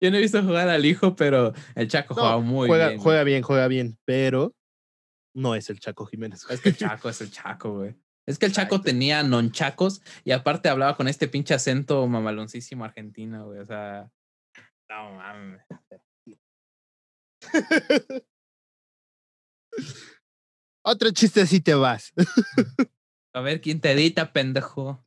Yo 0.00 0.10
no 0.10 0.16
he 0.18 0.20
visto 0.20 0.42
jugar 0.42 0.68
al 0.68 0.84
hijo, 0.84 1.16
pero 1.16 1.52
el 1.74 1.88
Chaco 1.88 2.14
No, 2.14 2.20
jugaba 2.22 2.40
muy 2.40 2.68
juega, 2.68 2.88
bien. 2.88 2.98
güey. 2.98 3.04
juega 3.04 3.24
bien, 3.24 3.42
juega 3.42 3.68
bien, 3.68 3.98
pero 4.04 4.54
no 5.34 5.54
es 5.56 5.68
el 5.70 5.80
Chaco 5.80 6.06
Jiménez. 6.06 6.44
güey. 6.44 6.54
Es 6.54 6.60
que 6.60 6.68
el 6.68 6.76
Chaco 6.76 7.08
es 7.08 7.20
el 7.20 7.30
Chaco, 7.32 7.72
güey. 7.78 7.96
Es 8.30 8.38
que 8.38 8.46
el 8.46 8.52
Chaco 8.52 8.80
tenía 8.80 9.24
nonchacos 9.24 10.02
y 10.24 10.30
aparte 10.30 10.68
hablaba 10.68 10.96
con 10.96 11.08
este 11.08 11.26
pinche 11.26 11.52
acento 11.52 12.06
mamaloncísimo 12.06 12.84
argentino, 12.84 13.46
güey. 13.46 13.58
O 13.58 13.66
sea, 13.66 14.08
no 14.88 15.14
mames. 15.14 15.62
Otro 20.84 21.10
chiste 21.10 21.40
así 21.40 21.60
te 21.60 21.74
vas. 21.74 22.12
A 23.34 23.40
ver 23.40 23.60
quién 23.60 23.80
te 23.80 23.90
edita, 23.90 24.32
pendejo. 24.32 25.02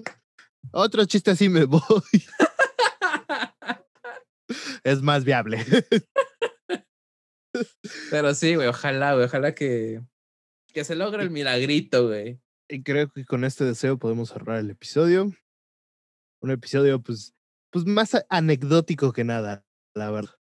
Otro 0.71 1.05
chiste 1.05 1.32
así 1.32 1.47
me 1.47 1.63
voy. 1.63 1.82
es 4.84 5.01
más 5.01 5.24
viable. 5.24 5.65
Pero 8.11 8.34
sí, 8.34 8.55
güey, 8.55 8.67
ojalá, 8.67 9.13
güey, 9.13 9.26
ojalá 9.26 9.55
que, 9.55 10.01
que 10.74 10.84
se 10.84 10.95
logre 10.95 11.24
el 11.24 11.32
milagrito, 11.32 12.07
güey. 12.07 12.43
Y 12.74 12.82
creo 12.82 13.07
que 13.09 13.24
con 13.24 13.43
este 13.43 13.65
deseo 13.65 13.99
podemos 13.99 14.30
cerrar 14.30 14.57
el 14.57 14.71
episodio. 14.71 15.32
Un 16.41 16.51
episodio, 16.51 16.99
pues, 17.01 17.36
pues 17.71 17.86
más 17.86 18.17
anecdótico 18.30 19.13
que 19.13 19.24
nada, 19.24 19.63
la 19.95 20.09
verdad. 20.09 20.36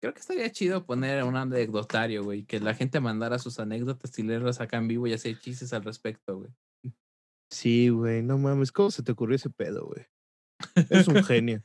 Creo 0.00 0.12
que 0.12 0.20
estaría 0.20 0.50
chido 0.50 0.84
poner 0.84 1.22
un 1.22 1.36
anecdotario, 1.36 2.24
güey, 2.24 2.44
que 2.44 2.58
la 2.58 2.74
gente 2.74 2.98
mandara 2.98 3.38
sus 3.38 3.60
anécdotas 3.60 4.18
y 4.18 4.24
leerlas 4.24 4.60
acá 4.60 4.78
en 4.78 4.88
vivo 4.88 5.06
y 5.06 5.12
hacer 5.12 5.38
chistes 5.38 5.72
al 5.72 5.84
respecto, 5.84 6.38
güey. 6.38 6.50
Sí, 7.52 7.88
güey, 7.88 8.22
no 8.22 8.36
mames, 8.36 8.72
¿cómo 8.72 8.90
se 8.90 9.02
te 9.04 9.12
ocurrió 9.12 9.36
ese 9.36 9.50
pedo, 9.50 9.86
güey? 9.86 10.06
Es 10.90 11.06
un 11.06 11.22
genio. 11.24 11.62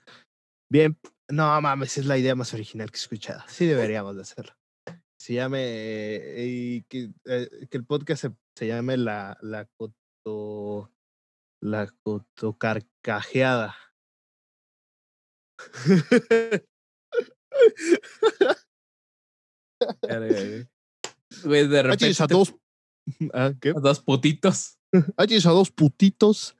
Bien, 0.71 0.97
no 1.29 1.59
mames, 1.61 1.97
es 1.97 2.05
la 2.05 2.17
idea 2.17 2.35
más 2.35 2.53
original 2.53 2.91
que 2.91 2.97
he 2.97 3.01
escuchado. 3.01 3.43
Sí 3.47 3.65
deberíamos 3.65 4.15
de 4.15 4.21
hacerlo. 4.21 4.53
Se 5.19 5.33
llame, 5.33 5.61
eh, 5.61 6.45
y 6.47 6.81
que, 6.83 7.11
eh, 7.25 7.67
que 7.69 7.77
el 7.77 7.85
podcast 7.85 8.21
se, 8.21 8.31
se 8.55 8.67
llame 8.67 8.97
la, 8.97 9.37
la 9.41 9.65
coto, 9.65 10.91
la 11.61 11.87
cotocarcajeada. 12.03 13.75
Güey. 21.43 21.67
De 21.67 21.81
repente. 21.83 22.05
Achis 22.05 22.21
a 22.21 22.27
dos, 22.27 22.55
ah, 23.33 23.51
¿qué? 23.59 23.73
dos 23.73 23.99
putitos. 24.01 24.79
Achis 25.17 25.45
a 25.45 25.51
dos 25.51 25.71
putitos. 25.71 26.55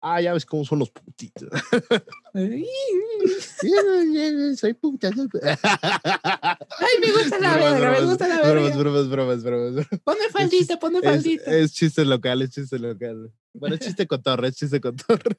Ah, 0.00 0.20
ya 0.20 0.32
ves 0.32 0.46
cómo 0.46 0.64
son 0.64 0.80
los 0.80 0.90
putitos. 0.90 1.48
Soy 4.56 4.72
puta. 4.74 5.10
soy. 5.12 5.28
Ay, 5.42 6.98
me 7.00 7.12
gusta 7.12 7.38
la 7.38 7.56
Bromas, 7.56 7.72
verga, 7.72 7.74
me 7.74 7.80
bromas, 7.80 8.04
gusta 8.04 8.28
la 8.28 8.36
bromas, 8.40 8.54
verga. 8.54 8.76
bromas, 8.78 9.08
bromas, 9.08 9.42
bromas. 9.44 9.86
Ponme 10.02 10.28
faldita, 10.30 10.78
ponme 10.78 11.02
faldita. 11.02 11.54
es 11.54 11.72
chiste 11.72 12.04
local, 12.06 12.40
es 12.42 12.50
chiste 12.50 12.78
local. 12.78 13.30
Bueno, 13.52 13.74
es 13.74 13.82
chiste 13.82 14.06
cotorre, 14.06 14.48
es 14.48 14.56
chiste 14.56 14.80
cotorre. 14.80 15.36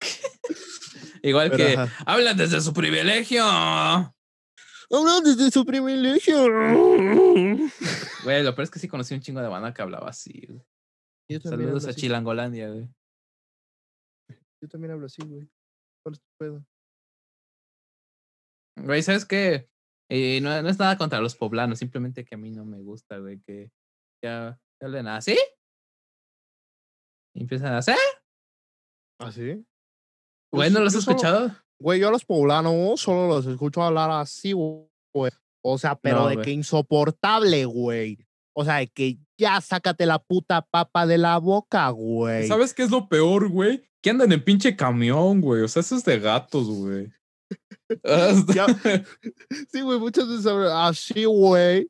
Igual 1.22 1.50
Pero, 1.52 1.64
que 1.64 1.76
ajá. 1.76 2.04
hablan 2.06 2.36
desde 2.36 2.60
su 2.60 2.72
privilegio. 2.72 3.44
Hablan 3.44 4.12
desde 5.24 5.50
su 5.52 5.64
privilegio. 5.64 6.42
Güey, 8.24 8.42
lo 8.42 8.54
peor 8.54 8.64
es 8.64 8.70
que 8.70 8.80
sí 8.80 8.88
conocí 8.88 9.14
un 9.14 9.20
chingo 9.20 9.40
de 9.40 9.46
banda 9.48 9.72
que 9.72 9.82
hablaba 9.82 10.08
así. 10.10 10.48
Saludos 11.42 11.86
a 11.86 11.90
así. 11.90 12.00
Chilangolandia, 12.00 12.68
güey. 12.68 12.88
Yo 14.60 14.68
también 14.68 14.92
hablo 14.92 15.06
así, 15.06 15.22
güey. 15.24 15.48
¿Cuál 16.02 16.14
es 16.14 16.20
tu 16.20 16.26
pedo? 16.38 16.64
Güey, 18.76 19.02
¿sabes 19.02 19.24
qué? 19.24 19.68
Y 20.10 20.40
no, 20.42 20.60
no 20.62 20.68
es 20.68 20.78
nada 20.78 20.96
contra 20.98 21.20
los 21.20 21.36
poblanos, 21.36 21.78
simplemente 21.78 22.24
que 22.24 22.34
a 22.34 22.38
mí 22.38 22.50
no 22.50 22.64
me 22.64 22.80
gusta, 22.82 23.18
güey, 23.18 23.40
que 23.40 23.70
ya 24.22 24.58
hablen 24.80 25.06
así. 25.08 25.38
Y 27.34 27.42
empiezan 27.42 27.72
a 27.72 27.78
hacer. 27.78 27.96
¿Ah, 29.20 29.30
sí? 29.32 29.64
Güey, 30.52 30.70
¿no 30.70 30.80
Pues, 30.80 30.84
los 30.84 30.92
yo 30.92 30.98
has 30.98 31.04
solo- 31.04 31.16
escuchado? 31.16 31.56
Güey, 31.80 32.00
yo 32.00 32.08
a 32.08 32.12
los 32.12 32.24
poblanos 32.24 33.00
solo 33.00 33.26
los 33.28 33.46
escucho 33.46 33.82
hablar 33.82 34.10
así, 34.10 34.52
güey. 34.52 34.88
O 35.64 35.78
sea, 35.78 35.94
pero 35.96 36.20
No, 36.20 36.28
de 36.28 36.34
güey. 36.34 36.44
que 36.44 36.50
insoportable, 36.52 37.64
güey. 37.66 38.26
O 38.54 38.64
sea, 38.64 38.76
de 38.76 38.88
que 38.88 39.18
ya 39.38 39.60
sácate 39.60 40.06
la 40.06 40.18
puta 40.18 40.62
papa 40.62 41.06
de 41.06 41.18
la 41.18 41.38
boca, 41.38 41.88
güey. 41.90 42.46
¿Sabes 42.46 42.74
qué 42.74 42.82
es 42.82 42.90
lo 42.90 43.08
peor, 43.08 43.48
güey? 43.48 43.82
Que 44.02 44.10
andan 44.10 44.32
en 44.32 44.44
pinche 44.44 44.76
camión, 44.76 45.40
güey. 45.40 45.62
O 45.62 45.68
sea, 45.68 45.80
eso 45.80 45.96
es 45.96 46.04
de 46.04 46.18
gatos, 46.18 46.68
güey. 46.68 47.10
Ya- 48.54 48.66
Sí, 49.72 49.80
güey, 49.80 49.98
muchas 49.98 50.28
veces 50.28 50.46
así, 50.46 51.24
güey. 51.24 51.88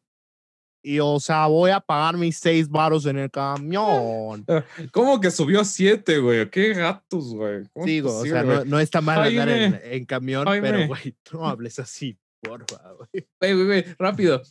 Y, 0.85 0.99
o 0.99 1.21
sea, 1.21 1.47
voy 1.47 1.71
a 1.71 1.79
pagar 1.79 2.17
mis 2.17 2.37
seis 2.39 2.69
varos 2.69 3.07
en 3.07 3.17
el 3.17 3.31
camión. 3.31 4.45
¿Cómo 4.91 5.21
que 5.21 5.31
subió 5.31 5.61
a 5.61 5.65
siete, 5.65 6.19
güey? 6.19 6.51
¿Qué 6.51 6.75
gatos, 6.75 7.33
güey? 7.35 7.63
¿Cómo 7.73 7.85
es 7.85 7.87
Digo, 7.87 8.17
o 8.19 8.25
sea, 8.25 8.43
no, 8.43 8.65
no 8.65 8.81
está 8.81 9.01
mal 9.01 9.23
andar 9.23 9.49
en, 9.49 9.81
en 9.85 10.05
camión, 10.05 10.45
Jaime. 10.45 10.71
pero, 10.73 10.87
güey, 10.89 11.15
no 11.33 11.47
hables 11.47 11.79
así, 11.79 12.19
porfa, 12.43 12.93
güey. 12.99 13.27
Güey, 13.41 13.55
güey, 13.55 13.67
güey, 13.67 13.85
rápido. 13.99 14.43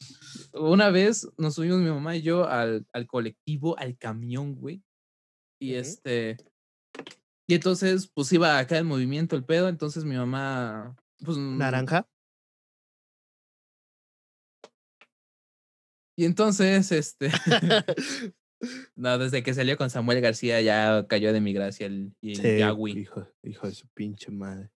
Una 0.54 0.90
vez 0.90 1.28
nos 1.38 1.56
subimos 1.56 1.80
mi 1.80 1.90
mamá 1.90 2.16
y 2.16 2.22
yo 2.22 2.48
al, 2.48 2.86
al 2.94 3.08
colectivo, 3.08 3.78
al 3.78 3.98
camión, 3.98 4.56
güey. 4.56 4.82
Y 5.60 5.76
este. 5.76 6.38
Y 7.48 7.54
entonces, 7.56 8.10
pues 8.14 8.32
iba 8.34 8.58
acá 8.58 8.78
en 8.78 8.88
movimiento 8.88 9.36
el 9.36 9.44
pedo. 9.46 9.70
Entonces 9.70 10.06
mi 10.06 10.16
mamá. 10.16 10.96
Pues, 11.24 11.38
mm, 11.38 11.58
¿Naranja? 11.58 12.08
Y 16.18 16.26
entonces, 16.26 16.92
este. 16.92 17.30
no, 18.96 19.18
desde 19.18 19.44
que 19.44 19.54
salió 19.54 19.78
con 19.78 19.90
Samuel 19.90 20.22
García 20.22 20.62
ya 20.62 21.06
cayó 21.08 21.34
de 21.34 21.42
mi 21.42 21.54
gracia 21.54 21.88
el, 21.88 22.14
el 22.22 22.36
Sí, 22.36 22.58
Yagüi. 22.60 23.00
hijo, 23.00 23.28
hijo 23.44 23.68
de 23.68 23.74
su 23.74 23.88
pinche 23.90 24.32
madre. 24.32 24.70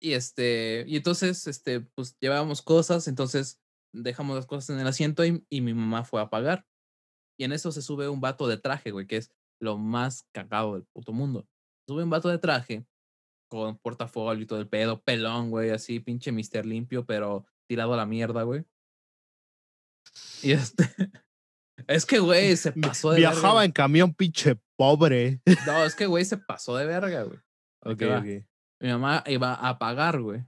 Y 0.00 0.12
este, 0.12 0.84
y 0.86 0.96
entonces, 0.96 1.46
este, 1.46 1.80
pues 1.80 2.16
llevábamos 2.20 2.62
cosas, 2.62 3.08
entonces 3.08 3.60
dejamos 3.92 4.36
las 4.36 4.46
cosas 4.46 4.70
en 4.70 4.80
el 4.80 4.86
asiento 4.86 5.24
y, 5.24 5.44
y 5.48 5.60
mi 5.60 5.74
mamá 5.74 6.04
fue 6.04 6.20
a 6.20 6.30
pagar. 6.30 6.66
Y 7.38 7.44
en 7.44 7.52
eso 7.52 7.72
se 7.72 7.82
sube 7.82 8.08
un 8.08 8.20
vato 8.20 8.46
de 8.48 8.58
traje, 8.58 8.90
güey, 8.90 9.06
que 9.06 9.16
es 9.16 9.30
lo 9.60 9.76
más 9.78 10.26
cagado 10.32 10.74
del 10.74 10.84
puto 10.92 11.12
mundo. 11.12 11.46
Sube 11.88 12.02
un 12.02 12.10
vato 12.10 12.28
de 12.28 12.38
traje 12.38 12.86
con 13.48 13.78
portafolio 13.78 14.42
y 14.42 14.46
todo 14.46 14.60
el 14.60 14.68
pedo, 14.68 15.02
pelón, 15.02 15.50
güey, 15.50 15.70
así, 15.70 16.00
pinche 16.00 16.32
Mister 16.32 16.66
Limpio, 16.66 17.06
pero 17.06 17.46
tirado 17.66 17.94
a 17.94 17.96
la 17.96 18.06
mierda, 18.06 18.42
güey. 18.42 18.64
Y 20.42 20.52
este, 20.52 20.84
es 21.86 22.04
que, 22.06 22.18
güey, 22.18 22.56
se 22.56 22.72
pasó 22.72 23.10
de 23.10 23.20
verga, 23.20 23.32
Viajaba 23.32 23.64
en 23.64 23.72
camión, 23.72 24.14
pinche 24.14 24.58
pobre. 24.76 25.40
No, 25.66 25.84
es 25.84 25.94
que, 25.94 26.06
güey, 26.06 26.24
se 26.24 26.36
pasó 26.36 26.76
de 26.76 26.86
verga, 26.86 27.22
güey. 27.22 27.38
Ok, 27.84 27.98
te 27.98 28.06
va. 28.06 28.18
ok. 28.18 28.44
Mi 28.80 28.88
mamá 28.88 29.24
iba 29.26 29.54
a 29.54 29.78
pagar, 29.78 30.20
güey. 30.20 30.44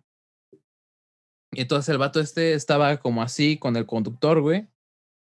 Y 1.53 1.63
entonces 1.63 1.89
el 1.89 1.99
vato 1.99 2.21
este 2.21 2.55
estaba 2.55 2.99
como 2.99 3.23
así 3.23 3.59
con 3.59 3.77
el 3.77 3.87
conductor, 3.87 4.41
güey. 4.41 4.69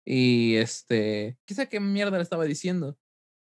Y 0.05 0.55
este, 0.55 1.37
sé 1.45 1.69
qué 1.69 1.79
mierda 1.79 2.17
le 2.17 2.23
estaba 2.23 2.45
diciendo. 2.45 2.97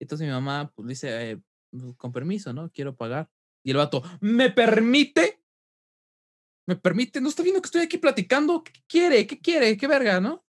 Entonces 0.01 0.27
mi 0.27 0.31
mamá 0.33 0.71
pues, 0.75 0.87
dice, 0.87 1.31
eh, 1.31 1.41
pues, 1.71 1.95
con 1.97 2.11
permiso, 2.11 2.53
¿no? 2.53 2.69
Quiero 2.71 2.95
pagar. 2.95 3.29
Y 3.65 3.71
el 3.71 3.77
vato, 3.77 4.01
¿me 4.21 4.49
permite? 4.49 5.41
¿Me 6.67 6.75
permite? 6.75 7.19
¿No 7.19 7.29
está 7.29 7.43
viendo 7.43 7.61
que 7.61 7.67
estoy 7.67 7.81
aquí 7.81 7.97
platicando? 7.97 8.63
¿Qué 8.63 8.71
quiere? 8.87 9.27
¿Qué 9.27 9.39
quiere? 9.39 9.75
¿Qué 9.75 9.87
verga, 9.87 10.21
no? 10.21 10.45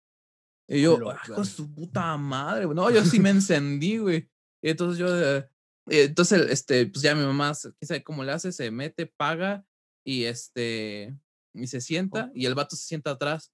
Y 0.68 0.80
yo, 0.80 0.98
Lo 0.98 1.10
"Ah, 1.10 1.20
verga". 1.26 1.44
su 1.44 1.74
puta 1.74 2.16
madre, 2.16 2.64
güey. 2.64 2.76
No, 2.76 2.90
yo 2.90 3.04
sí 3.04 3.20
me 3.20 3.30
encendí, 3.30 3.98
güey. 3.98 4.30
Y 4.62 4.70
entonces 4.70 4.98
yo, 4.98 5.08
eh, 5.08 5.46
entonces, 5.86 6.50
este, 6.50 6.86
pues 6.86 7.02
ya 7.02 7.14
mi 7.14 7.24
mamá, 7.24 7.52
quién 7.60 7.86
sabe 7.86 8.02
cómo 8.02 8.24
le 8.24 8.32
hace, 8.32 8.52
se 8.52 8.70
mete, 8.70 9.06
paga 9.06 9.64
y 10.04 10.24
este, 10.24 11.16
y 11.54 11.66
se 11.66 11.80
sienta, 11.80 12.30
y 12.34 12.46
el 12.46 12.54
vato 12.54 12.76
se 12.76 12.86
sienta 12.86 13.10
atrás. 13.10 13.52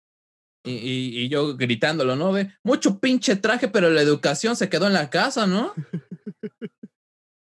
Y, 0.62 0.72
y, 0.72 1.18
y 1.20 1.28
yo 1.31 1.57
gritándolo, 1.57 2.16
¿no? 2.16 2.33
Ve, 2.33 2.53
mucho 2.62 3.01
pinche 3.01 3.37
traje, 3.37 3.68
pero 3.68 3.89
la 3.89 4.03
educación 4.03 4.57
se 4.57 4.68
quedó 4.68 4.87
en 4.87 4.93
la 4.93 5.09
casa, 5.09 5.47
¿no? 5.47 5.72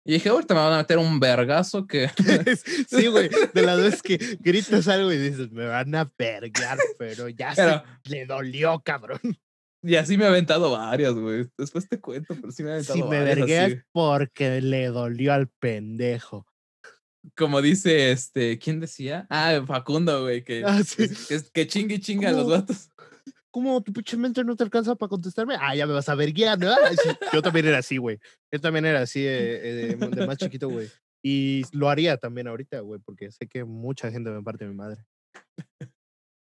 Y 0.07 0.13
dije, 0.13 0.29
ahorita 0.29 0.53
me 0.53 0.61
van 0.61 0.71
a 0.71 0.77
meter 0.77 0.97
un 0.99 1.19
vergazo 1.19 1.85
que. 1.85 2.09
sí, 2.87 3.07
güey, 3.07 3.29
de 3.53 3.61
las 3.61 3.77
veces 3.77 4.01
que 4.01 4.17
gritas 4.39 4.87
algo 4.87 5.11
y 5.11 5.17
dices, 5.17 5.51
me 5.51 5.67
van 5.67 5.93
a 5.95 6.09
vergar, 6.17 6.77
pero 6.97 7.27
ya 7.27 7.51
Pero, 7.53 7.83
se 8.05 8.11
le 8.11 8.25
dolió, 8.25 8.81
cabrón. 8.85 9.19
Y 9.87 9.95
así 9.95 10.17
me 10.17 10.25
he 10.25 10.27
aventado 10.27 10.71
varias, 10.71 11.13
güey. 11.13 11.47
Después 11.57 11.87
te 11.87 11.99
cuento, 11.99 12.35
pero 12.35 12.51
sí 12.51 12.63
me 12.63 12.69
he 12.69 12.73
aventado 12.73 12.95
Si 12.95 13.03
me 13.03 13.19
varias. 13.19 13.35
vergué 13.37 13.59
así. 13.59 13.71
es 13.73 13.85
porque 13.91 14.61
le 14.61 14.87
dolió 14.87 15.33
al 15.33 15.47
pendejo. 15.47 16.45
Como 17.35 17.61
dice 17.61 18.11
este, 18.11 18.57
¿quién 18.57 18.79
decía? 18.79 19.27
Ah, 19.29 19.61
Facundo, 19.65 20.21
güey, 20.23 20.43
que, 20.43 20.63
Ah, 20.65 20.81
sí. 20.83 21.07
que, 21.27 21.41
que 21.53 21.67
chingue 21.67 21.95
y 21.95 21.99
chinga 21.99 22.29
a 22.29 22.33
los 22.33 22.47
vatos. 22.49 22.89
¿Cómo 23.51 23.81
tu 23.81 23.91
pinche 23.91 24.15
mente 24.17 24.43
no 24.43 24.55
te 24.55 24.63
alcanza 24.63 24.95
para 24.95 25.09
contestarme? 25.09 25.55
Ah, 25.59 25.75
ya 25.75 25.87
me 25.87 25.93
vas 25.93 26.07
a 26.09 26.15
verguiar, 26.15 26.59
¿no? 26.59 26.73
Sí, 26.91 27.09
Yo 27.33 27.41
también 27.41 27.65
era 27.65 27.79
así, 27.79 27.97
güey. 27.97 28.19
Yo 28.51 28.59
también 28.61 28.85
era 28.85 29.01
así 29.01 29.25
eh, 29.25 29.69
eh, 29.91 29.95
de, 29.97 30.07
de 30.09 30.27
más 30.27 30.37
chiquito, 30.37 30.69
güey. 30.69 30.87
Y 31.23 31.63
lo 31.75 31.89
haría 31.89 32.17
también 32.17 32.47
ahorita, 32.47 32.79
güey, 32.81 33.01
porque 33.03 33.31
sé 33.31 33.47
que 33.47 33.63
mucha 33.63 34.11
gente 34.11 34.29
me 34.29 34.43
parte 34.43 34.65
mi 34.67 34.75
madre. 34.75 35.03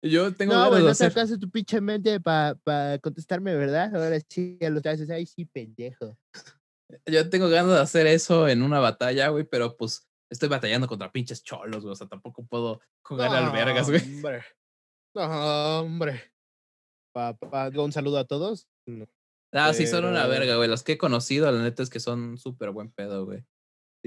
Yo 0.04 0.34
tengo 0.36 0.54
No, 0.54 0.68
güey, 0.70 0.82
de 0.82 0.88
no 0.88 0.88
te 0.88 0.92
hacer- 0.92 1.08
alcanza 1.08 1.38
tu 1.40 1.50
pinche 1.50 1.80
mente 1.80 2.20
para 2.20 3.00
contestarme, 3.02 3.56
¿verdad? 3.56 3.96
Ahora 3.96 4.20
sí, 4.30 4.58
a 4.62 4.70
los 4.70 4.86
haces, 4.86 5.10
ay, 5.10 5.26
sí, 5.26 5.46
pendejo. 5.46 6.18
Yo 7.06 7.30
tengo 7.30 7.48
ganas 7.50 7.72
de 7.72 7.80
hacer 7.80 8.08
eso 8.08 8.48
en 8.48 8.62
una 8.62 8.80
batalla, 8.80 9.30
güey, 9.30 9.46
pero 9.46 9.78
pues 9.78 10.08
estoy 10.30 10.50
batallando 10.50 10.88
contra 10.88 11.12
pinches 11.12 11.42
cholos, 11.44 11.82
güey. 11.84 11.94
O 11.94 11.96
sea, 11.96 12.08
tampoco 12.08 12.46
puedo 12.46 12.82
jugar 13.04 13.34
al 13.34 13.52
vergas, 13.52 13.90
güey. 13.90 14.02
Hombre. 14.18 14.44
No, 15.16 15.80
hombre. 15.82 16.32
Papá, 17.16 17.70
un 17.76 17.92
saludo 17.92 18.18
a 18.18 18.26
todos. 18.26 18.68
No, 18.88 19.06
Ah, 19.54 19.72
sí, 19.74 19.86
son 19.88 20.06
una 20.06 20.24
pero- 20.24 20.30
verga, 20.32 20.56
güey. 20.58 20.68
Los 20.68 20.84
que 20.84 20.94
he 20.94 20.98
conocido, 20.98 21.52
la 21.52 21.62
neta 21.64 21.82
es 21.84 21.90
que 21.90 22.00
son 22.00 22.38
súper 22.38 22.72
buen 22.72 22.92
pedo, 22.92 23.26
güey. 23.26 23.42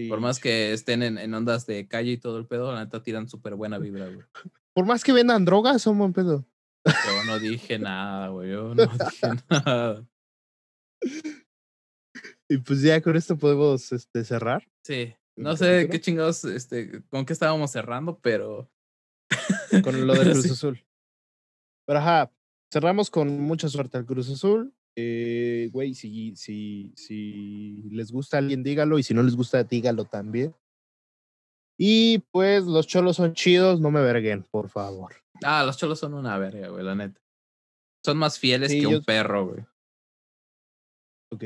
Por 0.08 0.18
sí. 0.18 0.22
más 0.22 0.38
que 0.40 0.72
estén 0.72 1.02
en, 1.02 1.16
en 1.16 1.32
ondas 1.32 1.64
de 1.66 1.88
calle 1.88 2.10
y 2.12 2.18
todo 2.18 2.36
el 2.38 2.46
pedo, 2.46 2.72
la 2.72 2.84
neta 2.84 3.02
tiran 3.02 3.28
súper 3.28 3.54
buena 3.54 3.78
vibra, 3.78 4.06
güey. 4.08 4.26
Por 4.76 4.84
más 4.84 5.02
que 5.02 5.14
vendan 5.14 5.46
drogas, 5.46 5.80
son 5.80 5.96
buen 5.96 6.12
pedo. 6.12 6.44
Yo 6.84 7.24
no 7.24 7.38
dije 7.38 7.78
nada, 7.78 8.28
güey. 8.28 8.50
Yo 8.50 8.74
no 8.74 8.86
dije 8.86 9.28
nada. 9.48 10.06
Y 12.48 12.58
pues 12.58 12.80
ya 12.80 13.00
con 13.00 13.16
esto 13.16 13.36
podemos 13.36 13.90
este, 13.90 14.22
cerrar. 14.22 14.68
Sí. 14.84 15.14
¿Un 15.36 15.44
No 15.44 15.56
sé 15.56 15.88
qué 15.90 16.00
chingados, 16.00 16.44
este, 16.44 17.02
con 17.08 17.26
qué 17.26 17.32
estábamos 17.32 17.72
cerrando, 17.72 18.20
pero. 18.20 18.70
con 19.82 20.06
lo 20.06 20.12
de 20.12 20.20
Pero 20.20 20.32
Cruz 20.32 20.44
sí. 20.44 20.52
Azul. 20.52 20.86
Pero 21.86 21.98
ajá, 21.98 22.32
cerramos 22.72 23.10
con 23.10 23.40
mucha 23.40 23.68
suerte 23.68 23.98
al 23.98 24.06
Cruz 24.06 24.30
Azul. 24.30 24.72
Eh, 24.94 25.70
güey, 25.72 25.94
si, 25.94 26.36
si, 26.36 26.92
si 26.94 27.82
les 27.90 28.12
gusta 28.12 28.36
a 28.36 28.38
alguien, 28.38 28.62
dígalo. 28.62 28.98
Y 28.98 29.02
si 29.02 29.12
no 29.12 29.24
les 29.24 29.34
gusta, 29.34 29.64
dígalo 29.64 30.04
también. 30.04 30.54
Y 31.78 32.18
pues 32.30 32.64
los 32.64 32.86
cholos 32.86 33.16
son 33.16 33.34
chidos, 33.34 33.80
no 33.80 33.90
me 33.90 34.00
verguen, 34.00 34.42
por 34.44 34.68
favor. 34.70 35.14
Ah, 35.44 35.62
los 35.64 35.76
cholos 35.76 35.98
son 35.98 36.14
una 36.14 36.38
verga, 36.38 36.68
güey, 36.68 36.84
la 36.84 36.94
neta. 36.94 37.20
Son 38.04 38.16
más 38.16 38.38
fieles 38.38 38.70
Sí, 38.70 38.78
que 38.78 38.82
yo- 38.84 38.98
un 38.98 39.04
perro, 39.04 39.46
güey. 39.48 39.64
Ok. 41.32 41.44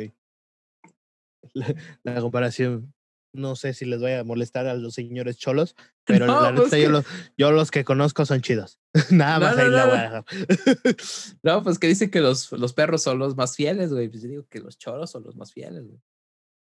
La, 1.55 1.75
la 2.05 2.21
comparación, 2.21 2.95
no 3.35 3.57
sé 3.57 3.73
si 3.75 3.85
les 3.87 4.01
vaya 4.01 4.21
a 4.21 4.25
molestar 4.25 4.67
a 4.67 4.75
los 4.75 4.95
señores 4.95 5.39
cholos, 5.39 5.75
pero 6.05 6.27
No, 6.27 6.41
la 6.43 6.55
pues 6.55 6.67
neta, 6.67 6.77
que- 6.77 6.83
yo, 6.83 6.91
los, 6.91 7.05
yo 7.37 7.51
los 7.51 7.71
que 7.71 7.85
conozco 7.85 8.25
son 8.27 8.41
chidos. 8.41 8.79
Nada 9.11 9.39
No, 9.39 9.47
más 9.47 9.57
no, 9.57 9.63
ahí 9.63 9.71
la 9.71 9.87
voy 9.87 9.97
a 9.99 10.03
dejar. 10.03 10.25
No, 11.43 11.63
pues 11.65 11.79
que 11.79 11.87
dice 11.89 12.11
que 12.11 12.21
los, 12.21 12.53
los 12.53 12.73
perros 12.73 13.03
son 13.03 13.19
los 13.19 13.37
más 13.37 13.57
fieles, 13.57 13.93
güey. 13.93 14.09
Pues 14.09 14.23
yo 14.23 14.29
digo 14.29 14.47
que 14.49 14.61
los 14.61 14.79
choros 14.79 15.11
son 15.11 15.25
los 15.25 15.35
más 15.35 15.53
fieles, 15.53 15.87
güey. 15.87 16.01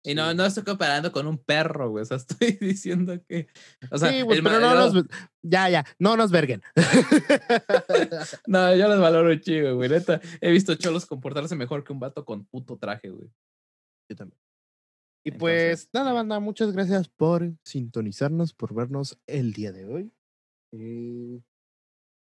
Y 0.03 0.15
no, 0.15 0.33
no 0.33 0.47
estoy 0.47 0.65
comparando 0.65 1.13
con 1.13 1.27
un 1.27 1.37
perro, 1.39 1.91
güey. 1.91 2.03
O 2.03 2.05
sea, 2.05 2.17
estoy 2.17 2.53
diciendo 2.53 3.23
que. 3.29 3.49
O 3.91 3.99
sea, 3.99 4.11
sí, 4.11 4.25
pues, 4.25 4.41
pero 4.43 4.61
no 4.61 4.75
nos, 4.75 5.05
ya, 5.43 5.69
ya, 5.69 5.85
no 5.99 6.17
nos 6.17 6.31
verguen. 6.31 6.63
No, 8.47 8.75
yo 8.75 8.89
los 8.89 9.01
valoro 9.01 9.35
chido, 9.37 9.77
güey. 9.77 9.89
Neta, 9.89 10.21
he 10.41 10.51
visto 10.51 10.75
cholos 10.75 11.07
comportarse 11.07 11.55
mejor 11.57 11.85
que 11.85 11.93
un 11.93 12.01
vato 12.01 12.25
con 12.25 12.45
puto 12.47 12.79
traje, 12.79 13.11
güey. 13.11 13.31
Yo 14.09 14.17
también. 14.17 14.39
Y 15.25 15.31
Entonces, 15.31 15.39
pues 15.39 15.91
nada, 15.93 16.13
banda, 16.13 16.41
muchas 16.41 16.73
gracias 16.73 17.09
por 17.09 17.53
sintonizarnos, 17.63 18.55
por 18.55 18.75
vernos 18.75 19.19
el 19.27 19.53
día 19.53 19.73
de 19.73 19.85
hoy. 19.85 20.13
Eh, 20.73 21.41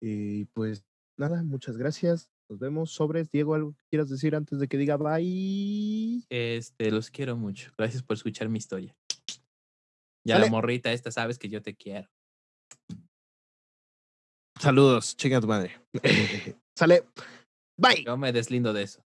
y 0.01 0.45
pues 0.45 0.85
nada, 1.17 1.43
muchas 1.43 1.77
gracias. 1.77 2.29
Nos 2.49 2.59
vemos. 2.59 2.91
Sobres, 2.91 3.31
Diego, 3.31 3.55
¿algo 3.55 3.73
que 3.73 3.83
quieras 3.89 4.09
decir 4.09 4.35
antes 4.35 4.59
de 4.59 4.67
que 4.67 4.77
diga 4.77 4.97
bye? 4.97 6.23
Este, 6.29 6.91
los 6.91 7.09
quiero 7.09 7.35
mucho. 7.35 7.71
Gracias 7.77 8.03
por 8.03 8.15
escuchar 8.15 8.49
mi 8.49 8.57
historia. 8.57 8.95
Ya 10.23 10.39
la 10.39 10.47
morrita 10.47 10.91
esta, 10.91 11.11
sabes 11.11 11.37
que 11.37 11.49
yo 11.49 11.61
te 11.61 11.75
quiero. 11.75 12.09
Saludos, 14.59 15.15
chinga 15.17 15.41
tu 15.41 15.47
madre. 15.47 15.79
Sale. 16.75 17.03
Bye. 17.77 18.03
Yo 18.05 18.17
me 18.17 18.31
deslindo 18.31 18.73
de 18.73 18.83
eso. 18.83 19.03